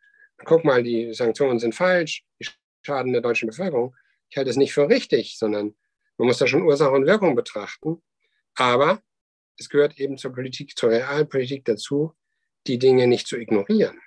guck 0.44 0.66
mal, 0.66 0.84
die 0.84 1.14
Sanktionen 1.14 1.60
sind 1.60 1.74
falsch, 1.74 2.26
die 2.40 2.48
schaden 2.82 3.14
der 3.14 3.22
deutschen 3.22 3.48
Bevölkerung. 3.48 3.96
Ich 4.30 4.38
halte 4.38 4.50
es 4.50 4.58
nicht 4.58 4.74
für 4.74 4.90
richtig, 4.90 5.38
sondern 5.38 5.76
man 6.18 6.28
muss 6.28 6.40
da 6.40 6.48
schon 6.48 6.64
Ursache 6.64 6.92
und 6.92 7.06
Wirkung 7.06 7.36
betrachten. 7.36 8.02
Aber 8.58 9.02
es 9.58 9.70
gehört 9.70 9.98
eben 10.00 10.18
zur 10.18 10.34
Politik, 10.34 10.78
zur 10.78 10.90
Realpolitik 10.90 11.64
dazu, 11.66 12.14
die 12.68 12.80
Dinge 12.80 13.08
nicht 13.08 13.28
zu 13.28 13.38
ignorieren. 13.38 14.00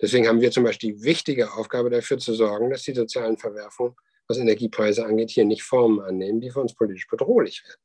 Deswegen 0.00 0.28
haben 0.28 0.40
wir 0.40 0.50
zum 0.50 0.64
Beispiel 0.64 0.94
die 0.94 1.02
wichtige 1.02 1.52
Aufgabe 1.54 1.90
dafür 1.90 2.18
zu 2.18 2.34
sorgen, 2.34 2.70
dass 2.70 2.82
die 2.82 2.94
sozialen 2.94 3.38
Verwerfungen 3.38 3.96
was 4.28 4.38
Energiepreise 4.38 5.06
angeht, 5.06 5.30
hier 5.30 5.44
nicht 5.44 5.62
Formen 5.62 6.00
annehmen, 6.00 6.40
die 6.40 6.50
für 6.50 6.60
uns 6.60 6.74
politisch 6.74 7.06
bedrohlich 7.08 7.62
werden. 7.64 7.80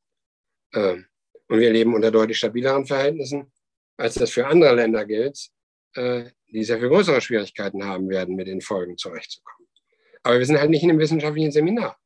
Ähm, 0.74 1.06
und 1.48 1.60
wir 1.60 1.72
leben 1.72 1.94
unter 1.94 2.10
deutlich 2.10 2.38
stabileren 2.38 2.86
Verhältnissen, 2.86 3.52
als 3.96 4.14
das 4.14 4.30
für 4.30 4.46
andere 4.46 4.74
Länder 4.74 5.04
gilt, 5.04 5.50
äh, 5.94 6.30
die 6.50 6.64
sehr 6.64 6.78
viel 6.78 6.88
größere 6.88 7.20
Schwierigkeiten 7.20 7.84
haben 7.84 8.08
werden, 8.08 8.34
mit 8.34 8.48
den 8.48 8.60
Folgen 8.60 8.96
zurechtzukommen. 8.96 9.68
Aber 10.22 10.38
wir 10.38 10.46
sind 10.46 10.58
halt 10.58 10.70
nicht 10.70 10.82
in 10.82 10.90
einem 10.90 10.98
wissenschaftlichen 10.98 11.52
Seminar. 11.52 11.98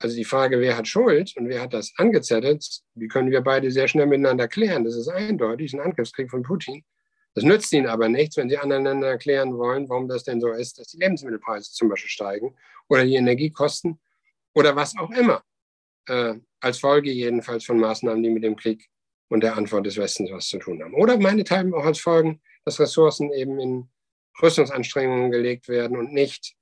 Also 0.00 0.16
die 0.16 0.24
Frage, 0.24 0.60
wer 0.60 0.78
hat 0.78 0.88
Schuld 0.88 1.36
und 1.36 1.48
wer 1.48 1.60
hat 1.60 1.74
das 1.74 1.92
angezettelt, 1.96 2.66
die 2.94 3.06
können 3.06 3.30
wir 3.30 3.42
beide 3.42 3.70
sehr 3.70 3.86
schnell 3.86 4.06
miteinander 4.06 4.48
klären. 4.48 4.82
Das 4.82 4.96
ist 4.96 5.08
eindeutig, 5.08 5.74
ein 5.74 5.80
Angriffskrieg 5.80 6.30
von 6.30 6.42
Putin. 6.42 6.82
Das 7.34 7.44
nützt 7.44 7.72
ihnen 7.72 7.86
aber 7.86 8.08
nichts, 8.08 8.38
wenn 8.38 8.48
sie 8.48 8.56
anderen 8.56 8.84
Ländern 8.84 9.10
erklären 9.10 9.56
wollen, 9.58 9.88
warum 9.88 10.08
das 10.08 10.24
denn 10.24 10.40
so 10.40 10.48
ist, 10.52 10.78
dass 10.78 10.88
die 10.88 10.96
Lebensmittelpreise 10.96 11.70
zum 11.72 11.90
Beispiel 11.90 12.08
steigen 12.08 12.56
oder 12.88 13.04
die 13.04 13.14
Energiekosten 13.14 14.00
oder 14.54 14.74
was 14.74 14.96
auch 14.96 15.10
immer. 15.10 15.42
Äh, 16.08 16.34
als 16.60 16.78
Folge 16.78 17.10
jedenfalls 17.10 17.64
von 17.64 17.78
Maßnahmen, 17.78 18.22
die 18.22 18.30
mit 18.30 18.42
dem 18.42 18.56
Krieg 18.56 18.88
und 19.28 19.42
der 19.42 19.56
Antwort 19.56 19.86
des 19.86 19.98
Westens 19.98 20.30
was 20.32 20.48
zu 20.48 20.58
tun 20.58 20.82
haben. 20.82 20.94
Oder 20.94 21.18
meinethalben 21.18 21.74
auch 21.74 21.84
als 21.84 22.00
Folgen, 22.00 22.40
dass 22.64 22.80
Ressourcen 22.80 23.32
eben 23.32 23.60
in 23.60 23.88
Rüstungsanstrengungen 24.42 25.30
gelegt 25.30 25.68
werden 25.68 25.96
und 25.96 26.12
nicht 26.12 26.54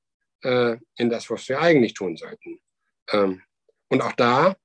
äh, 0.42 0.76
in 0.96 1.08
das, 1.08 1.30
was 1.30 1.48
wir 1.48 1.60
eigentlich 1.60 1.94
tun 1.94 2.16
sollten. 2.16 2.60
Ähm, 3.12 3.42
und 3.88 4.02
auch 4.02 4.12
da 4.12 4.56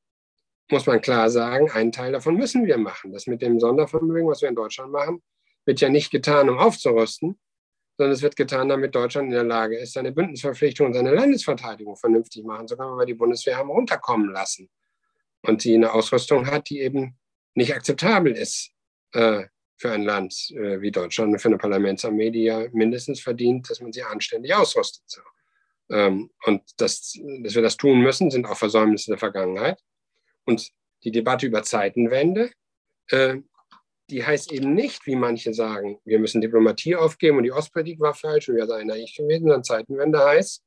muss 0.70 0.86
man 0.86 1.02
klar 1.02 1.30
sagen, 1.30 1.70
einen 1.72 1.92
Teil 1.92 2.12
davon 2.12 2.36
müssen 2.36 2.66
wir 2.66 2.78
machen. 2.78 3.12
Das 3.14 3.28
mit 3.28 3.42
dem 3.42 3.60
Sondervermögen, 3.60 4.28
was 4.28 4.42
wir 4.42 4.50
in 4.50 4.56
Deutschland 4.56 4.92
machen, 4.92 5.22
wird 5.66 5.82
ja 5.82 5.90
nicht 5.90 6.12
getan, 6.12 6.50
um 6.50 6.58
aufzurüsten, 6.58 7.40
sondern 7.98 8.14
es 8.14 8.22
wird 8.22 8.36
getan, 8.36 8.70
damit 8.70 8.96
Deutschland 8.96 9.28
in 9.28 9.34
der 9.34 9.44
Lage 9.44 9.78
ist, 9.78 9.94
seine 9.94 10.12
Bündnisverpflichtung 10.12 10.88
und 10.88 10.94
seine 10.94 11.14
Landesverteidigung 11.14 11.96
vernünftig 11.96 12.44
machen 12.44 12.68
zu 12.68 12.76
können, 12.76 12.92
weil 12.92 13.00
wir 13.00 13.06
die 13.06 13.14
Bundeswehr 13.14 13.58
haben 13.58 13.70
runterkommen 13.70 14.32
lassen 14.32 14.70
und 15.44 15.64
die 15.64 15.76
eine 15.76 15.94
Ausrüstung 15.94 16.48
hat, 16.48 16.70
die 16.70 16.82
eben 16.82 17.18
nicht 17.56 17.74
akzeptabel 17.74 18.34
ist 18.34 18.72
äh, 19.12 19.44
für 19.78 19.92
ein 19.92 20.04
Land 20.04 20.52
äh, 20.52 20.82
wie 20.82 20.92
Deutschland 20.92 21.34
und 21.34 21.40
für 21.40 21.50
eine 21.50 21.58
Parlamentsarmee, 21.58 22.32
die 22.32 22.44
ja 22.44 22.68
mindestens 22.72 23.22
verdient, 23.22 23.70
dass 23.70 23.80
man 23.80 23.92
sie 23.92 24.04
anständig 24.04 24.54
ausrüstet. 24.56 25.04
So. 25.06 25.22
Ähm, 25.94 26.32
und 26.46 26.62
das, 26.78 27.14
dass 27.44 27.56
wir 27.56 27.62
das 27.62 27.78
tun 27.78 28.02
müssen, 28.02 28.32
sind 28.32 28.46
auch 28.46 28.58
Versäumnisse 28.58 29.12
der 29.12 29.20
Vergangenheit. 29.20 29.80
Und 30.46 30.70
die 31.04 31.12
Debatte 31.12 31.46
über 31.46 31.64
Zeitenwende 31.64 32.52
äh, 33.10 33.38
die 34.10 34.26
heißt 34.26 34.52
eben 34.52 34.74
nicht, 34.74 35.06
wie 35.08 35.16
manche 35.16 35.54
sagen, 35.54 36.00
wir 36.04 36.20
müssen 36.20 36.42
Diplomatie 36.42 36.96
aufgeben 36.96 37.38
und 37.38 37.44
die 37.44 37.52
Ostpolitik 37.52 38.00
war 38.00 38.14
falsch 38.14 38.50
und 38.50 38.56
wir 38.56 38.68
seien 38.68 38.88
naiv 38.88 39.14
gewesen, 39.16 39.44
sondern 39.44 39.64
Zeitenwende 39.64 40.20
heißt, 40.20 40.64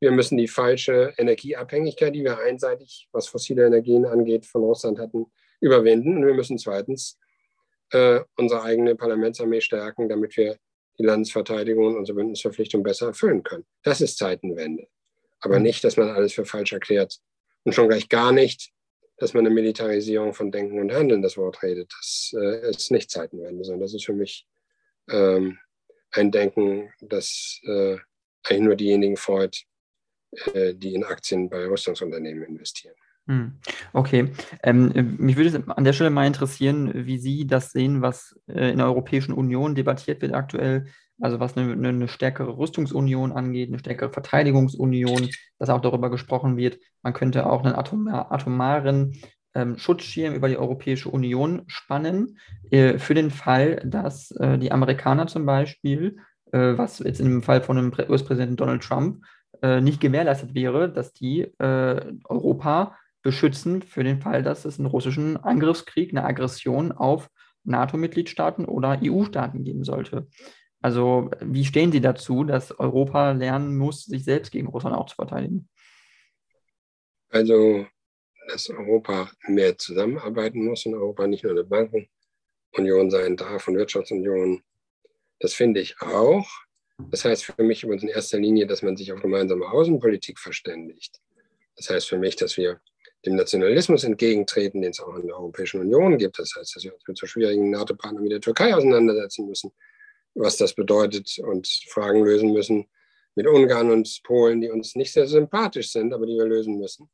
wir 0.00 0.12
müssen 0.12 0.36
die 0.36 0.48
falsche 0.48 1.12
Energieabhängigkeit, 1.16 2.14
die 2.14 2.22
wir 2.22 2.38
einseitig, 2.38 3.08
was 3.10 3.26
fossile 3.26 3.66
Energien 3.66 4.06
angeht, 4.06 4.46
von 4.46 4.62
Russland 4.62 4.98
hatten, 4.98 5.26
überwinden. 5.60 6.18
Und 6.18 6.26
wir 6.26 6.34
müssen 6.34 6.56
zweitens 6.56 7.18
äh, 7.90 8.20
unsere 8.36 8.62
eigene 8.62 8.94
Parlamentsarmee 8.94 9.60
stärken, 9.60 10.08
damit 10.08 10.36
wir 10.36 10.56
die 10.98 11.04
Landesverteidigung 11.04 11.86
und 11.86 11.96
unsere 11.96 12.16
Bündnisverpflichtung 12.16 12.82
besser 12.82 13.08
erfüllen 13.08 13.42
können. 13.42 13.66
Das 13.82 14.00
ist 14.00 14.18
Zeitenwende. 14.18 14.88
Aber 15.40 15.60
nicht, 15.60 15.84
dass 15.84 15.96
man 15.96 16.08
alles 16.08 16.32
für 16.32 16.44
falsch 16.44 16.72
erklärt. 16.72 17.18
Und 17.64 17.74
schon 17.74 17.88
gleich 17.88 18.08
gar 18.08 18.32
nicht, 18.32 18.72
dass 19.18 19.34
man 19.34 19.44
eine 19.44 19.54
Militarisierung 19.54 20.34
von 20.34 20.50
Denken 20.50 20.80
und 20.80 20.92
Handeln 20.92 21.22
das 21.22 21.36
Wort 21.36 21.62
redet. 21.62 21.92
Das 21.92 22.32
äh, 22.36 22.70
ist 22.70 22.90
nicht 22.90 23.10
Zeitenwende, 23.10 23.64
sondern 23.64 23.82
das 23.82 23.94
ist 23.94 24.06
für 24.06 24.12
mich 24.12 24.46
ähm, 25.10 25.58
ein 26.12 26.30
Denken, 26.30 26.92
das 27.00 27.60
äh, 27.64 27.96
eigentlich 28.44 28.60
nur 28.60 28.76
diejenigen 28.76 29.16
freut, 29.16 29.64
äh, 30.54 30.74
die 30.74 30.94
in 30.94 31.04
Aktien 31.04 31.48
bei 31.48 31.66
Rüstungsunternehmen 31.66 32.44
investieren. 32.44 32.94
Hm. 33.28 33.58
Okay, 33.92 34.32
ähm, 34.62 35.16
mich 35.18 35.36
würde 35.36 35.62
an 35.68 35.84
der 35.84 35.92
Stelle 35.92 36.08
mal 36.08 36.26
interessieren, 36.26 36.90
wie 36.94 37.18
Sie 37.18 37.46
das 37.46 37.72
sehen, 37.72 38.00
was 38.00 38.40
äh, 38.48 38.70
in 38.70 38.78
der 38.78 38.86
Europäischen 38.86 39.34
Union 39.34 39.74
debattiert 39.74 40.22
wird 40.22 40.32
aktuell. 40.32 40.86
Also 41.20 41.38
was 41.38 41.56
eine, 41.56 41.72
eine, 41.72 42.08
stärkere 42.08 42.56
Rüstungsunion 42.56 43.32
angeht, 43.32 43.68
eine 43.68 43.80
stärkere 43.80 44.10
Verteidigungsunion, 44.10 45.28
dass 45.58 45.68
auch 45.68 45.80
darüber 45.80 46.10
gesprochen 46.10 46.56
wird, 46.56 46.78
man 47.02 47.12
könnte 47.12 47.44
auch 47.46 47.64
einen 47.64 47.74
atomar, 47.74 48.32
atomaren 48.32 49.20
ähm, 49.54 49.76
Schutzschirm 49.76 50.34
über 50.34 50.48
die 50.48 50.56
Europäische 50.56 51.10
Union 51.10 51.64
spannen, 51.66 52.38
äh, 52.70 52.98
für 52.98 53.14
den 53.14 53.30
Fall, 53.30 53.82
dass 53.84 54.30
äh, 54.30 54.56
die 54.58 54.72
Amerikaner 54.72 55.26
zum 55.26 55.44
Beispiel, 55.44 56.18
äh, 56.52 56.78
was 56.78 57.00
jetzt 57.00 57.20
im 57.20 57.42
Fall 57.42 57.60
von 57.60 57.76
dem 57.76 57.92
US-Präsidenten 58.08 58.56
Donald 58.56 58.82
Trump 58.82 59.22
äh, 59.60 59.82
nicht 59.82 60.00
gewährleistet 60.00 60.54
wäre, 60.54 60.90
dass 60.90 61.12
die 61.12 61.52
Europa 61.58 62.96
beschützen 63.22 63.82
für 63.82 64.04
den 64.04 64.20
Fall, 64.20 64.42
dass 64.42 64.64
es 64.64 64.78
einen 64.78 64.86
russischen 64.86 65.36
Angriffskrieg, 65.36 66.10
eine 66.10 66.24
Aggression 66.24 66.92
auf 66.92 67.28
NATO-Mitgliedstaaten 67.64 68.64
oder 68.64 69.00
EU-Staaten 69.02 69.64
geben 69.64 69.84
sollte. 69.84 70.28
Also 70.80 71.30
wie 71.40 71.64
stehen 71.64 71.92
Sie 71.92 72.00
dazu, 72.00 72.44
dass 72.44 72.78
Europa 72.78 73.32
lernen 73.32 73.76
muss, 73.76 74.04
sich 74.04 74.24
selbst 74.24 74.52
gegen 74.52 74.68
Russland 74.68 74.96
auch 74.96 75.06
zu 75.06 75.16
verteidigen? 75.16 75.68
Also, 77.30 77.86
dass 78.48 78.70
Europa 78.70 79.30
mehr 79.48 79.76
zusammenarbeiten 79.76 80.64
muss 80.64 80.86
und 80.86 80.94
Europa 80.94 81.26
nicht 81.26 81.42
nur 81.42 81.52
eine 81.52 81.64
Bankenunion 81.64 83.10
sein 83.10 83.36
darf 83.36 83.68
und 83.68 83.76
Wirtschaftsunion, 83.76 84.62
das 85.40 85.52
finde 85.52 85.80
ich 85.80 86.00
auch. 86.00 86.48
Das 87.10 87.24
heißt 87.24 87.44
für 87.44 87.62
mich 87.62 87.82
übrigens 87.84 88.02
in 88.04 88.08
erster 88.08 88.38
Linie, 88.38 88.66
dass 88.66 88.82
man 88.82 88.96
sich 88.96 89.12
auf 89.12 89.20
gemeinsame 89.20 89.66
Außenpolitik 89.66 90.38
verständigt. 90.38 91.20
Das 91.76 91.90
heißt 91.90 92.08
für 92.08 92.18
mich, 92.18 92.34
dass 92.36 92.56
wir 92.56 92.80
dem 93.26 93.36
Nationalismus 93.36 94.04
entgegentreten, 94.04 94.80
den 94.80 94.90
es 94.90 95.00
auch 95.00 95.16
in 95.16 95.26
der 95.26 95.36
Europäischen 95.36 95.80
Union 95.80 96.18
gibt. 96.18 96.38
Das 96.38 96.54
heißt, 96.56 96.76
dass 96.76 96.84
wir 96.84 96.94
uns 96.94 97.02
mit 97.06 97.18
so 97.18 97.26
schwierigen 97.26 97.70
NATO-Partnern 97.70 98.22
wie 98.22 98.28
der 98.28 98.40
Türkei 98.40 98.74
auseinandersetzen 98.74 99.46
müssen 99.46 99.72
was 100.38 100.56
das 100.56 100.74
bedeutet 100.74 101.38
und 101.38 101.68
Fragen 101.88 102.24
lösen 102.24 102.52
müssen 102.52 102.86
mit 103.34 103.46
Ungarn 103.46 103.90
und 103.90 104.20
Polen, 104.24 104.60
die 104.60 104.70
uns 104.70 104.94
nicht 104.94 105.12
sehr 105.12 105.26
sympathisch 105.26 105.92
sind, 105.92 106.12
aber 106.12 106.26
die 106.26 106.36
wir 106.36 106.46
lösen 106.46 106.78
müssen. 106.78 107.08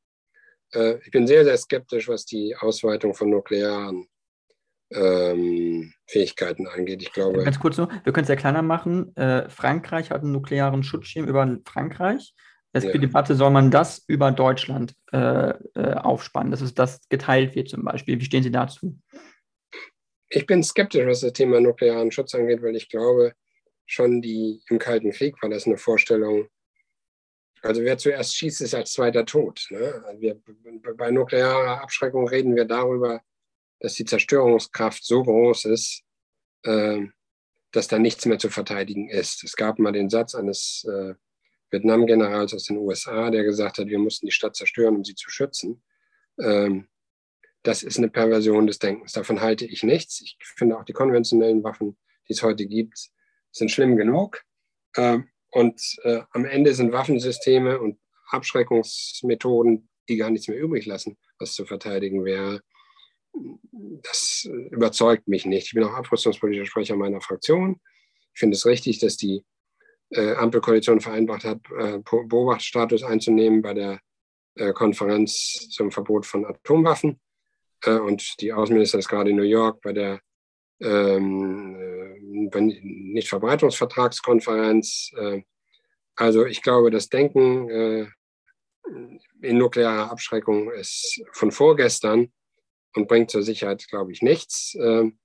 Äh, 0.73 0.99
ich 1.05 1.11
bin 1.11 1.27
sehr, 1.27 1.45
sehr 1.45 1.57
skeptisch, 1.57 2.09
was 2.09 2.25
die 2.25 2.57
Ausweitung 2.57 3.15
von 3.15 3.31
nuklearen 3.31 4.09
ähm, 4.91 5.93
Fähigkeiten 6.07 6.67
angeht. 6.67 7.03
Ich 7.03 7.13
glaube. 7.13 7.43
Ganz 7.43 7.59
kurz 7.59 7.77
nur, 7.77 7.89
wir 7.89 8.13
können 8.13 8.25
es 8.25 8.29
ja 8.29 8.37
kleiner 8.37 8.63
machen. 8.63 9.15
Äh, 9.17 9.49
Frankreich 9.51 10.11
hat 10.11 10.23
einen 10.23 10.33
nuklearen 10.33 10.83
Schutzschirm 10.83 11.27
über 11.27 11.59
Frankreich. 11.67 12.35
Gibt 12.83 12.95
ja. 12.95 13.01
Debatte, 13.01 13.37
soll 13.37 13.51
man 13.51 13.71
das 13.71 14.05
über 14.09 14.33
Deutschland 14.33 14.95
äh, 15.13 15.51
äh, 15.75 15.95
aufspannen, 15.95 16.51
dass 16.51 16.61
es 16.61 16.75
das 16.75 17.09
geteilt 17.09 17.55
wird 17.55 17.69
zum 17.69 17.85
Beispiel. 17.85 18.19
Wie 18.19 18.25
stehen 18.25 18.43
Sie 18.43 18.51
dazu? 18.51 18.99
Ich 20.29 20.47
bin 20.47 20.63
skeptisch, 20.65 21.07
was 21.07 21.21
das 21.21 21.33
Thema 21.33 21.61
nuklearen 21.61 22.11
Schutz 22.11 22.35
angeht, 22.35 22.63
weil 22.63 22.75
ich 22.75 22.89
glaube, 22.89 23.35
schon 23.87 24.21
die 24.21 24.61
im 24.69 24.79
Kalten 24.79 25.13
Krieg 25.13 25.41
war 25.41 25.51
das 25.51 25.67
eine 25.67 25.79
Vorstellung. 25.79 26.49
Also 27.63 27.83
wer 27.83 27.97
zuerst 27.97 28.37
schießt, 28.37 28.61
ist 28.61 28.75
als 28.75 28.93
zweiter 28.93 29.25
tot. 29.25 29.67
Ne? 29.71 30.03
Also 30.07 30.21
wir, 30.21 30.41
bei 30.97 31.11
nuklearer 31.11 31.81
Abschreckung 31.81 32.29
reden 32.29 32.57
wir 32.57 32.65
darüber, 32.65 33.23
dass 33.81 33.95
die 33.95 34.05
Zerstörungskraft 34.05 35.05
so 35.05 35.23
groß 35.23 35.67
ist, 35.67 36.03
äh, 36.65 37.03
dass 37.71 37.89
da 37.89 37.99
nichts 37.99 38.27
mehr 38.27 38.39
zu 38.39 38.51
verteidigen 38.51 39.09
ist. 39.09 39.45
Es 39.45 39.57
gab 39.57 39.79
mal 39.79 39.93
den 39.93 40.11
Satz 40.11 40.35
eines 40.35 40.85
äh, 40.85 41.15
Vietnam-Generals 41.71 42.55
aus 42.55 42.65
den 42.65 42.79
USA, 42.79 43.31
der 43.31 43.45
gesagt 43.45 43.79
hat, 43.79 43.87
wir 43.89 43.99
mussten 43.99 44.27
die 44.27 44.33
Stadt 44.33 44.57
zerstören, 44.57 44.97
um 44.97 45.05
sie 45.05 45.15
zu 45.15 45.31
schützen. 45.31 45.83
Ähm, 46.41 46.89
das 47.63 47.83
ist 47.83 47.99
eine 47.99 48.11
Perversion 48.11 48.67
des 48.67 48.79
Denkens. 48.79 49.13
Davon 49.13 49.41
halte 49.41 49.65
ich 49.65 49.83
nichts. 49.83 50.21
Ich 50.21 50.37
finde 50.41 50.79
auch 50.79 50.85
die 50.85 50.93
konventionellen 50.93 51.65
Waffen, 51.65 51.97
die 52.29 52.35
es 52.35 52.43
heute 52.43 52.67
gibt, 52.67 53.11
sind 53.53 53.71
schlimm 53.71 53.97
genug. 53.97 54.43
Ähm, 54.97 55.29
und 55.51 55.81
äh, 56.03 56.21
am 56.31 56.45
Ende 56.45 56.75
sind 56.75 56.93
Waffensysteme 56.93 57.81
und 57.81 57.99
Abschreckungsmethoden, 58.29 59.89
die 60.09 60.17
gar 60.17 60.31
nichts 60.31 60.49
mehr 60.49 60.59
übrig 60.59 60.87
lassen, 60.87 61.17
was 61.39 61.55
zu 61.55 61.65
verteidigen 61.65 62.25
wäre. 62.25 62.61
Das 64.03 64.49
überzeugt 64.71 65.27
mich 65.29 65.47
nicht. 65.47 65.69
Ich 65.69 65.75
bin 65.75 65.85
auch 65.85 65.95
abrüstungspolitischer 65.95 66.67
Sprecher 66.67 66.97
meiner 66.97 67.21
Fraktion. 67.21 67.81
Ich 68.35 68.41
finde 68.41 68.57
es 68.57 68.67
richtig, 68.67 68.99
dass 68.99 69.17
die 69.17 69.45
äh, 70.15 70.35
Ampelkoalition 70.35 71.01
vereinbart 71.01 71.45
hat, 71.45 71.61
äh, 71.79 71.99
Beobachterstatus 71.99 73.03
einzunehmen 73.03 73.63
bei 73.63 73.75
der 73.75 74.01
Konferenz 74.75 75.69
zum 75.71 75.91
Verbot 75.91 76.27
von 76.27 76.47
Atomwaffen. 76.47 77.19
Äh, 77.85 77.99
und 77.99 78.41
die 78.41 78.53
Außenminister 78.53 78.99
ist 78.99 79.09
gerade 79.09 79.31
in 79.31 79.37
New 79.37 79.43
York 79.43 79.81
bei 79.83 79.93
der 79.93 80.21
ähm, 80.81 81.77
äh, 81.77 82.19
Nichtverbreitungsvertragskonferenz. 82.61 85.13
Äh, 85.17 85.43
also 86.17 86.47
ich 86.47 86.63
glaube, 86.63 86.91
das 86.91 87.09
Denken 87.09 87.71
äh, 87.71 88.07
in 89.41 89.59
nuklearer 89.59 90.11
Abschreckung 90.11 90.73
ist 90.73 91.23
von 91.33 91.53
vorgestern 91.53 92.33
und 92.95 93.09
bringt 93.09 93.31
zur 93.31 93.43
Sicherheit, 93.43 93.87
glaube 93.89 94.13
ich, 94.13 94.21
nichts. 94.23 94.77
Ähm, 94.81 95.19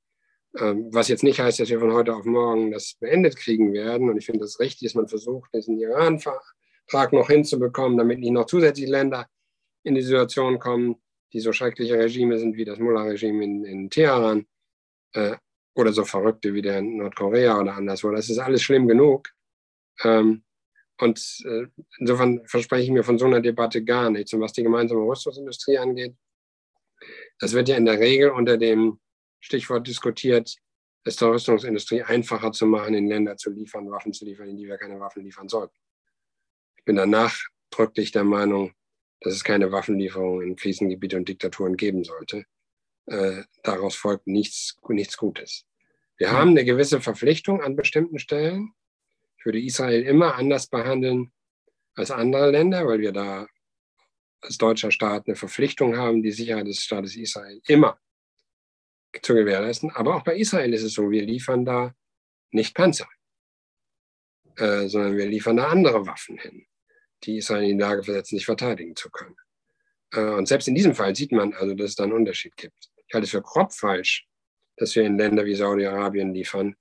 was 0.53 1.07
jetzt 1.07 1.23
nicht 1.23 1.39
heißt, 1.39 1.59
dass 1.59 1.69
wir 1.69 1.79
von 1.79 1.93
heute 1.93 2.15
auf 2.15 2.25
morgen 2.25 2.71
das 2.71 2.95
beendet 2.99 3.35
kriegen 3.35 3.71
werden. 3.73 4.09
Und 4.09 4.17
ich 4.17 4.25
finde 4.25 4.41
das 4.41 4.59
richtig, 4.59 4.87
dass 4.87 4.95
man 4.95 5.07
versucht, 5.07 5.53
diesen 5.53 5.77
Iran 5.79 6.19
Vertrag 6.19 7.13
noch 7.13 7.27
hinzubekommen, 7.27 7.97
damit 7.97 8.19
nicht 8.19 8.31
noch 8.31 8.45
zusätzliche 8.45 8.91
Länder 8.91 9.27
in 9.83 9.95
die 9.95 10.01
Situation 10.01 10.59
kommen, 10.59 10.95
die 11.33 11.39
so 11.39 11.53
schreckliche 11.53 11.97
Regime 11.97 12.37
sind 12.39 12.55
wie 12.55 12.65
das 12.65 12.79
Mullah-Regime 12.79 13.43
in, 13.43 13.65
in 13.65 13.89
Teheran 13.89 14.47
äh, 15.13 15.35
oder 15.75 15.93
so 15.93 16.03
Verrückte 16.03 16.53
wie 16.53 16.61
der 16.61 16.79
in 16.79 16.97
Nordkorea 16.97 17.59
oder 17.59 17.75
anderswo. 17.75 18.11
Das 18.11 18.29
ist 18.29 18.39
alles 18.39 18.63
schlimm 18.63 18.87
genug. 18.87 19.29
Ähm, 20.03 20.43
und 20.99 21.43
äh, 21.45 21.67
insofern 21.99 22.45
verspreche 22.45 22.83
ich 22.83 22.91
mir 22.91 23.03
von 23.03 23.17
so 23.17 23.25
einer 23.25 23.39
Debatte 23.39 23.83
gar 23.83 24.09
nichts. 24.09 24.33
Und 24.33 24.41
was 24.41 24.53
die 24.53 24.63
gemeinsame 24.63 25.01
Rüstungsindustrie 25.01 25.77
angeht, 25.77 26.15
das 27.39 27.53
wird 27.53 27.69
ja 27.69 27.77
in 27.77 27.85
der 27.85 27.99
Regel 27.99 28.31
unter 28.31 28.57
dem 28.57 28.99
Stichwort 29.39 29.87
diskutiert, 29.87 30.55
es 31.03 31.15
der 31.15 31.29
Rüstungsindustrie 31.29 32.03
einfacher 32.03 32.51
zu 32.51 32.65
machen, 32.65 32.93
in 32.93 33.07
Länder 33.07 33.37
zu 33.37 33.49
liefern, 33.49 33.89
Waffen 33.89 34.13
zu 34.13 34.25
liefern, 34.25 34.49
in 34.49 34.57
die 34.57 34.67
wir 34.67 34.77
keine 34.77 34.99
Waffen 34.99 35.23
liefern 35.23 35.47
sollten. 35.47 35.75
Ich 36.77 36.85
bin 36.85 36.95
danach 36.95 37.37
nachdrücklich 37.69 38.11
der 38.11 38.23
Meinung, 38.23 38.73
dass 39.21 39.33
es 39.33 39.43
keine 39.43 39.71
Waffenlieferungen 39.71 40.47
in 40.47 40.55
Krisengebiete 40.55 41.17
und 41.17 41.27
Diktaturen 41.27 41.75
geben 41.77 42.03
sollte. 42.03 42.45
Äh, 43.05 43.43
daraus 43.63 43.95
folgt 43.95 44.27
nichts, 44.27 44.77
nichts 44.87 45.17
Gutes. 45.17 45.65
Wir 46.17 46.31
haben 46.31 46.51
eine 46.51 46.65
gewisse 46.65 47.01
Verpflichtung 47.01 47.61
an 47.61 47.75
bestimmten 47.75 48.19
Stellen. 48.19 48.73
Ich 49.37 49.45
würde 49.45 49.61
Israel 49.61 50.03
immer 50.03 50.35
anders 50.35 50.67
behandeln 50.67 51.31
als 51.95 52.11
andere 52.11 52.51
Länder, 52.51 52.85
weil 52.87 52.99
wir 52.99 53.11
da 53.11 53.47
als 54.41 54.57
deutscher 54.57 54.91
Staat 54.91 55.27
eine 55.27 55.35
Verpflichtung 55.35 55.97
haben, 55.97 56.21
die 56.21 56.31
Sicherheit 56.31 56.67
des 56.67 56.83
Staates 56.83 57.15
Israel 57.15 57.61
immer 57.67 57.99
zu 59.21 59.33
gewährleisten. 59.33 59.91
Aber 59.91 60.15
auch 60.15 60.23
bei 60.23 60.35
Israel 60.35 60.73
ist 60.73 60.83
es 60.83 60.93
so, 60.93 61.09
wir 61.09 61.23
liefern 61.23 61.65
da 61.65 61.93
nicht 62.51 62.75
Panzer, 62.75 63.07
äh, 64.57 64.87
sondern 64.87 65.17
wir 65.17 65.27
liefern 65.27 65.57
da 65.57 65.67
andere 65.67 66.05
Waffen 66.07 66.37
hin, 66.37 66.65
die 67.23 67.37
Israel 67.37 67.63
in 67.63 67.77
die 67.77 67.83
Lage 67.83 68.03
versetzen, 68.03 68.37
sich 68.37 68.45
verteidigen 68.45 68.95
zu 68.95 69.09
können. 69.09 69.35
Äh, 70.13 70.21
und 70.21 70.47
selbst 70.47 70.67
in 70.67 70.75
diesem 70.75 70.95
Fall 70.95 71.15
sieht 71.15 71.31
man 71.31 71.53
also, 71.53 71.73
dass 71.75 71.91
es 71.91 71.95
da 71.95 72.03
einen 72.03 72.13
Unterschied 72.13 72.55
gibt. 72.57 72.89
Ich 73.07 73.13
halte 73.13 73.25
es 73.25 73.31
für 73.31 73.41
grob 73.41 73.73
falsch, 73.73 74.27
dass 74.77 74.95
wir 74.95 75.03
in 75.03 75.17
Länder 75.17 75.45
wie 75.45 75.55
Saudi-Arabien 75.55 76.33
liefern, 76.33 76.75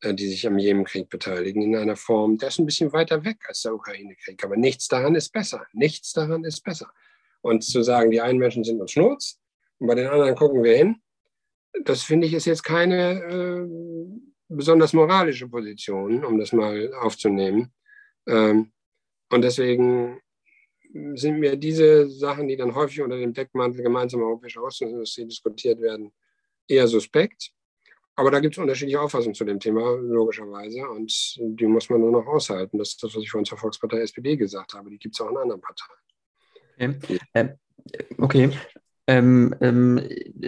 äh, 0.00 0.14
die 0.14 0.28
sich 0.28 0.46
am 0.46 0.58
Jemenkrieg 0.58 1.08
beteiligen, 1.08 1.62
in 1.62 1.76
einer 1.76 1.96
Form, 1.96 2.38
der 2.38 2.48
ist 2.48 2.58
ein 2.58 2.66
bisschen 2.66 2.92
weiter 2.92 3.24
weg 3.24 3.38
als 3.46 3.62
der 3.62 3.74
Ukraine-Krieg. 3.74 4.42
Aber 4.44 4.56
nichts 4.56 4.88
daran 4.88 5.14
ist 5.14 5.32
besser. 5.32 5.66
Nichts 5.72 6.12
daran 6.12 6.44
ist 6.44 6.62
besser. 6.62 6.90
Und 7.40 7.62
zu 7.62 7.82
sagen, 7.82 8.10
die 8.10 8.20
einen 8.20 8.38
Menschen 8.38 8.64
sind 8.64 8.80
uns 8.80 8.92
Schnurz 8.92 9.38
und 9.78 9.86
bei 9.86 9.94
den 9.94 10.08
anderen 10.08 10.34
gucken 10.34 10.62
wir 10.62 10.76
hin, 10.76 11.02
das 11.82 12.02
finde 12.02 12.26
ich 12.26 12.34
ist 12.34 12.46
jetzt 12.46 12.62
keine 12.62 13.22
äh, 13.22 13.68
besonders 14.48 14.92
moralische 14.92 15.48
Position, 15.48 16.24
um 16.24 16.38
das 16.38 16.52
mal 16.52 16.92
aufzunehmen. 16.94 17.72
Ähm, 18.26 18.72
und 19.30 19.42
deswegen 19.42 20.20
sind 21.14 21.40
mir 21.40 21.56
diese 21.56 22.08
Sachen, 22.08 22.46
die 22.46 22.56
dann 22.56 22.74
häufig 22.74 23.00
unter 23.02 23.18
dem 23.18 23.32
Deckmantel 23.32 23.82
gemeinsamer 23.82 24.26
europäischer 24.26 24.62
Rüstungsindustrie 24.62 25.26
diskutiert 25.26 25.80
werden, 25.80 26.12
eher 26.68 26.86
suspekt. 26.86 27.50
Aber 28.16 28.30
da 28.30 28.38
gibt 28.38 28.54
es 28.54 28.58
unterschiedliche 28.58 29.00
Auffassungen 29.00 29.34
zu 29.34 29.44
dem 29.44 29.58
Thema, 29.58 29.96
logischerweise. 29.96 30.88
Und 30.88 31.36
die 31.36 31.66
muss 31.66 31.90
man 31.90 32.00
nur 32.00 32.12
noch 32.12 32.26
aushalten. 32.26 32.78
Das 32.78 32.90
ist 32.90 33.02
das, 33.02 33.14
was 33.14 33.22
ich 33.22 33.30
vorhin 33.30 33.44
zur 33.44 33.58
Volkspartei 33.58 33.98
SPD 33.98 34.36
gesagt 34.36 34.72
habe. 34.74 34.88
Die 34.88 34.98
gibt 34.98 35.16
es 35.16 35.20
auch 35.20 35.30
in 35.30 35.36
anderen 35.36 35.60
Parteien. 35.60 37.00
Okay. 37.02 37.18
Ähm, 37.34 37.58
okay. 38.18 38.50
Ähm, 39.06 39.54
ähm, 39.60 40.00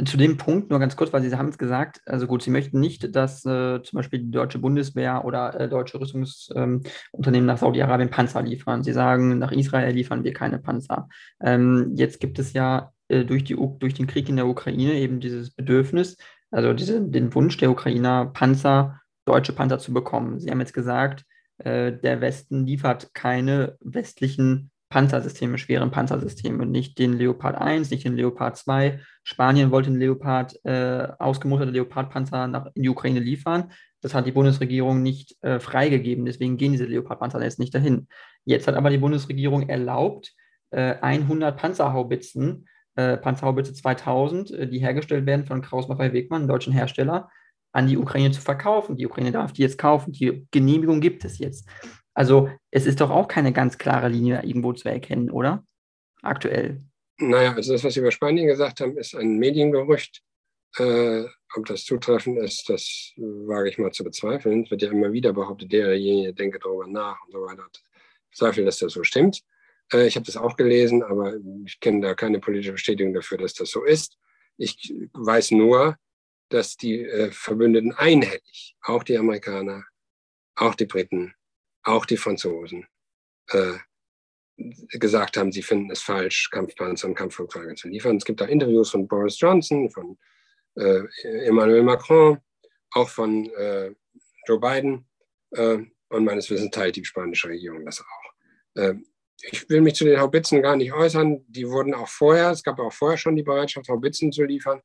zu 0.07 0.17
dem 0.17 0.39
Punkt 0.39 0.71
nur 0.71 0.79
ganz 0.79 0.97
kurz, 0.97 1.13
weil 1.13 1.23
Sie 1.23 1.37
haben 1.37 1.51
es 1.51 1.59
gesagt, 1.59 2.01
also 2.07 2.27
gut, 2.27 2.43
Sie 2.43 2.51
möchten 2.51 2.81
nicht, 2.81 3.15
dass 3.15 3.45
äh, 3.45 3.83
zum 3.83 3.97
Beispiel 3.99 4.21
die 4.21 4.31
deutsche 4.31 4.59
Bundeswehr 4.59 5.27
oder 5.27 5.61
äh, 5.61 5.69
deutsche 5.69 6.01
Rüstungsunternehmen 6.01 6.83
ähm, 7.15 7.47
nach 7.47 7.59
Saudi-Arabien 7.59 8.09
Panzer 8.09 8.43
liefern. 8.43 8.83
Sie 8.83 8.95
sagen, 8.95 9.39
nach 9.39 9.53
Israel 9.53 9.93
liefern 9.93 10.25
wir 10.25 10.33
keine 10.33 10.59
Panzer. 10.59 11.09
Ähm, 11.41 11.93
jetzt 11.97 12.19
gibt 12.19 12.39
es 12.39 12.55
ja 12.55 12.93
äh, 13.09 13.25
durch, 13.25 13.45
die, 13.45 13.57
durch 13.79 13.93
den 13.93 14.07
Krieg 14.07 14.29
in 14.31 14.37
der 14.37 14.47
Ukraine 14.47 14.95
eben 14.95 15.21
dieses 15.21 15.51
Bedürfnis, 15.51 16.17
also 16.51 16.73
diese, 16.73 17.03
den 17.03 17.35
Wunsch 17.35 17.59
der 17.59 17.71
Ukrainer, 17.71 18.27
Panzer, 18.27 19.01
deutsche 19.27 19.53
Panzer 19.53 19.79
zu 19.79 19.93
bekommen. 19.93 20.41
Sie 20.41 20.51
haben 20.51 20.61
jetzt 20.61 20.73
gesagt, 20.73 21.25
äh, 21.59 21.93
der 21.93 22.23
Westen 22.23 22.67
liefert 22.67 23.13
keine 23.13 23.77
westlichen 23.81 24.71
Panzersysteme, 24.89 25.59
schweren 25.59 25.91
Panzersysteme, 25.91 26.65
nicht 26.65 26.99
den 26.99 27.13
Leopard 27.13 27.57
1, 27.57 27.91
nicht 27.91 28.05
den 28.05 28.15
Leopard 28.15 28.57
2. 28.57 29.01
Spanien 29.25 29.71
wollte 29.71 29.91
den 29.91 29.99
Leopard, 29.99 30.65
äh, 30.65 31.09
ausgemusterte 31.19 31.73
Leopard-Panzer 31.73 32.47
nach, 32.47 32.67
in 32.75 32.83
die 32.83 32.89
Ukraine 32.89 33.21
liefern. 33.21 33.73
Das 34.01 34.15
hat 34.15 34.27
die 34.27 34.33
Bundesregierung 34.33 35.03
nicht 35.03 35.37
äh, 35.43 35.59
freigegeben, 35.59 36.25
deswegen 36.25 36.57
gehen 36.57 36.73
diese 36.73 36.85
Leopard-Panzer 36.85 37.43
jetzt 37.43 37.59
nicht 37.59 37.75
dahin. 37.75 38.07
Jetzt 38.45 38.69
hat 38.69 38.77
aber 38.77 38.91
die 38.91 38.99
Bundesregierung 38.99 39.69
erlaubt, 39.69 40.33
äh, 40.71 40.95
100 41.01 41.57
Panzerhaubitzen, 41.57 42.69
äh, 42.95 43.17
Panzerhaubitze 43.17 43.75
2000, 43.75 44.51
äh, 44.53 44.69
die 44.69 44.79
hergestellt 44.79 45.27
werden 45.27 45.47
von 45.47 45.63
Kraus 45.63 45.89
Maffei 45.89 46.13
Wegmann, 46.13 46.43
einem 46.43 46.49
deutschen 46.49 46.73
Hersteller, 46.73 47.29
an 47.73 47.89
die 47.89 47.99
Ukraine 47.99 48.31
zu 48.31 48.41
verkaufen. 48.41 48.97
Die 48.97 49.07
Ukraine 49.07 49.33
darf 49.33 49.53
die 49.53 49.63
jetzt 49.63 49.79
kaufen. 49.79 50.13
Die 50.13 50.47
Genehmigung 50.51 51.01
gibt 51.01 51.25
es 51.25 51.39
jetzt. 51.39 51.69
Also 52.17 52.51
es 52.71 52.87
ist 52.87 53.03
doch 53.03 53.11
auch 53.11 53.29
keine 53.29 53.53
ganz 53.53 53.77
klare 53.77 54.09
Linie 54.09 54.43
irgendwo 54.43 54.73
zu 54.73 54.89
erkennen, 54.89 55.31
oder? 55.31 55.63
Aktuell. 56.23 56.81
Naja, 57.19 57.53
also 57.55 57.75
das, 57.75 57.85
was 57.85 57.93
Sie 57.93 58.01
über 58.01 58.11
Spanien 58.11 58.47
gesagt 58.47 58.81
haben, 58.81 58.97
ist 58.97 59.15
ein 59.15 59.37
Mediengerücht. 59.37 60.23
Äh, 60.79 61.25
ob 61.55 61.67
das 61.67 61.85
zutreffend 61.85 62.39
ist, 62.39 62.69
das 62.71 63.13
wage 63.17 63.69
ich 63.69 63.79
mal 63.79 63.93
zu 63.93 64.03
bezweifeln. 64.03 64.65
Es 64.65 64.71
wird 64.71 64.83
ja 64.83 64.91
immer 64.91 65.13
wieder 65.13 65.35
behauptet, 65.35 65.73
derjenige 65.73 66.33
denke 66.33 66.59
darüber 66.59 66.87
nach 66.87 67.23
und 67.27 67.33
so 67.33 67.43
weiter. 67.43 67.67
Ich 68.31 68.39
zweifle, 68.39 68.65
dass 68.65 68.79
das 68.79 68.95
so 68.95 69.05
stimmt. 69.05 69.43
Äh, 69.93 70.07
ich 70.07 70.17
habe 70.17 70.25
das 70.25 70.39
auch 70.39 70.57
gelesen, 70.57 71.03
aber 71.03 71.35
ich 71.67 71.81
kenne 71.81 72.01
da 72.01 72.15
keine 72.15 72.41
politische 72.41 72.73
Bestätigung 72.73 73.13
dafür, 73.13 73.37
dass 73.37 73.53
das 73.53 73.71
so 73.71 73.85
ist. 73.85 74.17
Ich 74.57 74.95
weiß 75.13 75.51
nur, 75.51 75.97
dass 76.49 76.79
die 76.79 77.05
äh, 77.05 77.31
Verbündeten 77.31 77.93
einhellig, 77.93 78.75
auch 78.83 79.03
die 79.03 79.19
Amerikaner, 79.19 79.85
auch 80.55 80.75
die 80.75 80.87
Briten, 80.87 81.35
auch 81.87 82.05
die 82.05 82.17
Franzosen 82.17 82.87
äh, 83.51 83.75
gesagt 84.99 85.37
haben, 85.37 85.53
sie 85.53 85.63
finden 85.63 85.91
es 85.91 86.03
falsch, 86.03 86.51
Kampfpanzer 86.51 87.09
und 87.09 87.15
Kampfflugzeuge 87.15 87.75
zu 87.75 87.89
liefern. 87.89 88.17
Es 88.17 88.25
gibt 88.25 88.43
auch 88.43 88.49
Interviews 88.49 88.91
von 88.91 89.07
Boris 89.07 89.39
Johnson, 89.39 89.91
von 89.91 90.19
äh, 90.77 91.03
Emmanuel 91.47 91.83
Macron, 91.83 92.39
auch 92.93 93.09
von 93.09 93.47
äh, 93.51 93.93
Joe 94.47 94.61
Biden 94.61 95.07
äh, 95.53 95.79
und 96.09 96.25
meines 96.25 96.51
Wissens 96.51 96.71
teilt 96.71 96.97
die 96.97 97.05
spanische 97.05 97.49
Regierung 97.49 97.85
das 97.85 98.01
auch. 98.01 98.81
Äh, 98.83 98.95
ich 99.43 99.69
will 99.69 99.83
mich 99.83 99.95
zu 99.95 100.05
den 100.05 100.19
Haubitzen 100.19 100.63
gar 100.63 100.77
nicht 100.77 100.93
äußern. 100.93 101.45
Die 101.47 101.69
wurden 101.69 101.95
auch 101.95 102.09
vorher, 102.09 102.51
es 102.51 102.63
gab 102.63 102.79
auch 102.79 102.93
vorher 102.93 103.19
schon 103.19 103.37
die 103.37 103.43
Bereitschaft, 103.43 103.89
Haubitzen 103.89 104.33
zu 104.33 104.45
liefern 104.45 104.81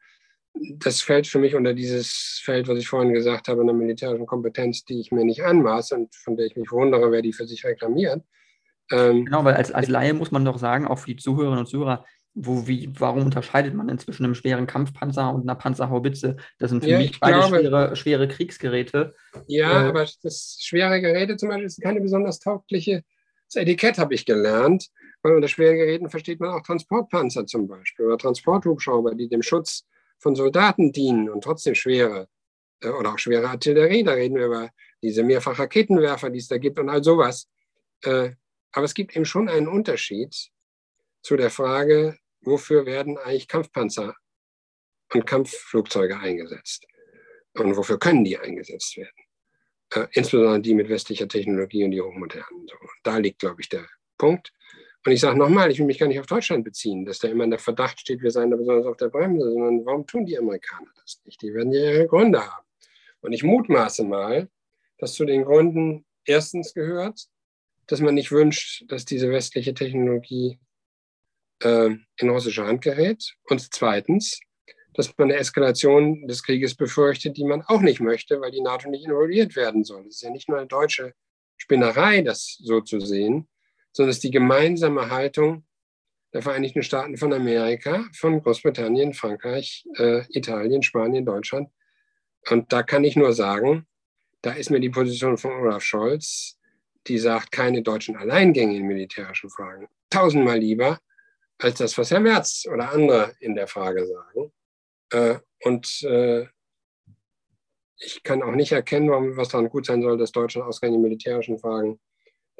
das 0.53 1.01
fällt 1.01 1.27
für 1.27 1.39
mich 1.39 1.55
unter 1.55 1.73
dieses 1.73 2.41
Feld, 2.43 2.67
was 2.67 2.77
ich 2.77 2.87
vorhin 2.87 3.13
gesagt 3.13 3.47
habe, 3.47 3.61
einer 3.61 3.73
militärischen 3.73 4.25
Kompetenz, 4.25 4.83
die 4.85 4.99
ich 4.99 5.11
mir 5.11 5.23
nicht 5.23 5.43
anmaße 5.43 5.95
und 5.95 6.13
von 6.15 6.35
der 6.35 6.45
ich 6.45 6.55
mich 6.55 6.71
wundere, 6.71 7.11
wer 7.11 7.21
die 7.21 7.33
für 7.33 7.47
sich 7.47 7.65
reklamiert. 7.65 8.23
Ähm, 8.91 9.25
genau, 9.25 9.43
weil 9.45 9.55
als, 9.55 9.71
als 9.71 9.87
Laie 9.87 10.13
muss 10.13 10.31
man 10.31 10.43
doch 10.43 10.57
sagen, 10.57 10.85
auch 10.85 10.99
für 10.99 11.11
die 11.11 11.15
Zuhörerinnen 11.15 11.59
und 11.59 11.67
Zuhörer, 11.67 12.05
wo, 12.33 12.67
wie, 12.67 12.89
warum 12.97 13.23
unterscheidet 13.23 13.73
man 13.73 13.89
inzwischen 13.89 14.25
einem 14.25 14.35
schweren 14.35 14.67
Kampfpanzer 14.67 15.33
und 15.33 15.43
einer 15.43 15.55
Panzerhaubitze? 15.55 16.37
Das 16.59 16.69
sind 16.69 16.83
für 16.83 16.91
ja, 16.91 16.97
mich 16.97 17.19
beide 17.19 17.39
glaube, 17.39 17.59
schwere, 17.59 17.95
schwere 17.95 18.27
Kriegsgeräte. 18.27 19.15
Ja, 19.47 19.85
äh, 19.85 19.89
aber 19.89 20.05
das 20.21 20.57
schwere 20.61 21.01
Geräte 21.01 21.37
zum 21.37 21.49
Beispiel 21.49 21.65
ist 21.65 21.81
keine 21.81 22.01
besonders 22.01 22.39
taugliche 22.39 23.03
das 23.53 23.61
Etikett, 23.61 23.97
habe 23.97 24.13
ich 24.13 24.25
gelernt. 24.25 24.87
Weil 25.23 25.35
unter 25.35 25.47
schweren 25.47 25.77
Geräten 25.77 26.09
versteht 26.09 26.39
man 26.39 26.49
auch 26.49 26.63
Transportpanzer 26.63 27.45
zum 27.45 27.67
Beispiel 27.67 28.05
oder 28.05 28.17
Transporthubschrauber, 28.17 29.13
die 29.13 29.29
dem 29.29 29.43
Schutz 29.43 29.85
von 30.21 30.35
Soldaten 30.35 30.91
dienen 30.91 31.29
und 31.29 31.43
trotzdem 31.43 31.75
schwere 31.75 32.29
äh, 32.81 32.89
oder 32.89 33.13
auch 33.13 33.19
schwere 33.19 33.49
Artillerie, 33.49 34.03
da 34.03 34.13
reden 34.13 34.35
wir 34.35 34.45
über 34.45 34.69
diese 35.01 35.23
Mehrfachraketenwerfer, 35.23 36.29
die 36.29 36.39
es 36.39 36.47
da 36.47 36.57
gibt 36.57 36.79
und 36.79 36.89
all 36.89 37.03
sowas. 37.03 37.49
Äh, 38.03 38.31
aber 38.71 38.85
es 38.85 38.93
gibt 38.93 39.15
eben 39.15 39.25
schon 39.25 39.49
einen 39.49 39.67
Unterschied 39.67 40.35
zu 41.23 41.35
der 41.35 41.49
Frage, 41.49 42.17
wofür 42.41 42.85
werden 42.85 43.17
eigentlich 43.17 43.47
Kampfpanzer 43.47 44.15
und 45.13 45.25
Kampfflugzeuge 45.25 46.17
eingesetzt 46.17 46.85
und 47.53 47.75
wofür 47.75 47.99
können 47.99 48.23
die 48.23 48.37
eingesetzt 48.37 48.95
werden. 48.97 49.25
Äh, 49.93 50.07
insbesondere 50.13 50.61
die 50.61 50.73
mit 50.73 50.89
westlicher 50.89 51.27
Technologie 51.27 51.83
und 51.83 51.91
die 51.91 52.01
hochmodernen. 52.01 52.67
Da 53.03 53.17
liegt, 53.17 53.39
glaube 53.39 53.61
ich, 53.61 53.69
der 53.69 53.87
Punkt. 54.17 54.53
Und 55.03 55.11
ich 55.11 55.19
sage 55.19 55.37
nochmal, 55.37 55.71
ich 55.71 55.79
will 55.79 55.87
mich 55.87 55.97
gar 55.97 56.07
nicht 56.07 56.19
auf 56.19 56.27
Deutschland 56.27 56.63
beziehen, 56.63 57.05
dass 57.05 57.19
da 57.19 57.27
immer 57.27 57.47
der 57.47 57.57
Verdacht 57.57 57.99
steht, 57.99 58.21
wir 58.21 58.29
seien 58.29 58.51
da 58.51 58.57
besonders 58.57 58.85
auf 58.85 58.97
der 58.97 59.09
Bremse, 59.09 59.51
sondern 59.51 59.85
warum 59.85 60.05
tun 60.05 60.25
die 60.25 60.37
Amerikaner 60.37 60.91
das 61.01 61.21
nicht? 61.25 61.41
Die 61.41 61.53
werden 61.53 61.71
ja 61.71 61.91
ihre 61.91 62.07
Gründe 62.07 62.39
haben. 62.39 62.65
Und 63.21 63.33
ich 63.33 63.43
mutmaße 63.43 64.03
mal, 64.03 64.47
dass 64.99 65.13
zu 65.13 65.25
den 65.25 65.43
Gründen 65.43 66.05
erstens 66.25 66.73
gehört, 66.73 67.27
dass 67.87 67.99
man 67.99 68.13
nicht 68.13 68.31
wünscht, 68.31 68.85
dass 68.89 69.05
diese 69.05 69.31
westliche 69.31 69.73
Technologie 69.73 70.59
äh, 71.63 71.89
in 72.17 72.29
russische 72.29 72.65
Hand 72.65 72.83
gerät. 72.83 73.35
Und 73.49 73.73
zweitens, 73.73 74.39
dass 74.93 75.17
man 75.17 75.31
eine 75.31 75.39
Eskalation 75.39 76.27
des 76.27 76.43
Krieges 76.43 76.75
befürchtet, 76.75 77.37
die 77.37 77.43
man 77.45 77.63
auch 77.63 77.81
nicht 77.81 78.01
möchte, 78.01 78.39
weil 78.39 78.51
die 78.51 78.61
NATO 78.61 78.89
nicht 78.89 79.05
involviert 79.05 79.55
werden 79.55 79.83
soll. 79.83 80.05
Es 80.07 80.15
ist 80.15 80.21
ja 80.21 80.29
nicht 80.29 80.47
nur 80.47 80.59
eine 80.59 80.67
deutsche 80.67 81.13
Spinnerei, 81.57 82.21
das 82.21 82.57
so 82.61 82.81
zu 82.81 82.99
sehen, 82.99 83.47
sondern 83.93 84.11
es 84.11 84.17
ist 84.17 84.23
die 84.23 84.31
gemeinsame 84.31 85.09
Haltung 85.09 85.65
der 86.33 86.41
Vereinigten 86.41 86.83
Staaten 86.83 87.17
von 87.17 87.33
Amerika, 87.33 88.05
von 88.13 88.41
Großbritannien, 88.41 89.13
Frankreich, 89.13 89.85
äh, 89.97 90.23
Italien, 90.29 90.81
Spanien, 90.81 91.25
Deutschland. 91.25 91.69
Und 92.49 92.71
da 92.71 92.83
kann 92.83 93.03
ich 93.03 93.15
nur 93.15 93.33
sagen, 93.33 93.85
da 94.41 94.53
ist 94.53 94.69
mir 94.69 94.79
die 94.79 94.89
Position 94.89 95.37
von 95.37 95.51
Olaf 95.51 95.83
Scholz, 95.83 96.57
die 97.07 97.17
sagt, 97.17 97.51
keine 97.51 97.81
deutschen 97.81 98.15
Alleingänge 98.15 98.75
in 98.75 98.87
militärischen 98.87 99.49
Fragen, 99.49 99.87
tausendmal 100.09 100.57
lieber 100.57 100.99
als 101.57 101.77
das, 101.77 101.97
was 101.97 102.11
Herr 102.11 102.19
Merz 102.19 102.65
oder 102.71 102.91
andere 102.91 103.35
in 103.39 103.55
der 103.55 103.67
Frage 103.67 104.07
sagen. 104.07 104.51
Äh, 105.11 105.39
und 105.63 106.01
äh, 106.03 106.47
ich 107.97 108.23
kann 108.23 108.41
auch 108.41 108.53
nicht 108.53 108.71
erkennen, 108.71 109.37
was 109.37 109.49
daran 109.49 109.69
gut 109.69 109.85
sein 109.85 110.01
soll, 110.01 110.17
dass 110.17 110.31
Deutschland 110.31 110.67
ausgerechnet 110.67 110.97
in 110.97 111.03
militärischen 111.03 111.59
Fragen 111.59 111.99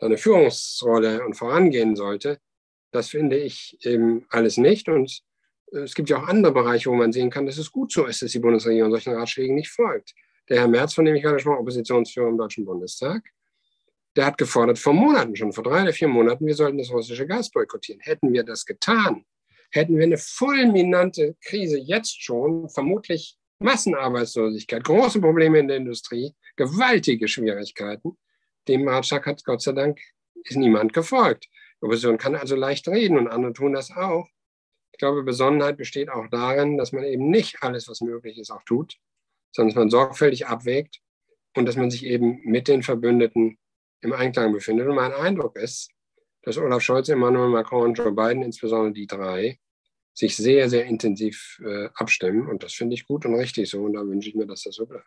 eine 0.06 0.18
Führungsrolle 0.18 1.26
und 1.26 1.36
vorangehen 1.36 1.96
sollte. 1.96 2.40
Das 2.92 3.10
finde 3.10 3.38
ich 3.38 3.78
eben 3.82 4.26
alles 4.30 4.58
nicht. 4.58 4.90
Und 4.90 5.22
es 5.72 5.96
gibt 5.96 6.10
ja 6.10 6.18
auch 6.18 6.28
andere 6.28 6.54
Bereiche, 6.54 6.90
wo 6.90 6.96
man 6.96 7.12
sehen 7.12 7.30
kann, 7.30 7.46
dass 7.46 7.58
es 7.58 7.72
gut 7.72 7.92
so 7.92 8.06
ist, 8.06 8.22
dass 8.22 8.32
die 8.32 8.40
Bundesregierung 8.40 8.92
solchen 8.92 9.14
Ratschlägen 9.14 9.56
nicht 9.56 9.70
folgt. 9.70 10.14
Der 10.50 10.60
Herr 10.60 10.68
Merz, 10.68 10.94
von 10.94 11.06
dem 11.06 11.16
ich 11.16 11.24
gerade 11.24 11.40
schon 11.40 11.56
Oppositionsführer 11.56 12.28
im 12.28 12.38
Deutschen 12.38 12.66
Bundestag, 12.66 13.24
der 14.16 14.26
hat 14.26 14.38
gefordert 14.38 14.78
vor 14.78 14.94
Monaten, 14.94 15.36
schon 15.36 15.54
vor 15.54 15.64
drei 15.64 15.84
oder 15.84 15.94
vier 15.94 16.10
Monaten, 16.10 16.46
wir 16.46 16.56
sollten 16.56 16.78
das 16.78 16.92
russische 16.92 17.26
Gas 17.26 17.50
boykottieren. 17.50 18.02
Hätten 18.02 18.34
wir 18.34 18.44
das 18.44 18.66
getan, 18.66 19.26
hätten 19.72 19.96
wir 19.96 20.04
eine 20.04 20.18
fulminante 20.18 21.38
Krise 21.42 21.78
jetzt 21.78 22.22
schon, 22.22 22.68
vermutlich 22.70 23.38
Massenarbeitslosigkeit, 23.60 24.84
große 24.84 25.22
Probleme 25.22 25.60
in 25.60 25.68
der 25.68 25.78
Industrie, 25.78 26.34
gewaltige 26.58 27.28
Schwierigkeiten. 27.28 28.18
Dem 28.68 28.88
Ratschlag 28.88 29.26
hat 29.26 29.44
Gott 29.44 29.62
sei 29.62 29.72
Dank 29.74 30.00
ist 30.44 30.58
niemand 30.58 30.94
gefolgt. 30.94 31.50
Opposition 31.82 32.18
kann 32.18 32.36
also 32.36 32.56
leicht 32.56 32.88
reden 32.88 33.18
und 33.18 33.28
andere 33.28 33.54
tun 33.54 33.74
das 33.74 33.92
auch. 33.92 34.28
Ich 34.92 35.00
glaube, 35.00 35.24
Besonnenheit 35.24 35.78
besteht 35.78 36.10
auch 36.10 36.28
darin, 36.30 36.78
dass 36.78 36.92
man 36.92 37.04
eben 37.04 37.30
nicht 37.30 37.64
alles, 37.64 37.88
was 37.88 38.02
möglich 38.02 38.38
ist, 38.38 38.52
auch 38.52 38.64
tut, 38.64 38.98
sondern 39.52 39.70
dass 39.70 39.80
man 39.80 39.90
sorgfältig 39.90 40.48
abwägt 40.48 41.00
und 41.56 41.66
dass 41.66 41.76
man 41.76 41.90
sich 41.90 42.06
eben 42.06 42.42
mit 42.44 42.68
den 42.68 42.84
Verbündeten 42.84 43.58
im 44.02 44.14
Einklang 44.14 44.54
befindet. 44.54 44.88
Und 44.88 44.96
mein 44.96 45.14
Eindruck 45.14 45.56
ist, 45.58 45.92
dass 46.44 46.58
Olaf 46.58 46.82
Scholz, 46.82 47.10
Emmanuel 47.10 47.50
Macron 47.50 47.90
und 47.90 47.98
Joe 47.98 48.12
Biden, 48.12 48.44
insbesondere 48.44 48.94
die 48.94 49.08
drei, 49.08 49.60
sich 50.14 50.36
sehr, 50.36 50.70
sehr 50.70 50.86
intensiv 50.86 51.62
äh, 51.66 51.90
abstimmen. 51.96 52.48
Und 52.48 52.64
das 52.64 52.74
finde 52.74 52.96
ich 52.96 53.06
gut 53.06 53.26
und 53.26 53.36
richtig 53.36 53.70
so. 53.70 53.84
Und 53.84 53.94
da 53.94 54.06
wünsche 54.06 54.30
ich 54.30 54.36
mir, 54.36 54.46
dass 54.46 54.64
das 54.64 54.76
so 54.76 54.86
bleibt. 54.86 55.06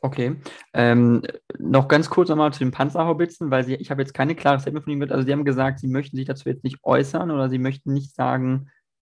Okay. 0.00 0.36
Ähm, 0.72 1.22
noch 1.58 1.88
ganz 1.88 2.08
kurz 2.08 2.28
nochmal 2.28 2.52
zu 2.52 2.60
den 2.60 2.70
Panzerhaubitzen, 2.70 3.50
weil 3.50 3.64
Sie, 3.64 3.74
ich 3.74 3.90
habe 3.90 4.02
jetzt 4.02 4.14
keine 4.14 4.34
klare 4.34 4.60
Statement 4.60 4.84
von 4.84 4.92
Ihnen 4.92 5.00
gehört. 5.00 5.12
Also 5.12 5.26
Sie 5.26 5.32
haben 5.32 5.44
gesagt, 5.44 5.80
Sie 5.80 5.88
möchten 5.88 6.16
sich 6.16 6.26
dazu 6.26 6.48
jetzt 6.48 6.64
nicht 6.64 6.78
äußern 6.82 7.30
oder 7.30 7.50
Sie 7.50 7.58
möchten 7.58 7.92
nicht 7.92 8.14
sagen, 8.14 8.70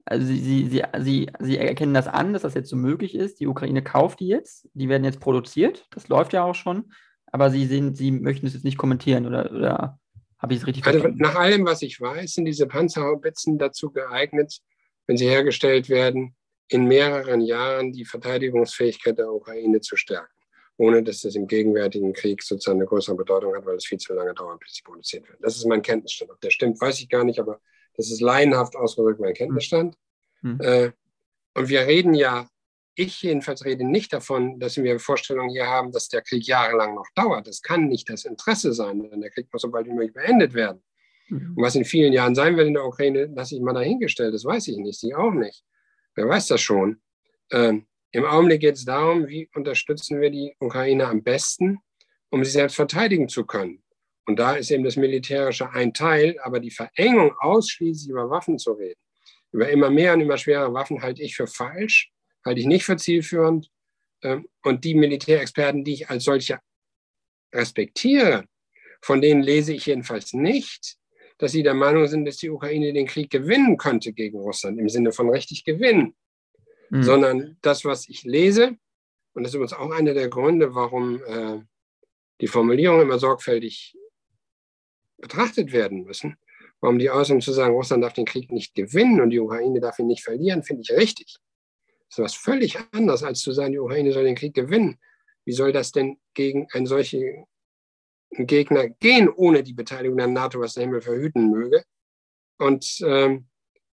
also 0.05 0.25
Sie, 0.25 0.39
Sie, 0.39 0.65
Sie, 0.67 0.85
Sie, 0.97 1.29
Sie 1.39 1.57
erkennen 1.57 1.93
das 1.93 2.07
an, 2.07 2.33
dass 2.33 2.41
das 2.41 2.55
jetzt 2.55 2.69
so 2.69 2.75
möglich 2.75 3.13
ist. 3.13 3.39
Die 3.39 3.47
Ukraine 3.47 3.83
kauft 3.83 4.19
die 4.19 4.27
jetzt, 4.27 4.67
die 4.73 4.89
werden 4.89 5.03
jetzt 5.03 5.19
produziert. 5.19 5.85
Das 5.91 6.07
läuft 6.07 6.33
ja 6.33 6.43
auch 6.43 6.55
schon. 6.55 6.91
Aber 7.27 7.51
Sie 7.51 7.67
sehen, 7.67 7.93
Sie 7.93 8.11
möchten 8.11 8.47
es 8.47 8.53
jetzt 8.53 8.63
nicht 8.63 8.77
kommentieren 8.77 9.27
oder, 9.27 9.51
oder 9.51 9.99
habe 10.39 10.53
ich 10.53 10.61
es 10.61 10.67
richtig 10.67 10.85
also, 10.87 10.99
verstanden? 10.99 11.21
Nach 11.21 11.35
allem, 11.35 11.65
was 11.65 11.83
ich 11.83 12.01
weiß, 12.01 12.33
sind 12.33 12.45
diese 12.45 12.65
Panzerhaubitzen 12.65 13.59
dazu 13.59 13.91
geeignet, 13.91 14.61
wenn 15.09 15.17
sie 15.17 15.27
hergestellt 15.27 15.89
werden, 15.89 16.35
in 16.67 16.85
mehreren 16.85 17.41
Jahren 17.41 17.91
die 17.91 18.05
Verteidigungsfähigkeit 18.05 19.17
der 19.17 19.33
Ukraine 19.33 19.81
zu 19.81 19.95
stärken, 19.95 20.31
ohne 20.77 21.01
dass 21.01 21.21
das 21.21 21.33
im 21.33 21.47
gegenwärtigen 21.47 22.13
Krieg 22.13 22.43
sozusagen 22.43 22.77
eine 22.77 22.85
größere 22.85 23.15
Bedeutung 23.15 23.55
hat, 23.55 23.65
weil 23.65 23.77
es 23.77 23.87
viel 23.87 23.97
zu 23.97 24.13
lange 24.13 24.35
dauert, 24.35 24.59
bis 24.59 24.75
sie 24.75 24.83
produziert 24.83 25.27
werden. 25.27 25.39
Das 25.41 25.55
ist 25.55 25.65
mein 25.65 25.81
Kenntnisstand. 25.81 26.29
Ob 26.29 26.39
der 26.41 26.51
stimmt, 26.51 26.79
weiß 26.79 26.99
ich 26.99 27.09
gar 27.09 27.23
nicht, 27.23 27.39
aber 27.39 27.59
das 27.95 28.11
ist 28.11 28.21
laienhaft 28.21 28.75
ausgedrückt 28.75 29.19
mein 29.19 29.33
Kenntnisstand. 29.33 29.95
Mhm. 30.43 30.59
Äh, 30.61 30.91
und 31.55 31.69
wir 31.69 31.87
reden 31.87 32.13
ja 32.13 32.47
ich 32.93 33.21
jedenfalls 33.23 33.65
rede 33.65 33.85
nicht 33.85 34.13
davon, 34.13 34.59
dass 34.59 34.77
wir 34.77 34.99
Vorstellungen 34.99 35.49
hier 35.49 35.65
haben, 35.67 35.91
dass 35.91 36.09
der 36.09 36.21
Krieg 36.21 36.45
jahrelang 36.45 36.93
noch 36.93 37.07
dauert. 37.15 37.47
Das 37.47 37.61
kann 37.61 37.87
nicht 37.87 38.09
das 38.09 38.25
Interesse 38.25 38.73
sein, 38.73 39.09
denn 39.09 39.21
der 39.21 39.31
Krieg 39.31 39.47
muss 39.51 39.61
so 39.61 39.71
bald 39.71 39.87
wie 39.87 39.93
möglich 39.93 40.13
beendet 40.13 40.53
werden. 40.53 40.83
Mhm. 41.29 41.53
Und 41.55 41.63
was 41.63 41.75
in 41.75 41.85
vielen 41.85 42.13
Jahren 42.13 42.35
sein 42.35 42.57
wird 42.57 42.67
in 42.67 42.73
der 42.73 42.85
Ukraine, 42.85 43.25
lasse 43.33 43.55
ich 43.55 43.61
mal 43.61 43.73
dahingestellt, 43.73 44.33
das 44.33 44.45
weiß 44.45 44.67
ich 44.67 44.77
nicht, 44.77 44.99
Sie 44.99 45.13
auch 45.15 45.31
nicht. 45.31 45.63
Wer 46.15 46.27
weiß 46.27 46.47
das 46.47 46.61
schon? 46.61 47.01
Ähm, 47.51 47.87
Im 48.11 48.25
Augenblick 48.25 48.61
geht 48.61 48.75
es 48.75 48.85
darum, 48.85 49.27
wie 49.27 49.49
unterstützen 49.53 50.19
wir 50.19 50.31
die 50.31 50.55
Ukraine 50.59 51.07
am 51.07 51.23
besten, 51.23 51.79
um 52.29 52.43
sie 52.43 52.51
selbst 52.51 52.75
verteidigen 52.75 53.29
zu 53.29 53.45
können. 53.45 53.83
Und 54.25 54.37
da 54.37 54.55
ist 54.55 54.69
eben 54.69 54.83
das 54.83 54.95
Militärische 54.95 55.71
ein 55.71 55.93
Teil, 55.93 56.37
aber 56.43 56.59
die 56.59 56.71
Verengung 56.71 57.33
ausschließlich 57.39 58.09
über 58.09 58.29
Waffen 58.29 58.59
zu 58.59 58.73
reden, 58.73 58.99
über 59.51 59.69
immer 59.69 59.89
mehr 59.89 60.13
und 60.13 60.21
immer 60.21 60.37
schwere 60.37 60.73
Waffen 60.73 61.01
halte 61.01 61.23
ich 61.23 61.35
für 61.35 61.47
falsch 61.47 62.11
halte 62.45 62.61
ich 62.61 62.67
nicht 62.67 62.85
für 62.85 62.97
zielführend. 62.97 63.69
Ähm, 64.23 64.47
und 64.63 64.83
die 64.83 64.95
Militärexperten, 64.95 65.83
die 65.83 65.93
ich 65.93 66.09
als 66.09 66.23
solche 66.23 66.59
respektiere, 67.53 68.45
von 69.01 69.21
denen 69.21 69.41
lese 69.41 69.73
ich 69.73 69.85
jedenfalls 69.85 70.33
nicht, 70.33 70.97
dass 71.39 71.53
sie 71.53 71.63
der 71.63 71.73
Meinung 71.73 72.05
sind, 72.07 72.25
dass 72.25 72.37
die 72.37 72.49
Ukraine 72.49 72.93
den 72.93 73.07
Krieg 73.07 73.31
gewinnen 73.31 73.77
könnte 73.77 74.13
gegen 74.13 74.37
Russland, 74.37 74.77
im 74.77 74.89
Sinne 74.89 75.11
von 75.11 75.29
richtig 75.29 75.63
gewinnen. 75.63 76.15
Mhm. 76.89 77.03
Sondern 77.03 77.57
das, 77.61 77.85
was 77.85 78.07
ich 78.07 78.23
lese, 78.23 78.77
und 79.33 79.43
das 79.43 79.51
ist 79.51 79.55
übrigens 79.55 79.73
auch 79.73 79.91
einer 79.91 80.13
der 80.13 80.27
Gründe, 80.27 80.75
warum 80.75 81.23
äh, 81.23 81.59
die 82.41 82.47
Formulierungen 82.47 83.03
immer 83.03 83.19
sorgfältig 83.19 83.95
betrachtet 85.17 85.71
werden 85.71 86.03
müssen, 86.03 86.37
warum 86.81 86.99
die 86.99 87.09
Äußerung 87.09 87.41
zu 87.41 87.53
sagen, 87.53 87.73
Russland 87.73 88.03
darf 88.03 88.13
den 88.13 88.25
Krieg 88.25 88.51
nicht 88.51 88.75
gewinnen 88.75 89.21
und 89.21 89.29
die 89.29 89.39
Ukraine 89.39 89.79
darf 89.79 89.99
ihn 89.99 90.07
nicht 90.07 90.23
verlieren, 90.23 90.63
finde 90.63 90.81
ich 90.81 90.91
richtig. 90.91 91.37
Das 92.09 92.17
ist 92.17 92.23
was 92.23 92.35
völlig 92.35 92.77
anderes, 92.91 93.23
als 93.23 93.39
zu 93.41 93.51
sagen, 93.51 93.73
die 93.73 93.79
Ukraine 93.79 94.11
soll 94.11 94.23
den 94.23 94.35
Krieg 94.35 94.53
gewinnen. 94.53 94.99
Wie 95.45 95.53
soll 95.53 95.71
das 95.71 95.91
denn 95.91 96.17
gegen 96.33 96.67
einen 96.71 96.85
solchen 96.85 97.45
Gegner 98.31 98.89
gehen, 98.89 99.29
ohne 99.29 99.63
die 99.63 99.73
Beteiligung 99.73 100.17
der 100.17 100.27
NATO, 100.27 100.59
was 100.59 100.73
der 100.73 100.83
Himmel 100.83 101.01
verhüten 101.01 101.49
möge? 101.49 101.83
Und 102.57 102.99
ähm, 103.05 103.47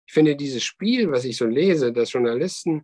ich 0.06 0.14
finde 0.14 0.36
dieses 0.36 0.64
Spiel, 0.64 1.12
was 1.12 1.26
ich 1.26 1.38
so 1.38 1.46
lese, 1.46 1.92
dass 1.92 2.12
Journalisten 2.12 2.84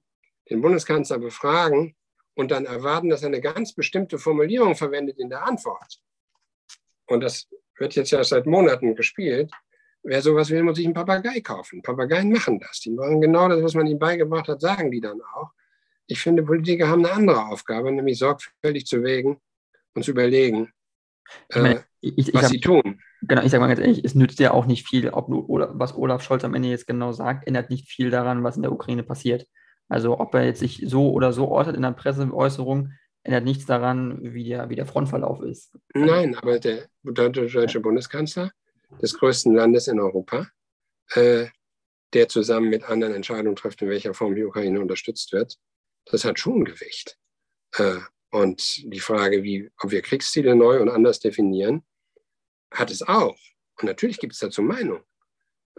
den 0.49 0.62
Bundeskanzler 0.62 1.20
befragen 1.20 1.95
und 2.36 2.52
dann 2.52 2.66
erwarten, 2.66 3.10
dass 3.10 3.24
er 3.24 3.28
eine 3.28 3.41
ganz 3.41 3.74
bestimmte 3.74 4.18
Formulierung 4.18 4.76
verwendet 4.76 5.20
in 5.20 5.30
der 5.30 5.45
Antwort. 5.45 6.02
Und 7.08 7.22
das 7.22 7.47
wird 7.78 7.95
jetzt 7.95 8.12
ja 8.12 8.24
seit 8.24 8.45
Monaten 8.45 8.95
gespielt. 8.95 9.52
Wer 10.04 10.22
sowas 10.22 10.49
will, 10.49 10.64
muss 10.64 10.78
sich 10.78 10.86
einen 10.86 10.95
Papagei 10.95 11.41
kaufen. 11.41 11.82
Papageien 11.82 12.32
machen 12.32 12.60
das. 12.60 12.80
Die 12.80 12.89
machen 12.89 13.22
genau 13.22 13.47
das, 13.49 13.62
was 13.62 13.76
man 13.76 13.86
ihnen 13.86 13.99
beigebracht 13.99 14.47
hat, 14.47 14.62
sagen 14.62 14.89
die 14.89 15.02
dann 15.02 15.22
auch. 15.36 15.52
Ich 16.08 16.22
finde, 16.22 16.43
Politiker 16.43 16.88
haben 16.88 17.06
eine 17.06 17.14
andere 17.14 17.45
Aufgabe, 17.45 17.91
nämlich 17.91 18.18
sorgfältig 18.18 18.86
zu 18.86 19.04
wägen 19.04 19.39
und 19.93 20.04
zu 20.04 20.12
überlegen, 20.12 20.72
äh, 21.49 21.80
ich, 22.01 22.17
ich, 22.17 22.34
was 22.34 22.43
ich 22.43 22.43
hab, 22.43 22.51
sie 22.51 22.59
tun. 22.59 23.01
Genau, 23.22 23.43
ich 23.43 23.51
sage 23.51 23.61
mal 23.61 23.67
ganz 23.67 23.80
ehrlich, 23.80 24.03
es 24.03 24.15
nützt 24.15 24.39
ja 24.39 24.51
auch 24.51 24.65
nicht 24.65 24.88
viel, 24.88 25.09
ob 25.09 25.30
Olaf, 25.30 25.69
was 25.74 25.95
Olaf 25.95 26.24
Scholz 26.24 26.43
am 26.43 26.55
Ende 26.55 26.69
jetzt 26.69 26.88
genau 26.88 27.11
sagt, 27.11 27.47
ändert 27.47 27.69
nicht 27.69 27.88
viel 27.88 28.09
daran, 28.09 28.43
was 28.43 28.55
in 28.55 28.63
der 28.63 28.72
Ukraine 28.72 29.03
passiert. 29.03 29.47
Also 29.88 30.19
ob 30.19 30.34
er 30.34 30.45
jetzt 30.45 30.59
sich 30.59 30.84
so 30.86 31.11
oder 31.11 31.34
so 31.34 31.51
äußert 31.51 31.76
in 31.76 31.82
der 31.84 31.91
Presseäußerung, 31.91 32.93
ändert 33.24 33.43
nichts 33.43 33.65
daran, 33.65 34.19
wie 34.22 34.45
der, 34.45 34.69
wie 34.69 34.76
der 34.76 34.86
Frontverlauf 34.86 35.41
ist. 35.41 35.78
Nein, 35.93 36.36
aber 36.36 36.59
der 36.59 36.88
deutsche 37.03 37.80
Bundeskanzler 37.80 38.51
des 39.01 39.17
größten 39.17 39.53
Landes 39.53 39.88
in 39.88 39.99
Europa, 39.99 40.47
äh, 41.11 41.47
der 42.13 42.28
zusammen 42.28 42.69
mit 42.69 42.84
anderen 42.89 43.13
Entscheidungen 43.13 43.55
trifft, 43.55 43.82
in 43.82 43.89
welcher 43.89 44.13
Form 44.13 44.36
die 44.36 44.43
Ukraine 44.43 44.82
unterstützt 44.82 45.32
wird, 45.34 45.57
das 46.05 46.26
hat 46.26 46.39
schon 46.39 46.65
Gewicht. 46.65 47.17
Äh, 47.76 47.99
und 48.32 48.91
die 48.91 48.99
Frage, 48.99 49.43
wie, 49.43 49.69
ob 49.82 49.91
wir 49.91 50.01
Kriegsziele 50.01 50.55
neu 50.55 50.82
und 50.82 50.89
anders 50.89 51.19
definieren, 51.19 51.84
hat 52.71 52.89
es 52.89 53.01
auch. 53.01 53.38
Und 53.79 53.86
natürlich 53.86 54.19
gibt 54.19 54.34
es 54.34 54.39
dazu 54.39 54.61
Meinungen, 54.61 55.03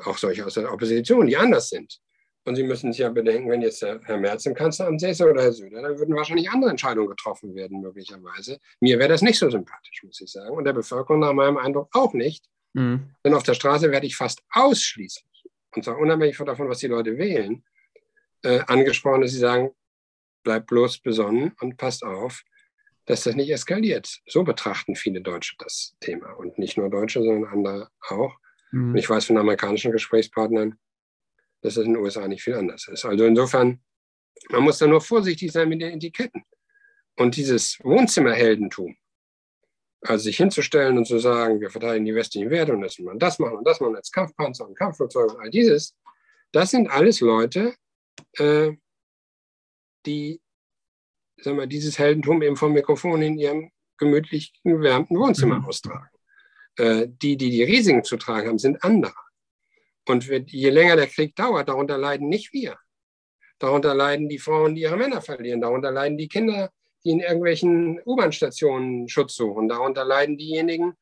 auch 0.05 0.19
solche 0.19 0.45
aus 0.45 0.55
der 0.55 0.73
Opposition, 0.73 1.27
die 1.27 1.37
anders 1.37 1.71
sind. 1.71 2.01
Und 2.45 2.57
Sie 2.57 2.65
müssen 2.65 2.93
sich 2.93 3.01
ja 3.01 3.09
bedenken, 3.09 3.51
wenn 3.51 3.63
jetzt 3.63 3.83
Herr 3.83 4.19
Merz 4.19 4.47
im 4.47 4.55
Kanzleramt 4.55 5.01
säße 5.01 5.31
oder 5.31 5.43
Herr 5.43 5.53
Söder, 5.53 5.81
dann 5.81 5.99
würden 5.99 6.17
wahrscheinlich 6.17 6.51
andere 6.51 6.71
Entscheidungen 6.71 7.09
getroffen 7.09 7.55
werden, 7.55 7.81
möglicherweise. 7.81 8.59
Mir 8.81 8.99
wäre 8.99 9.11
das 9.11 9.23
nicht 9.23 9.39
so 9.39 9.49
sympathisch, 9.49 10.03
muss 10.03 10.21
ich 10.21 10.31
sagen. 10.31 10.57
Und 10.57 10.65
der 10.65 10.73
Bevölkerung 10.73 11.21
nach 11.21 11.33
meinem 11.33 11.57
Eindruck 11.57 11.89
auch 11.93 12.13
nicht. 12.15 12.45
Mhm. 12.75 13.15
Denn 13.25 13.35
auf 13.35 13.45
der 13.45 13.55
Straße 13.55 13.91
werde 13.93 14.07
ich 14.07 14.17
fast 14.17 14.43
ausschließlich, 14.51 15.47
und 15.77 15.85
zwar 15.85 15.99
unabhängig 15.99 16.37
davon, 16.37 16.69
was 16.69 16.79
die 16.79 16.89
Leute 16.89 17.17
wählen, 17.17 17.65
äh, 18.43 18.61
angesprochen, 18.67 19.21
dass 19.21 19.31
sie 19.31 19.39
sagen, 19.39 19.71
bleibt 20.43 20.67
bloß 20.67 21.01
besonnen 21.01 21.53
und 21.61 21.77
passt 21.77 22.05
auf, 22.05 22.43
dass 23.07 23.25
das 23.25 23.35
nicht 23.35 23.51
eskaliert. 23.51 24.21
So 24.27 24.45
betrachten 24.45 24.95
viele 24.95 25.21
Deutsche 25.21 25.57
das 25.59 25.97
Thema. 26.01 26.33
Und 26.35 26.59
nicht 26.59 26.77
nur 26.77 26.91
Deutsche, 26.91 27.23
sondern 27.23 27.53
andere 27.53 27.89
auch. 28.09 28.37
Mhm. 28.71 28.91
Und 28.91 28.97
ich 28.97 29.09
weiß 29.09 29.27
von 29.27 29.39
amerikanischen 29.39 29.93
Gesprächspartnern, 29.93 30.79
dass 31.63 31.75
das 31.75 31.85
in 31.85 31.95
den 31.95 32.03
USA 32.03 32.29
nicht 32.29 32.43
viel 32.43 32.55
anders 32.55 32.89
ist. 32.89 33.05
Also 33.05 33.25
insofern, 33.25 33.81
man 34.51 34.63
muss 34.63 34.79
da 34.79 34.87
nur 34.87 35.01
vorsichtig 35.01 35.53
sein 35.53 35.69
mit 35.69 35.81
den 35.81 35.95
Etiketten. 35.95 36.45
Und 37.17 37.37
dieses 37.37 37.79
Wohnzimmerheldentum, 37.83 38.97
Also 40.01 40.25
sich 40.25 40.37
hinzustellen 40.37 40.97
und 40.97 41.07
zu 41.07 41.19
sagen, 41.19 41.61
wir 41.61 41.71
verteidigen 41.71 42.05
die 42.05 42.15
westlichen 42.15 42.51
Werte 42.51 42.73
und 42.73 42.81
das 42.81 42.99
man 42.99 43.19
das 43.19 43.39
machen 43.39 43.59
und 43.59 43.67
das 43.67 43.81
machen 43.81 43.97
als 43.97 44.11
Kampfpanzer 44.11 44.67
und 44.67 44.77
Kampfflugzeuge 44.77 45.35
und 45.35 45.41
all 45.41 45.51
dieses, 45.51 45.97
das 46.53 46.71
sind 46.71 46.89
alles 46.89 47.21
Leute, 47.21 47.75
äh, 48.39 48.73
die 50.07 50.41
sagen 51.37 51.59
wir, 51.59 51.67
dieses 51.67 51.99
Heldentum 51.99 52.43
eben 52.43 52.57
vom 52.57 52.73
Mikrofon 52.73 53.23
in 53.23 53.39
ihrem 53.39 53.71
gemütlich 53.99 54.53
gewärmten 54.65 55.19
Wohnzimmer 55.19 55.61
mhm. 55.61 55.67
austragen. 55.67 56.09
Äh, 56.77 57.09
die, 57.09 57.37
die 57.37 57.51
die 57.51 57.63
Risiken 57.63 58.05
zu 58.05 58.17
tragen 58.17 58.49
haben, 58.49 58.59
sind 58.59 58.83
andere. 58.83 59.15
Und 60.07 60.27
je 60.27 60.71
länger 60.71 60.97
der 60.97 61.07
Krieg 61.07 61.37
dauert, 61.37 61.69
darunter 61.69 61.99
leiden 61.99 62.29
nicht 62.29 62.53
wir. 62.53 62.77
Darunter 63.59 63.95
leiden 63.95 64.29
die 64.29 64.39
Frauen, 64.39 64.75
die 64.75 64.83
ihre 64.83 64.97
Männer 64.97 65.21
verlieren. 65.21 65.61
Darunter 65.61 65.93
leiden 65.93 66.19
die 66.19 66.29
Kinder, 66.29 66.71
die 67.05 67.11
in 67.11 67.21
irgendwelchen 67.21 68.01
U-Bahn-Stationen 68.05 69.09
Schutz 69.09 69.37
suchen. 69.37 69.69
Darunter 69.69 70.05
leiden 70.05 70.37
diejenigen, 70.37 70.95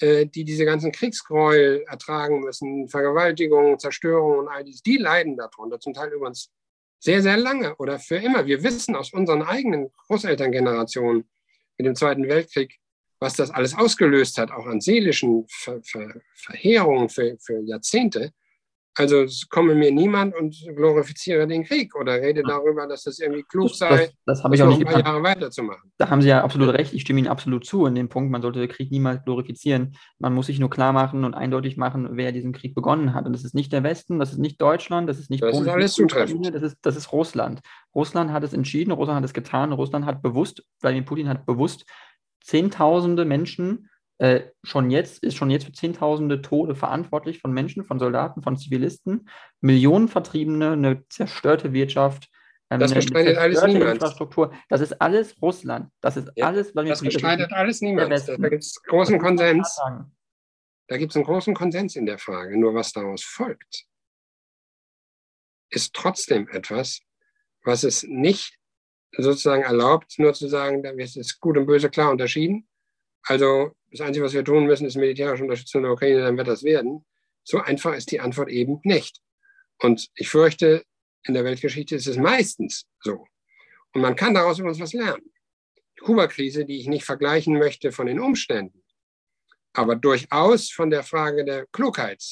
äh, 0.00 0.26
die 0.26 0.44
diese 0.44 0.64
ganzen 0.64 0.90
Kriegsgräuel 0.90 1.84
ertragen 1.86 2.40
müssen, 2.40 2.88
Vergewaltigungen, 2.88 3.78
Zerstörungen 3.78 4.40
und 4.40 4.48
all 4.48 4.64
dies. 4.64 4.82
Die 4.82 4.96
leiden 4.96 5.36
darunter, 5.36 5.78
zum 5.78 5.94
Teil 5.94 6.12
übrigens 6.12 6.50
sehr, 6.98 7.22
sehr 7.22 7.36
lange 7.36 7.76
oder 7.76 7.98
für 7.98 8.16
immer. 8.16 8.46
Wir 8.46 8.62
wissen 8.62 8.96
aus 8.96 9.12
unseren 9.12 9.42
eigenen 9.42 9.92
Großelterngenerationen 10.06 11.28
mit 11.76 11.86
dem 11.86 11.94
Zweiten 11.94 12.28
Weltkrieg, 12.28 12.78
was 13.20 13.34
das 13.34 13.50
alles 13.50 13.74
ausgelöst 13.74 14.38
hat, 14.38 14.50
auch 14.50 14.66
an 14.66 14.80
seelischen 14.80 15.46
Ver 15.48 15.80
Ver 15.82 16.20
Verheerungen 16.34 17.08
für, 17.08 17.36
für 17.40 17.60
Jahrzehnte. 17.60 18.32
Also 18.98 19.24
komme 19.48 19.76
mir 19.76 19.92
niemand 19.92 20.34
und 20.34 20.56
glorifiziere 20.74 21.46
den 21.46 21.64
Krieg 21.64 21.94
oder 21.94 22.20
rede 22.20 22.42
darüber, 22.42 22.86
dass 22.88 23.04
das 23.04 23.20
irgendwie 23.20 23.44
klug 23.44 23.70
sei, 23.70 23.96
das, 23.96 24.12
das 24.26 24.44
habe 24.44 24.56
ich 24.56 24.62
auch 24.62 24.68
nicht 24.68 24.80
ein 24.80 24.92
paar 24.92 25.04
Jahre 25.04 25.22
weiterzumachen. 25.22 25.92
Da 25.98 26.10
haben 26.10 26.20
Sie 26.20 26.28
ja 26.28 26.42
absolut 26.42 26.70
recht. 26.70 26.92
Ich 26.92 27.02
stimme 27.02 27.20
Ihnen 27.20 27.28
absolut 27.28 27.64
zu 27.64 27.86
in 27.86 27.94
dem 27.94 28.08
Punkt. 28.08 28.32
Man 28.32 28.42
sollte 28.42 28.58
den 28.58 28.68
Krieg 28.68 28.90
niemals 28.90 29.24
glorifizieren. 29.24 29.96
Man 30.18 30.34
muss 30.34 30.46
sich 30.46 30.58
nur 30.58 30.68
klar 30.68 30.92
machen 30.92 31.24
und 31.24 31.34
eindeutig 31.34 31.76
machen, 31.76 32.08
wer 32.12 32.32
diesen 32.32 32.52
Krieg 32.52 32.74
begonnen 32.74 33.14
hat. 33.14 33.24
Und 33.26 33.32
das 33.32 33.44
ist 33.44 33.54
nicht 33.54 33.72
der 33.72 33.84
Westen, 33.84 34.18
das 34.18 34.32
ist 34.32 34.38
nicht 34.38 34.60
Deutschland, 34.60 35.08
das 35.08 35.20
ist 35.20 35.30
nicht 35.30 35.44
das 35.44 35.52
Polen, 35.52 35.66
ist 35.66 35.72
alles 35.72 35.92
zutreffend. 35.92 36.52
Das 36.52 36.62
ist, 36.62 36.78
das 36.82 36.96
ist 36.96 37.12
Russland. 37.12 37.60
Russland 37.94 38.32
hat 38.32 38.42
es 38.42 38.52
entschieden, 38.52 38.90
Russland 38.90 39.18
hat 39.18 39.24
es 39.24 39.32
getan. 39.32 39.72
Russland 39.72 40.06
hat 40.06 40.22
bewusst, 40.22 40.64
Vladimir 40.80 41.04
Putin 41.04 41.28
hat 41.28 41.46
bewusst 41.46 41.86
Zehntausende 42.40 43.24
Menschen 43.24 43.90
äh, 44.18 44.50
schon 44.64 44.90
jetzt, 44.90 45.22
ist 45.22 45.36
schon 45.36 45.50
jetzt 45.50 45.64
für 45.64 45.72
Zehntausende 45.72 46.42
Tode 46.42 46.74
verantwortlich 46.74 47.40
von 47.40 47.52
Menschen, 47.52 47.84
von 47.84 47.98
Soldaten, 48.00 48.42
von 48.42 48.56
Zivilisten, 48.56 49.28
Millionen 49.60 50.08
Vertriebene, 50.08 50.72
eine 50.72 51.06
zerstörte 51.08 51.72
Wirtschaft. 51.72 52.28
Ähm, 52.68 52.80
das 52.80 52.92
bestreitet 52.92 53.38
alles 53.38 53.62
niemand. 53.62 53.94
Infrastruktur. 53.94 54.52
Das 54.68 54.80
ist 54.80 55.00
alles 55.00 55.40
Russland. 55.40 55.90
Das 56.00 56.16
ist 56.16 56.30
ja, 56.34 56.46
alles. 56.46 56.72
Das 56.74 57.00
bestreitet 57.00 57.52
alles 57.52 57.80
niemand. 57.80 58.10
Da 58.10 58.48
gibt 58.48 58.64
es 58.64 58.82
großen 58.82 59.18
Konsens. 59.20 59.78
Da 60.88 60.96
gibt 60.96 61.12
es 61.12 61.16
einen 61.16 61.24
großen 61.24 61.54
Konsens 61.54 61.96
in 61.96 62.06
der 62.06 62.18
Frage. 62.18 62.58
Nur 62.58 62.74
was 62.74 62.92
daraus 62.92 63.22
folgt, 63.22 63.84
ist 65.70 65.94
trotzdem 65.94 66.48
etwas, 66.48 67.00
was 67.62 67.84
es 67.84 68.02
nicht 68.02 68.58
sozusagen 69.16 69.62
erlaubt, 69.62 70.18
nur 70.18 70.34
zu 70.34 70.48
sagen, 70.48 70.82
da 70.82 70.90
ist 70.90 71.40
gut 71.40 71.56
und 71.56 71.66
böse 71.66 71.90
klar 71.90 72.10
unterschieden. 72.10 72.68
Also 73.22 73.72
das 73.90 74.00
Einzige, 74.00 74.24
was 74.24 74.34
wir 74.34 74.44
tun 74.44 74.66
müssen, 74.66 74.86
ist 74.86 74.96
militärische 74.96 75.42
Unterstützung 75.42 75.82
der 75.82 75.92
Ukraine, 75.92 76.22
dann 76.22 76.36
wird 76.36 76.48
das 76.48 76.62
werden. 76.62 77.04
So 77.44 77.58
einfach 77.58 77.94
ist 77.94 78.10
die 78.10 78.20
Antwort 78.20 78.50
eben 78.50 78.80
nicht. 78.84 79.20
Und 79.78 80.08
ich 80.14 80.28
fürchte, 80.28 80.84
in 81.24 81.34
der 81.34 81.44
Weltgeschichte 81.44 81.96
ist 81.96 82.06
es 82.06 82.16
meistens 82.16 82.86
so. 83.00 83.26
Und 83.94 84.02
man 84.02 84.16
kann 84.16 84.34
daraus 84.34 84.58
übrigens 84.58 84.80
was 84.80 84.92
lernen. 84.92 85.32
Die 85.96 86.04
Kuba-Krise, 86.04 86.64
die 86.64 86.78
ich 86.78 86.86
nicht 86.86 87.04
vergleichen 87.04 87.58
möchte 87.58 87.92
von 87.92 88.06
den 88.06 88.20
Umständen, 88.20 88.82
aber 89.72 89.96
durchaus 89.96 90.70
von 90.70 90.90
der 90.90 91.02
Frage 91.02 91.44
der 91.44 91.66
Klugheit, 91.72 92.22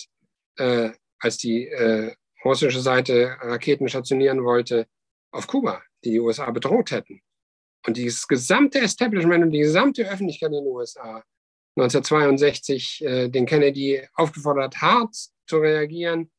äh, 0.56 0.90
als 1.18 1.38
die 1.38 1.66
äh, 1.66 2.14
russische 2.44 2.80
Seite 2.80 3.36
Raketen 3.40 3.88
stationieren 3.88 4.44
wollte 4.44 4.86
auf 5.30 5.46
Kuba, 5.46 5.82
die 6.04 6.12
die 6.12 6.20
USA 6.20 6.50
bedroht 6.50 6.90
hätten. 6.90 7.20
Und 7.86 7.96
dieses 7.96 8.26
gesamte 8.26 8.80
Establishment 8.80 9.44
und 9.44 9.50
die 9.50 9.60
gesamte 9.60 10.08
Öffentlichkeit 10.08 10.48
in 10.48 10.64
den 10.64 10.66
USA 10.66 11.22
1962 11.76 13.04
äh, 13.04 13.28
den 13.28 13.46
Kennedy 13.46 14.02
aufgefordert, 14.14 14.80
hart 14.80 15.14
zu 15.46 15.58
reagieren 15.58 16.30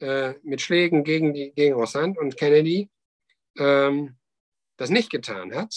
äh, 0.00 0.34
mit 0.42 0.60
Schlägen 0.60 1.04
gegen, 1.04 1.34
die, 1.34 1.52
gegen 1.52 1.74
Russland 1.74 2.16
und 2.18 2.36
Kennedy 2.36 2.88
ähm, 3.58 4.16
das 4.76 4.90
nicht 4.90 5.10
getan 5.10 5.54
hat. 5.54 5.74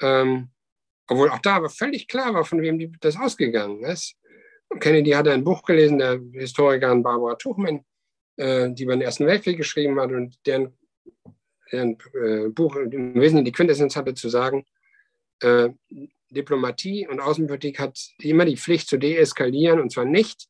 Ähm, 0.00 0.50
obwohl 1.06 1.30
auch 1.30 1.38
da 1.38 1.56
aber 1.56 1.68
völlig 1.68 2.08
klar 2.08 2.34
war, 2.34 2.44
von 2.44 2.60
wem 2.62 2.78
die, 2.78 2.90
das 3.00 3.16
ausgegangen 3.16 3.84
ist. 3.84 4.16
Und 4.68 4.80
Kennedy 4.80 5.10
hatte 5.10 5.32
ein 5.32 5.44
Buch 5.44 5.62
gelesen, 5.62 5.98
der 5.98 6.20
Historikerin 6.32 7.02
Barbara 7.02 7.36
Tuchman, 7.36 7.84
äh, 8.36 8.70
die 8.70 8.84
über 8.84 8.96
den 8.96 9.02
Ersten 9.02 9.26
Weltkrieg 9.26 9.56
geschrieben 9.56 10.00
hat 10.00 10.10
und 10.10 10.34
deren, 10.46 10.76
deren 11.74 11.98
äh, 12.14 12.48
Buch 12.48 12.76
im 12.76 13.14
Wesentlichen 13.14 13.44
die 13.44 13.52
Quintessenz 13.52 13.96
hatte 13.96 14.14
zu 14.14 14.28
sagen, 14.28 14.64
äh, 15.40 15.70
Diplomatie 16.30 17.06
und 17.06 17.20
Außenpolitik 17.20 17.78
hat 17.78 17.98
immer 18.18 18.44
die 18.44 18.56
Pflicht 18.56 18.88
zu 18.88 18.98
deeskalieren 18.98 19.80
und 19.80 19.90
zwar 19.92 20.04
nicht, 20.04 20.48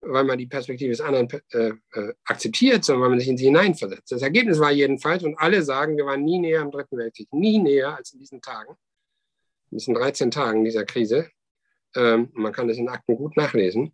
weil 0.00 0.24
man 0.24 0.38
die 0.38 0.46
Perspektive 0.46 0.90
des 0.90 1.00
anderen 1.00 1.28
äh, 1.52 1.72
äh, 1.92 2.14
akzeptiert, 2.24 2.84
sondern 2.84 3.02
weil 3.02 3.10
man 3.10 3.18
sich 3.20 3.28
in 3.28 3.36
sie 3.36 3.46
hineinversetzt. 3.46 4.12
Das 4.12 4.22
Ergebnis 4.22 4.58
war 4.60 4.70
jedenfalls, 4.70 5.24
und 5.24 5.36
alle 5.36 5.62
sagen, 5.62 5.96
wir 5.96 6.06
waren 6.06 6.24
nie 6.24 6.38
näher 6.38 6.62
am 6.62 6.70
Dritten 6.70 6.96
Weltkrieg, 6.96 7.32
nie 7.32 7.58
näher 7.58 7.96
als 7.96 8.12
in 8.12 8.20
diesen 8.20 8.40
Tagen, 8.40 8.76
in 9.70 9.78
diesen 9.78 9.94
13 9.94 10.30
Tagen 10.30 10.64
dieser 10.64 10.84
Krise. 10.84 11.30
Ähm, 11.96 12.30
man 12.32 12.52
kann 12.52 12.68
das 12.68 12.78
in 12.78 12.88
Akten 12.88 13.16
gut 13.16 13.36
nachlesen. 13.36 13.92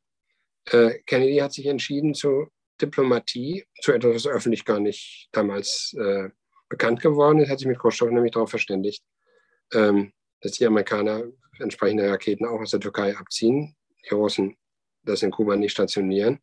Äh, 0.67 0.99
Kennedy 1.07 1.39
hat 1.39 1.53
sich 1.53 1.67
entschieden 1.67 2.15
zu 2.15 2.49
Diplomatie, 2.81 3.65
zu 3.81 3.93
etwas, 3.93 4.15
was 4.15 4.27
öffentlich 4.27 4.65
gar 4.65 4.81
nicht 4.81 5.29
damals 5.33 5.95
äh, 5.99 6.29
bekannt 6.69 7.01
geworden 7.01 7.41
ist, 7.41 7.51
hat 7.51 7.59
sich 7.59 7.69
mit 7.69 7.79
Khrushchev 7.79 8.11
nämlich 8.11 8.33
darauf 8.33 8.51
verständigt, 8.51 9.05
ähm, 9.73 10.13
dass 10.41 10.53
die 10.53 10.67
Amerikaner 10.67 11.25
entsprechende 11.59 12.11
Raketen 12.11 12.47
auch 12.47 12.61
aus 12.61 12.71
der 12.71 12.81
Türkei 12.81 13.17
abziehen, 13.17 13.77
die 14.05 14.15
Russen 14.15 14.57
das 15.05 15.23
in 15.23 15.31
Kuba 15.31 15.57
nicht 15.57 15.73
stationieren. 15.73 16.41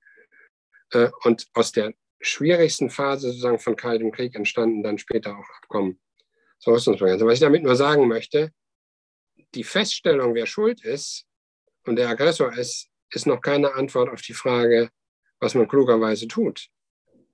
Äh, 0.91 1.09
und 1.24 1.47
aus 1.53 1.72
der 1.72 1.93
schwierigsten 2.19 2.89
Phase 2.89 3.28
sozusagen 3.28 3.59
von 3.59 3.76
Kaltem 3.76 4.11
Krieg 4.11 4.36
entstanden 4.36 4.84
dann 4.84 4.97
später 4.97 5.38
auch 5.38 5.49
Abkommen 5.57 5.99
zur 6.59 6.76
Rüstungsbegrenzung. 6.76 7.28
Was 7.28 7.36
ich 7.36 7.39
damit 7.39 7.63
nur 7.63 7.76
sagen 7.76 8.07
möchte, 8.07 8.51
die 9.55 9.63
Feststellung, 9.63 10.36
wer 10.36 10.45
schuld 10.45 10.84
ist 10.84 11.26
und 11.86 11.95
der 11.95 12.09
Aggressor 12.09 12.53
ist, 12.53 12.89
ist 13.09 13.26
noch 13.26 13.41
keine 13.41 13.74
Antwort 13.74 14.09
auf 14.09 14.22
die 14.22 14.34
Frage, 14.34 14.89
was 15.39 15.55
man 15.55 15.67
klugerweise 15.67 16.28
tut. 16.28 16.67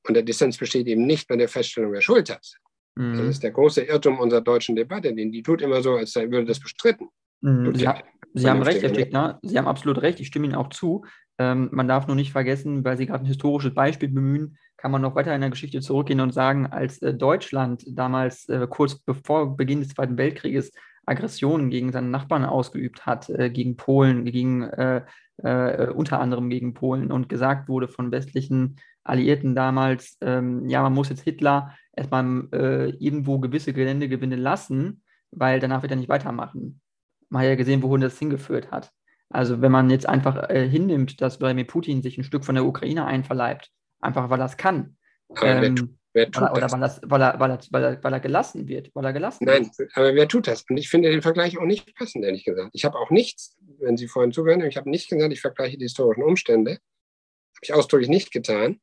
Und 0.08 0.14
der 0.14 0.24
Dissens 0.24 0.58
besteht 0.58 0.88
eben 0.88 1.06
nicht 1.06 1.28
bei 1.28 1.36
der 1.36 1.50
Feststellung, 1.50 1.92
wer 1.92 2.02
Schuld 2.02 2.30
hat, 2.30 2.56
Mhm. 2.98 3.18
Das 3.18 3.28
ist 3.28 3.43
der 3.43 3.52
große 3.52 3.84
Irrtum 3.84 4.20
unserer 4.20 4.41
deutschen 4.41 4.76
Debatte, 4.76 5.14
denn 5.14 5.32
die 5.32 5.43
tut 5.43 5.62
immer 5.62 5.82
so, 5.82 5.95
als 5.95 6.16
würde 6.16 6.45
das 6.45 6.60
bestritten. 6.60 7.10
Mhm. 7.41 7.76
Sie, 7.76 7.88
ha 7.88 8.02
Sie 8.34 8.50
haben 8.50 8.64
recht, 8.64 8.82
Herr 8.82 8.89
Stickner. 8.89 9.39
Sie 9.43 9.58
haben 9.58 9.68
absolut 9.68 10.02
recht. 10.02 10.20
Ich 10.20 10.28
stimme 10.28 10.45
Ihnen 10.45 10.56
auch 10.56 10.70
zu. 10.70 11.06
Ähm, 11.39 11.70
man 11.72 11.88
darf 11.88 12.08
nur 12.08 12.16
nicht 12.16 12.32
vergessen, 12.32 12.84
weil 12.84 12.98
Sie 12.98 13.06
gerade 13.06 13.24
ein 13.24 13.28
historisches 13.28 13.74
Beispiel 13.74 14.10
bemühen, 14.10 14.58
kann 14.76 14.91
man 14.91 15.02
noch 15.02 15.16
weiter 15.16 15.34
in 15.36 15.41
der 15.41 15.52
Geschichte 15.52 15.82
zurückgehen 15.82 16.20
und 16.20 16.34
sagen, 16.34 16.66
als 16.68 17.00
äh, 17.02 17.14
Deutschland 17.14 17.84
damals 17.88 18.50
äh, 18.50 18.66
kurz 18.68 18.95
bevor 18.95 19.56
Beginn 19.56 19.82
des 19.82 19.89
Zweiten 19.89 20.18
Weltkrieges 20.18 20.72
Aggressionen 21.06 21.70
gegen 21.70 21.91
seine 21.91 22.10
Nachbarn 22.10 22.45
ausgeübt 22.45 23.06
hat, 23.06 23.30
äh, 23.30 23.52
gegen 23.52 23.78
Polen, 23.78 24.26
gegen 24.26 24.64
äh, 24.64 25.04
äh, 25.38 25.89
unter 25.91 26.20
anderem 26.20 26.50
gegen 26.50 26.74
Polen 26.74 27.12
und 27.12 27.30
gesagt 27.30 27.70
wurde 27.70 27.88
von 27.88 28.12
westlichen 28.12 28.78
Alliierten 29.08 29.55
damals, 29.55 30.18
ähm, 30.22 30.68
ja, 30.70 30.82
man 30.82 30.93
muss 30.93 31.10
jetzt 31.10 31.24
Hitler 31.24 31.76
erstmal 31.95 32.47
äh, 32.53 32.89
irgendwo 32.99 33.39
gewisse 33.39 33.74
Gelände 33.74 34.08
gewinnen 34.08 34.39
lassen, 34.39 35.03
weil 35.32 35.60
danach 35.60 35.82
wird 35.82 35.91
er 35.91 35.97
nicht 35.97 36.10
weitermachen. 36.10 36.82
Man 37.30 37.41
hat 37.41 37.49
ja 37.49 37.55
gesehen, 37.55 37.82
wohin 37.82 38.01
das 38.01 38.20
hingeführt 38.20 38.72
hat. 38.72 38.91
Also 39.30 39.62
wenn 39.62 39.72
man 39.72 39.89
jetzt 39.89 40.08
einfach 40.08 40.49
äh, 40.49 40.68
hinnimmt, 40.70 41.22
dass 41.22 41.39
Wladimir 41.39 41.66
Putin 41.66 42.01
sich 42.01 42.18
ein 42.18 42.24
Stück 42.24 42.45
von 42.45 42.55
der 42.55 42.66
Ukraine 42.66 43.05
einverleibt, 43.05 43.70
einfach 43.99 44.30
weil 44.30 44.39
er 44.39 44.45
es 44.45 44.58
kann. 44.58 44.95
Ähm, 45.41 45.97
wer, 46.14 46.30
oder, 46.30 46.62
das? 46.62 46.72
Weil, 46.72 46.80
das, 46.80 47.01
weil, 47.03 47.22
er, 47.22 47.39
weil, 47.39 47.51
er, 47.51 47.60
weil, 47.72 47.84
er, 47.84 48.03
weil 48.03 48.14
er 48.14 48.20
gelassen 48.22 48.68
wird, 48.68 48.91
weil 48.93 49.03
er 49.03 49.14
gelassen 49.14 49.43
Nein, 49.43 49.70
wird. 49.78 49.91
aber 49.95 50.16
wer 50.16 50.28
tut 50.30 50.47
das? 50.47 50.64
Und 50.70 50.78
ich 50.78 50.89
finde 50.89 51.10
den 51.10 51.22
Vergleich 51.22 51.58
auch 51.58 51.66
nicht 51.66 51.93
passend, 51.95 52.24
ehrlich 52.24 52.45
gesagt. 52.45 52.70
Ich 52.74 52.86
habe 52.86 52.97
auch 52.97 53.10
nichts, 53.10 53.58
wenn 53.80 53.97
Sie 53.97 54.08
vorhin 54.08 54.32
zugehört 54.32 54.62
haben, 54.62 54.70
ich 54.70 54.78
habe 54.78 54.89
nicht 54.89 55.10
gesagt, 55.10 55.34
ich 55.34 55.41
vergleiche 55.41 55.78
die 55.78 55.86
historischen 55.86 56.24
Umstände. 56.24 56.72
Habe 56.72 57.64
ich 57.64 57.74
ausdrücklich 57.74 58.10
nicht 58.10 58.32
getan, 58.32 58.80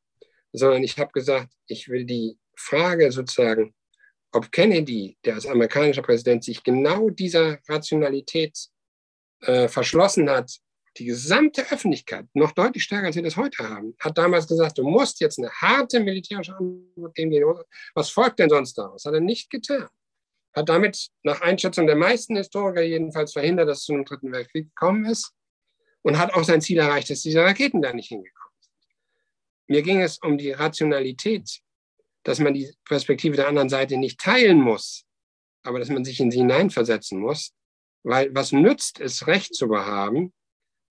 sondern 0.57 0.83
ich 0.83 0.97
habe 0.97 1.11
gesagt, 1.11 1.53
ich 1.67 1.87
will 1.89 2.05
die 2.05 2.37
Frage 2.55 3.11
sozusagen, 3.11 3.73
ob 4.31 4.51
Kennedy, 4.51 5.17
der 5.23 5.35
als 5.35 5.45
amerikanischer 5.45 6.01
Präsident 6.01 6.43
sich 6.43 6.63
genau 6.63 7.09
dieser 7.09 7.59
Rationalität 7.67 8.57
äh, 9.41 9.67
verschlossen 9.67 10.29
hat, 10.29 10.59
die 10.97 11.05
gesamte 11.05 11.61
Öffentlichkeit, 11.71 12.25
noch 12.33 12.51
deutlich 12.51 12.83
stärker 12.83 13.07
als 13.07 13.15
wir 13.15 13.23
das 13.23 13.35
heute 13.35 13.67
haben, 13.67 13.95
hat 13.99 14.17
damals 14.17 14.47
gesagt, 14.47 14.77
du 14.77 14.83
musst 14.83 15.19
jetzt 15.19 15.39
eine 15.39 15.49
harte 15.49 15.99
militärische 15.99 16.55
Antwort 16.55 17.15
geben. 17.15 17.59
Was 17.93 18.09
folgt 18.09 18.39
denn 18.39 18.49
sonst 18.49 18.77
daraus? 18.77 19.03
Hat 19.05 19.13
er 19.13 19.19
nicht 19.19 19.49
getan. 19.49 19.87
hat 20.53 20.69
damit 20.69 21.09
nach 21.23 21.41
Einschätzung 21.41 21.85
der 21.85 21.97
meisten 21.97 22.37
Historiker 22.37 22.81
jedenfalls 22.81 23.33
verhindert, 23.33 23.67
dass 23.67 23.79
es 23.79 23.83
zu 23.85 23.93
einem 23.93 24.05
Dritten 24.05 24.31
Weltkrieg 24.31 24.69
gekommen 24.69 25.05
ist 25.05 25.33
und 26.01 26.17
hat 26.17 26.33
auch 26.33 26.45
sein 26.45 26.61
Ziel 26.61 26.77
erreicht, 26.77 27.09
dass 27.09 27.21
diese 27.21 27.41
Raketen 27.41 27.81
da 27.81 27.91
nicht 27.91 28.07
hingekommen. 28.07 28.44
Mir 29.67 29.81
ging 29.81 30.01
es 30.01 30.17
um 30.19 30.37
die 30.37 30.51
Rationalität, 30.51 31.61
dass 32.23 32.39
man 32.39 32.53
die 32.53 32.71
Perspektive 32.85 33.35
der 33.35 33.47
anderen 33.47 33.69
Seite 33.69 33.97
nicht 33.97 34.19
teilen 34.19 34.59
muss, 34.59 35.05
aber 35.63 35.79
dass 35.79 35.89
man 35.89 36.05
sich 36.05 36.19
in 36.19 36.31
sie 36.31 36.39
hineinversetzen 36.39 37.19
muss, 37.19 37.53
weil 38.03 38.33
was 38.33 38.51
nützt 38.51 38.99
es, 38.99 39.27
Recht 39.27 39.55
zu 39.55 39.67
behaben? 39.67 40.33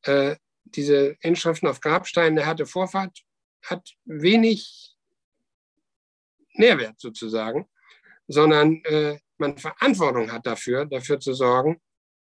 Äh, 0.03 0.37
diese 0.65 1.17
Inschriften 1.21 1.69
auf 1.69 1.81
Grabsteinen 1.81 2.37
der 2.37 2.47
hatte 2.47 2.67
Vorfahrt 2.67 3.21
hat 3.63 3.95
wenig 4.05 4.97
Nährwert 6.55 7.01
sozusagen, 7.01 7.67
sondern 8.29 8.83
äh, 8.85 9.19
man 9.39 9.59
Verantwortung 9.59 10.31
hat 10.31 10.47
dafür, 10.47 10.87
dafür 10.87 11.19
zu 11.19 11.35
sorgen, 11.35 11.81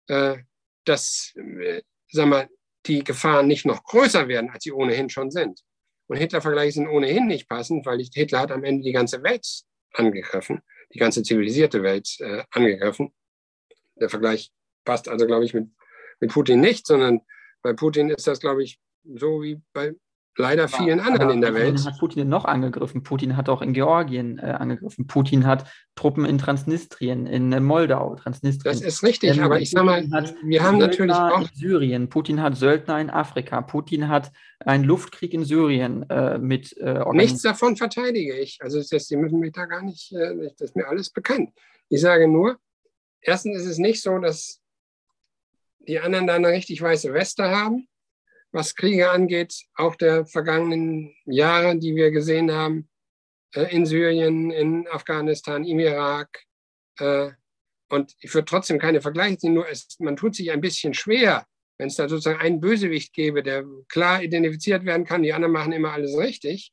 äh, 0.08 0.38
dass 0.86 1.34
äh, 1.36 1.82
sag 2.10 2.28
mal, 2.28 2.50
die 2.86 3.04
Gefahren 3.04 3.48
nicht 3.48 3.66
noch 3.66 3.84
größer 3.84 4.28
werden, 4.28 4.50
als 4.50 4.64
sie 4.64 4.72
ohnehin 4.72 5.10
schon 5.10 5.32
sind. 5.32 5.62
Und 6.14 6.20
Hitler-Vergleiche 6.20 6.74
sind 6.74 6.88
ohnehin 6.90 7.26
nicht 7.26 7.50
passend, 7.50 7.88
weil 7.88 8.00
Hitler 8.14 8.42
hat 8.42 8.52
am 8.52 8.64
Ende 8.64 8.84
die 8.84 8.92
ganze 8.92 9.24
Welt 9.24 9.64
angegriffen, 9.94 10.62
die 10.94 11.00
ganze 11.00 11.24
zivilisierte 11.24 11.82
Welt 11.82 12.08
äh, 12.20 12.44
angegriffen. 12.52 13.12
Der 13.96 14.10
Vergleich 14.10 14.52
passt 14.86 15.10
also, 15.10 15.26
glaube 15.26 15.44
ich, 15.44 15.56
mit, 15.56 15.70
mit 16.20 16.32
Putin 16.32 16.62
nicht, 16.62 16.86
sondern 16.86 17.22
bei 17.64 17.74
Putin 17.74 18.12
ist 18.12 18.28
das, 18.28 18.40
glaube 18.40 18.62
ich, 18.62 18.80
so 19.04 19.42
wie 19.42 19.60
bei 19.74 19.96
leider 20.38 20.68
vielen 20.68 21.00
ja, 21.00 21.06
anderen 21.06 21.30
in 21.30 21.42
der 21.42 21.54
Welt. 21.54 21.86
hat 21.86 22.00
Putin 22.00 22.28
noch 22.28 22.46
angegriffen. 22.46 23.04
Putin 23.04 23.38
hat 23.38 23.50
auch 23.50 23.62
in 23.62 23.74
Georgien 23.74 24.40
äh, 24.40 24.46
angegriffen. 24.46 25.08
Putin 25.08 25.46
hat 25.46 25.70
Truppen 25.96 26.26
in 26.26 26.38
Transnistrien, 26.38 27.28
in 27.28 27.52
äh, 27.52 27.60
Moldau, 27.60 28.16
Transnistrien. 28.16 28.74
Das 28.74 28.82
ist 28.82 29.04
richtig, 29.04 29.38
ähm, 29.38 29.44
aber 29.44 29.60
ich 29.60 29.72
sage 29.72 29.86
mal, 29.86 30.36
wir 30.44 30.64
haben 30.64 30.78
natürlich 30.78 31.16
auch. 31.16 31.42
In 31.42 31.50
Syrien. 31.54 32.10
Putin 32.10 32.42
hat 32.42 32.58
Söldner 32.58 33.00
in 33.00 33.10
Afrika. 33.10 33.62
Putin 33.62 34.08
hat 34.08 34.32
einen 34.60 34.84
Luftkrieg 34.84 35.34
in 35.34 35.46
Syrien 35.46 36.10
äh, 36.10 36.38
mit. 36.38 36.76
Äh, 36.78 37.04
Nichts 37.12 37.42
davon 37.42 37.78
verteidige 37.78 38.38
ich. 38.38 38.60
Also, 38.62 38.82
das, 38.82 39.08
die 39.08 39.18
müssen 39.18 39.40
mich 39.40 39.52
da 39.52 39.66
gar 39.66 39.84
nicht. 39.84 40.12
Äh, 40.14 40.52
das 40.58 40.70
ist 40.70 40.76
mir 40.76 40.88
alles 40.88 41.10
bekannt. 41.10 41.52
Ich 41.90 42.02
sage 42.02 42.28
nur, 42.28 42.58
erstens 43.22 43.58
ist 43.58 43.68
es 43.68 43.78
nicht 43.78 44.02
so, 44.02 44.18
dass 44.18 44.62
die 45.88 46.00
anderen 46.00 46.28
da 46.28 46.36
eine 46.36 46.48
richtig 46.48 46.82
weiße 46.82 47.14
Weste 47.14 47.50
haben 47.50 47.88
was 48.54 48.76
Kriege 48.76 49.10
angeht, 49.10 49.66
auch 49.76 49.96
der 49.96 50.26
vergangenen 50.26 51.14
Jahre, 51.26 51.78
die 51.78 51.96
wir 51.96 52.12
gesehen 52.12 52.52
haben, 52.52 52.88
äh, 53.56 53.76
in 53.76 53.86
Syrien, 53.86 54.52
in 54.52 54.88
Afghanistan, 54.88 55.66
im 55.66 55.80
Irak. 55.80 56.44
Äh, 57.00 57.32
und 57.90 58.14
ich 58.20 58.34
würde 58.34 58.46
trotzdem 58.46 58.80
keine 58.80 59.02
Vergleiche 59.02 59.40
ziehen, 59.40 59.56
nur 59.56 59.68
es, 59.68 60.00
man 60.00 60.16
tut 60.16 60.36
sich 60.36 60.52
ein 60.52 60.62
bisschen 60.62 60.94
schwer, 60.94 61.46
wenn 61.78 61.88
es 61.88 61.96
da 61.96 62.08
sozusagen 62.08 62.40
einen 62.40 62.62
Bösewicht 62.62 63.14
gäbe, 63.14 63.42
der 63.42 63.66
klar 63.90 64.22
identifiziert 64.22 64.86
werden 64.86 65.06
kann, 65.06 65.24
die 65.24 65.34
anderen 65.34 65.54
machen 65.54 65.74
immer 65.74 65.92
alles 65.92 66.16
richtig, 66.16 66.72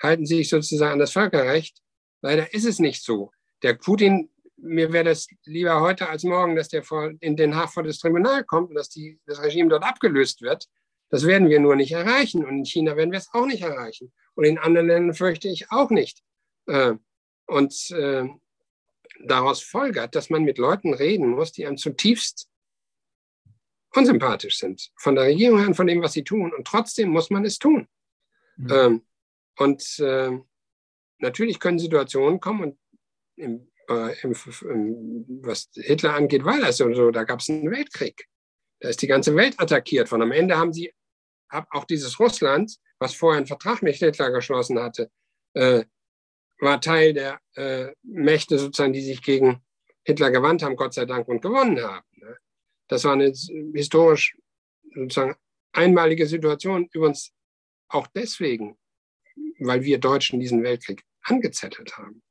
halten 0.00 0.26
sich 0.26 0.48
sozusagen 0.48 0.92
an 0.92 0.98
das 1.00 1.12
Völkerrecht. 1.12 1.82
Leider 2.22 2.54
ist 2.54 2.64
es 2.64 2.78
nicht 2.78 3.04
so. 3.04 3.32
Der 3.62 3.74
Putin, 3.74 4.30
mir 4.56 4.92
wäre 4.92 5.04
das 5.04 5.26
lieber 5.44 5.80
heute 5.80 6.08
als 6.08 6.22
morgen, 6.22 6.54
dass 6.54 6.68
der 6.68 6.84
vor, 6.84 7.12
in 7.20 7.36
Den 7.36 7.56
Haag 7.56 7.72
vor 7.72 7.82
das 7.82 7.98
Tribunal 7.98 8.44
kommt 8.44 8.70
und 8.70 8.76
dass 8.76 8.88
die, 8.88 9.18
das 9.26 9.42
Regime 9.42 9.68
dort 9.68 9.84
abgelöst 9.84 10.40
wird, 10.40 10.66
das 11.08 11.26
werden 11.26 11.48
wir 11.48 11.60
nur 11.60 11.76
nicht 11.76 11.92
erreichen. 11.92 12.44
Und 12.44 12.58
in 12.58 12.64
China 12.64 12.96
werden 12.96 13.12
wir 13.12 13.18
es 13.18 13.32
auch 13.32 13.46
nicht 13.46 13.62
erreichen. 13.62 14.12
Und 14.34 14.44
in 14.44 14.58
anderen 14.58 14.88
Ländern 14.88 15.14
fürchte 15.14 15.48
ich 15.48 15.70
auch 15.70 15.90
nicht. 15.90 16.22
Äh, 16.66 16.94
und 17.46 17.90
äh, 17.92 18.28
daraus 19.24 19.62
folgert, 19.62 20.14
dass 20.14 20.30
man 20.30 20.42
mit 20.42 20.58
Leuten 20.58 20.94
reden 20.94 21.28
muss, 21.30 21.52
die 21.52 21.66
einem 21.66 21.76
zutiefst 21.76 22.48
unsympathisch 23.94 24.58
sind. 24.58 24.90
Von 24.96 25.14
der 25.14 25.24
Regierung 25.24 25.58
her 25.58 25.68
und 25.68 25.74
von 25.74 25.86
dem, 25.86 26.02
was 26.02 26.12
sie 26.12 26.24
tun. 26.24 26.52
Und 26.52 26.66
trotzdem 26.66 27.08
muss 27.10 27.30
man 27.30 27.44
es 27.44 27.58
tun. 27.58 27.88
Mhm. 28.56 28.70
Ähm, 28.70 29.06
und 29.58 29.98
äh, 30.00 30.38
natürlich 31.18 31.60
können 31.60 31.78
Situationen 31.78 32.40
kommen 32.40 32.62
und 32.64 32.78
im, 33.36 33.70
äh, 33.88 34.20
im, 34.20 34.34
was 35.42 35.70
Hitler 35.74 36.14
angeht, 36.14 36.44
war 36.44 36.60
das 36.60 36.78
so 36.78 37.10
da 37.10 37.24
gab 37.24 37.40
es 37.40 37.48
einen 37.48 37.70
Weltkrieg. 37.70 38.28
Da 38.86 38.90
ist 38.90 39.02
die 39.02 39.08
ganze 39.08 39.34
Welt 39.34 39.58
attackiert 39.58 40.12
worden. 40.12 40.22
Am 40.22 40.30
Ende 40.30 40.56
haben 40.56 40.72
sie 40.72 40.94
auch 41.48 41.86
dieses 41.86 42.20
Russland, 42.20 42.76
was 43.00 43.16
vorher 43.16 43.38
einen 43.38 43.48
Vertrag 43.48 43.82
mit 43.82 43.96
Hitler 43.96 44.30
geschlossen 44.30 44.78
hatte, 44.78 45.10
äh, 45.54 45.82
war 46.60 46.80
Teil 46.80 47.12
der 47.12 47.40
äh, 47.56 47.92
Mächte 48.04 48.60
sozusagen, 48.60 48.92
die 48.92 49.02
sich 49.02 49.22
gegen 49.22 49.60
Hitler 50.04 50.30
gewandt 50.30 50.62
haben, 50.62 50.76
Gott 50.76 50.94
sei 50.94 51.04
Dank, 51.04 51.26
und 51.26 51.42
gewonnen 51.42 51.82
haben. 51.82 52.06
Ne? 52.12 52.36
Das 52.86 53.02
war 53.02 53.14
eine 53.14 53.32
historisch 53.74 54.38
sozusagen 54.94 55.34
einmalige 55.72 56.28
Situation, 56.28 56.88
übrigens 56.92 57.32
auch 57.88 58.06
deswegen, 58.14 58.78
weil 59.58 59.82
wir 59.82 59.98
Deutschen 59.98 60.38
diesen 60.38 60.62
Weltkrieg 60.62 61.02
angezettelt 61.24 61.98
haben. 61.98 62.22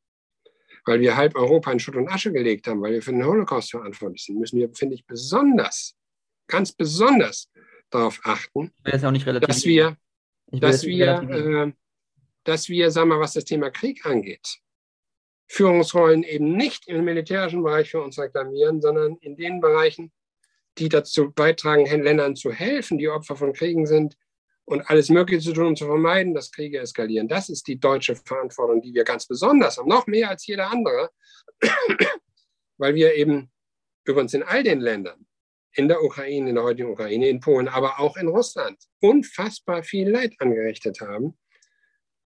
Weil 0.86 1.02
wir 1.02 1.18
halb 1.18 1.36
Europa 1.36 1.74
in 1.74 1.82
Schutt 1.82 1.98
und 1.98 2.08
Asche 2.08 2.32
gelegt 2.32 2.66
haben, 2.68 2.82
weil 2.82 2.94
wir 2.94 3.02
für 3.02 3.12
den 3.12 3.26
Holocaust 3.26 3.72
verantwortlich 3.72 4.24
sind, 4.24 4.40
müssen 4.40 4.58
wir, 4.58 4.74
finde 4.74 4.96
ich, 4.96 5.06
besonders 5.06 5.98
ganz 6.48 6.72
besonders 6.72 7.50
darauf 7.90 8.20
achten, 8.24 8.72
das 9.40 9.50
dass 9.50 9.66
wir, 9.66 9.98
dass 10.52 10.84
wir, 10.84 11.22
äh, 11.30 11.72
dass 12.44 12.70
wir, 12.70 12.92
sagen 12.92 13.10
wir, 13.10 13.20
was 13.20 13.34
das 13.34 13.46
Thema 13.46 13.70
Krieg 13.70 14.06
angeht, 14.06 14.60
Führungsrollen 15.48 16.24
eben 16.24 16.56
nicht 16.56 16.88
im 16.88 17.06
militärischen 17.06 17.64
Bereich 17.64 17.92
für 17.92 18.02
uns 18.02 18.18
reklamieren, 18.18 18.82
sondern 18.82 19.18
in 19.18 19.36
den 19.38 19.60
Bereichen, 19.62 20.12
die 20.78 20.90
dazu 20.90 21.32
beitragen, 21.32 21.86
Ländern 21.86 22.36
zu 22.36 22.52
helfen, 22.52 22.98
die 22.98 23.10
Opfer 23.10 23.36
von 23.36 23.54
Kriegen 23.54 23.86
sind 23.86 24.18
und 24.66 24.90
alles 24.90 25.10
Mögliche 25.10 25.42
zu 25.42 25.54
tun, 25.54 25.68
um 25.68 25.76
zu 25.76 25.86
vermeiden, 25.86 26.34
dass 26.34 26.52
Kriege 26.52 26.80
eskalieren. 26.80 27.28
Das 27.28 27.50
ist 27.50 27.68
die 27.68 27.80
deutsche 27.80 28.16
Verantwortung, 28.16 28.82
die 28.82 28.94
wir 28.94 29.04
ganz 29.04 29.28
besonders 29.28 29.78
haben, 29.78 29.88
noch 29.88 30.08
mehr 30.08 30.30
als 30.30 30.46
jeder 30.48 30.72
andere, 30.72 31.12
weil 32.78 32.96
wir 32.96 33.14
eben 33.14 33.52
übrigens 34.04 34.34
in 34.34 34.44
all 34.44 34.64
den 34.64 34.82
Ländern 34.82 35.26
in 35.76 35.88
der 35.88 36.02
Ukraine, 36.02 36.50
in 36.50 36.56
der 36.56 36.64
heutigen 36.64 36.90
Ukraine, 36.90 37.28
in 37.28 37.40
Polen, 37.40 37.68
aber 37.68 38.00
auch 38.00 38.18
in 38.18 38.28
Russland 38.28 38.78
unfassbar 39.02 39.84
viel 39.84 40.10
Leid 40.10 40.34
angerichtet 40.40 41.02
haben, 41.02 41.38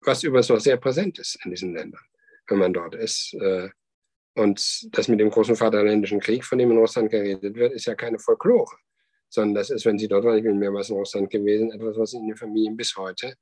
was 0.01 0.25
übrigens 0.25 0.49
noch 0.49 0.61
sehr 0.61 0.77
präsent 0.77 1.19
ist 1.19 1.39
in 1.45 1.53
diesen 1.53 1.73
Ländern, 1.73 2.05
wenn 2.49 2.59
man 2.59 2.73
dort 2.73 2.95
ist. 2.95 3.35
Äh, 3.35 3.71
und 4.35 4.89
das 4.97 5.09
mit 5.09 5.21
dem 5.21 5.31
großen 5.31 5.57
Vaterländischen 5.57 6.21
Krieg, 6.21 6.45
von 6.45 6.59
dem 6.59 6.71
in 6.71 6.79
Russland 6.79 7.11
geredet 7.11 7.55
wird, 7.55 7.73
ist 7.73 7.87
ja 7.87 7.95
keine 7.95 8.19
Folklore, 8.19 8.77
sondern 9.29 9.55
das 9.55 9.71
ist, 9.71 9.85
wenn 9.85 9.99
Sie 9.99 10.09
dort 10.09 10.25
waren, 10.25 10.39
ich 10.39 10.45
bin 10.45 10.59
mehrmals 10.59 10.91
in 10.91 10.97
Russland 10.97 11.31
gewesen, 11.31 11.73
etwas, 11.73 11.97
was 11.97 12.13
in 12.13 12.27
den 12.27 12.37
Familien 12.37 12.77
bis 12.77 12.97
heute 12.97 13.35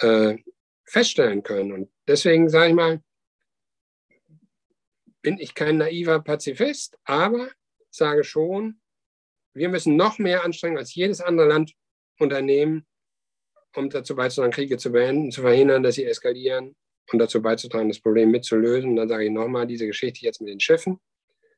äh, 0.00 0.36
feststellen 0.84 1.42
können. 1.42 1.72
Und 1.72 1.90
deswegen 2.06 2.48
sage 2.48 2.70
ich 2.70 2.74
mal, 2.74 3.02
bin 5.22 5.38
ich 5.38 5.54
kein 5.54 5.78
naiver 5.78 6.20
Pazifist, 6.20 6.96
aber 7.04 7.50
sage 7.90 8.24
schon, 8.24 8.80
wir 9.58 9.68
müssen 9.68 9.96
noch 9.96 10.18
mehr 10.18 10.44
anstrengen 10.44 10.78
als 10.78 10.94
jedes 10.94 11.20
andere 11.20 11.48
Land 11.48 11.74
unternehmen, 12.18 12.86
um 13.74 13.90
dazu 13.90 14.16
beizutragen, 14.16 14.52
Kriege 14.52 14.76
zu 14.76 14.90
beenden, 14.92 15.30
zu 15.30 15.42
verhindern, 15.42 15.82
dass 15.82 15.96
sie 15.96 16.04
eskalieren 16.04 16.74
und 17.12 17.18
dazu 17.18 17.42
beizutragen, 17.42 17.88
das 17.88 18.00
Problem 18.00 18.30
mitzulösen. 18.30 18.90
Und 18.90 18.96
dann 18.96 19.08
sage 19.08 19.24
ich 19.24 19.30
nochmal, 19.30 19.66
diese 19.66 19.86
Geschichte 19.86 20.24
jetzt 20.24 20.40
mit 20.40 20.50
den 20.50 20.60
Schiffen, 20.60 20.98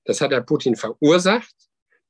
das 0.04 0.20
hat 0.20 0.32
der 0.32 0.40
Putin 0.40 0.76
verursacht. 0.76 1.54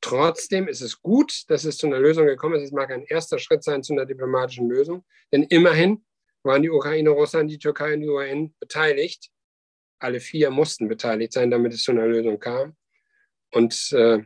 Trotzdem 0.00 0.66
ist 0.68 0.80
es 0.80 1.02
gut, 1.02 1.44
dass 1.48 1.64
es 1.64 1.76
zu 1.76 1.86
einer 1.86 1.98
Lösung 1.98 2.26
gekommen 2.26 2.54
ist. 2.56 2.62
Es 2.62 2.72
mag 2.72 2.90
ein 2.90 3.04
erster 3.04 3.38
Schritt 3.38 3.62
sein 3.62 3.82
zu 3.82 3.92
einer 3.92 4.06
diplomatischen 4.06 4.68
Lösung, 4.68 5.04
denn 5.32 5.42
immerhin 5.44 6.04
waren 6.42 6.62
die 6.62 6.70
Ukraine, 6.70 7.10
Russland, 7.10 7.50
die 7.50 7.58
Türkei 7.58 7.94
und 7.94 8.00
die 8.00 8.08
UN 8.08 8.54
beteiligt. 8.60 9.30
Alle 9.98 10.20
vier 10.20 10.50
mussten 10.50 10.88
beteiligt 10.88 11.34
sein, 11.34 11.50
damit 11.50 11.74
es 11.74 11.82
zu 11.82 11.90
einer 11.90 12.06
Lösung 12.06 12.38
kam. 12.38 12.76
Und 13.52 13.92
äh, 13.92 14.20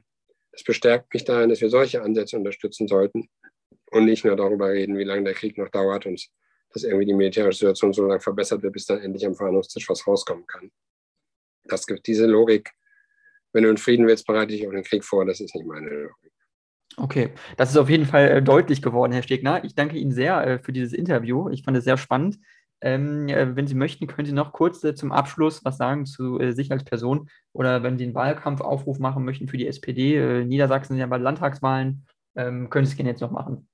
es 0.54 0.64
bestärkt 0.64 1.12
mich 1.12 1.24
darin, 1.24 1.50
dass 1.50 1.60
wir 1.60 1.70
solche 1.70 2.02
Ansätze 2.02 2.36
unterstützen 2.36 2.88
sollten 2.88 3.28
und 3.90 4.04
nicht 4.04 4.24
nur 4.24 4.36
darüber 4.36 4.70
reden, 4.70 4.96
wie 4.98 5.04
lange 5.04 5.24
der 5.24 5.34
Krieg 5.34 5.58
noch 5.58 5.68
dauert 5.68 6.06
und 6.06 6.28
dass 6.72 6.82
irgendwie 6.82 7.06
die 7.06 7.14
militärische 7.14 7.58
Situation 7.58 7.92
so 7.92 8.06
lange 8.06 8.20
verbessert 8.20 8.62
wird, 8.62 8.72
bis 8.72 8.86
dann 8.86 9.00
endlich 9.00 9.24
am 9.26 9.34
Verhandlungstisch 9.34 9.88
was 9.88 10.06
rauskommen 10.06 10.46
kann. 10.46 10.70
Das 11.64 11.86
gibt 11.86 12.06
diese 12.06 12.26
Logik. 12.26 12.72
Wenn 13.52 13.62
du 13.62 13.68
einen 13.68 13.78
Frieden 13.78 14.06
willst, 14.06 14.26
bereite 14.26 14.52
ich 14.54 14.66
auch 14.66 14.72
den 14.72 14.82
Krieg 14.82 15.04
vor. 15.04 15.24
Das 15.24 15.40
ist 15.40 15.54
nicht 15.54 15.66
meine 15.66 15.88
Logik. 15.88 16.32
Okay, 16.96 17.30
das 17.56 17.70
ist 17.70 17.76
auf 17.76 17.88
jeden 17.88 18.06
Fall 18.06 18.28
äh, 18.28 18.42
deutlich 18.42 18.82
geworden, 18.82 19.12
Herr 19.12 19.22
Stegner. 19.22 19.64
Ich 19.64 19.74
danke 19.74 19.96
Ihnen 19.96 20.12
sehr 20.12 20.46
äh, 20.46 20.58
für 20.58 20.72
dieses 20.72 20.92
Interview. 20.92 21.48
Ich 21.48 21.62
fand 21.62 21.76
es 21.76 21.84
sehr 21.84 21.96
spannend. 21.96 22.38
Ähm, 22.84 23.28
äh, 23.28 23.56
wenn 23.56 23.66
Sie 23.66 23.74
möchten, 23.74 24.06
können 24.06 24.26
Sie 24.26 24.32
noch 24.32 24.52
kurz 24.52 24.84
äh, 24.84 24.94
zum 24.94 25.10
Abschluss 25.10 25.64
was 25.64 25.78
sagen 25.78 26.04
zu 26.04 26.38
äh, 26.38 26.52
sich 26.52 26.70
als 26.70 26.84
Person 26.84 27.30
oder 27.54 27.82
wenn 27.82 27.96
Sie 27.96 28.04
einen 28.04 28.14
Wahlkampfaufruf 28.14 28.98
machen 28.98 29.24
möchten 29.24 29.48
für 29.48 29.56
die 29.56 29.66
SPD. 29.66 30.16
Äh, 30.16 30.44
Niedersachsen 30.44 30.92
sind 30.92 31.00
ja 31.00 31.06
bald 31.06 31.22
Landtagswahlen. 31.22 32.06
Ähm, 32.36 32.68
können 32.68 32.84
Sie 32.84 32.90
es 32.90 32.96
gerne 32.96 33.10
jetzt 33.10 33.22
noch 33.22 33.30
machen. 33.30 33.66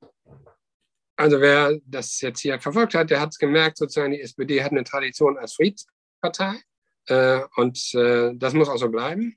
Also 1.17 1.41
wer 1.41 1.77
das 1.87 2.21
jetzt 2.21 2.39
hier 2.39 2.61
verfolgt 2.61 2.95
hat, 2.95 3.11
der 3.11 3.21
hat 3.21 3.31
es 3.31 3.39
gemerkt, 3.39 3.79
sozusagen 3.79 4.13
die 4.13 4.21
SPD 4.21 4.63
hat 4.63 4.71
eine 4.71 4.85
Tradition 4.85 5.37
als 5.39 5.55
Friedenspartei 5.55 6.61
äh, 7.09 7.41
und 7.57 7.93
äh, 7.95 8.31
das 8.37 8.55
muss 8.55 8.69
auch 8.69 8.79
so 8.79 8.91
bleiben. 8.91 9.37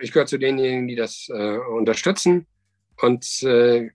Ich 0.00 0.12
gehöre 0.12 0.26
zu 0.26 0.38
denjenigen, 0.38 0.86
die 0.86 0.94
das 0.94 1.28
unterstützen. 1.28 2.46
Und 3.02 3.24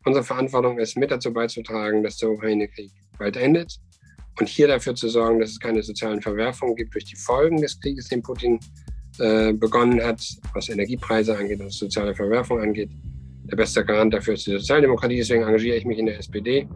unsere 0.03 0.23
Verantwortung 0.25 0.77
ist, 0.79 0.97
mit 0.97 1.11
dazu 1.11 1.31
beizutragen, 1.31 2.03
dass 2.03 2.17
der 2.17 2.29
Ukraine-Krieg 2.29 2.91
bald 3.17 3.37
endet 3.37 3.79
und 4.39 4.47
hier 4.47 4.67
dafür 4.67 4.95
zu 4.95 5.09
sorgen, 5.09 5.39
dass 5.39 5.51
es 5.51 5.59
keine 5.59 5.83
sozialen 5.83 6.21
Verwerfungen 6.21 6.75
gibt 6.75 6.93
durch 6.93 7.05
die 7.05 7.15
Folgen 7.15 7.61
des 7.61 7.79
Krieges, 7.79 8.07
den 8.07 8.21
Putin 8.21 8.59
äh, 9.19 9.53
begonnen 9.53 10.01
hat, 10.03 10.25
was 10.53 10.69
Energiepreise 10.69 11.37
angeht, 11.37 11.59
was 11.59 11.77
soziale 11.77 12.15
Verwerfung 12.15 12.61
angeht. 12.61 12.89
Der 13.43 13.57
beste 13.57 13.83
Garant 13.83 14.13
dafür 14.13 14.35
ist 14.35 14.47
die 14.47 14.51
Sozialdemokratie. 14.51 15.17
Deswegen 15.17 15.43
engagiere 15.43 15.75
ich 15.75 15.85
mich 15.85 15.99
in 15.99 16.05
der 16.05 16.17
SPD 16.17 16.67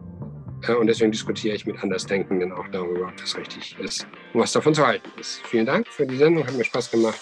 äh, 0.68 0.74
und 0.74 0.86
deswegen 0.86 1.12
diskutiere 1.12 1.56
ich 1.56 1.66
mit 1.66 1.82
Andersdenkenden 1.82 2.52
auch 2.52 2.68
darüber, 2.68 3.08
ob 3.08 3.16
das 3.16 3.36
richtig 3.36 3.76
ist 3.80 4.06
und 4.34 4.40
was 4.40 4.52
davon 4.52 4.74
zu 4.74 4.86
halten 4.86 5.08
ist. 5.18 5.40
Vielen 5.46 5.66
Dank 5.66 5.88
für 5.88 6.06
die 6.06 6.16
Sendung, 6.16 6.46
hat 6.46 6.54
mir 6.54 6.64
Spaß 6.64 6.90
gemacht. 6.90 7.20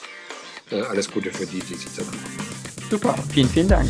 Äh, 0.70 0.80
alles 0.80 1.10
Gute 1.10 1.30
für 1.30 1.46
die, 1.46 1.60
die 1.60 1.74
sich 1.74 1.94
da 1.96 2.02
Super, 2.90 3.14
vielen, 3.32 3.48
vielen 3.48 3.68
Dank. 3.68 3.88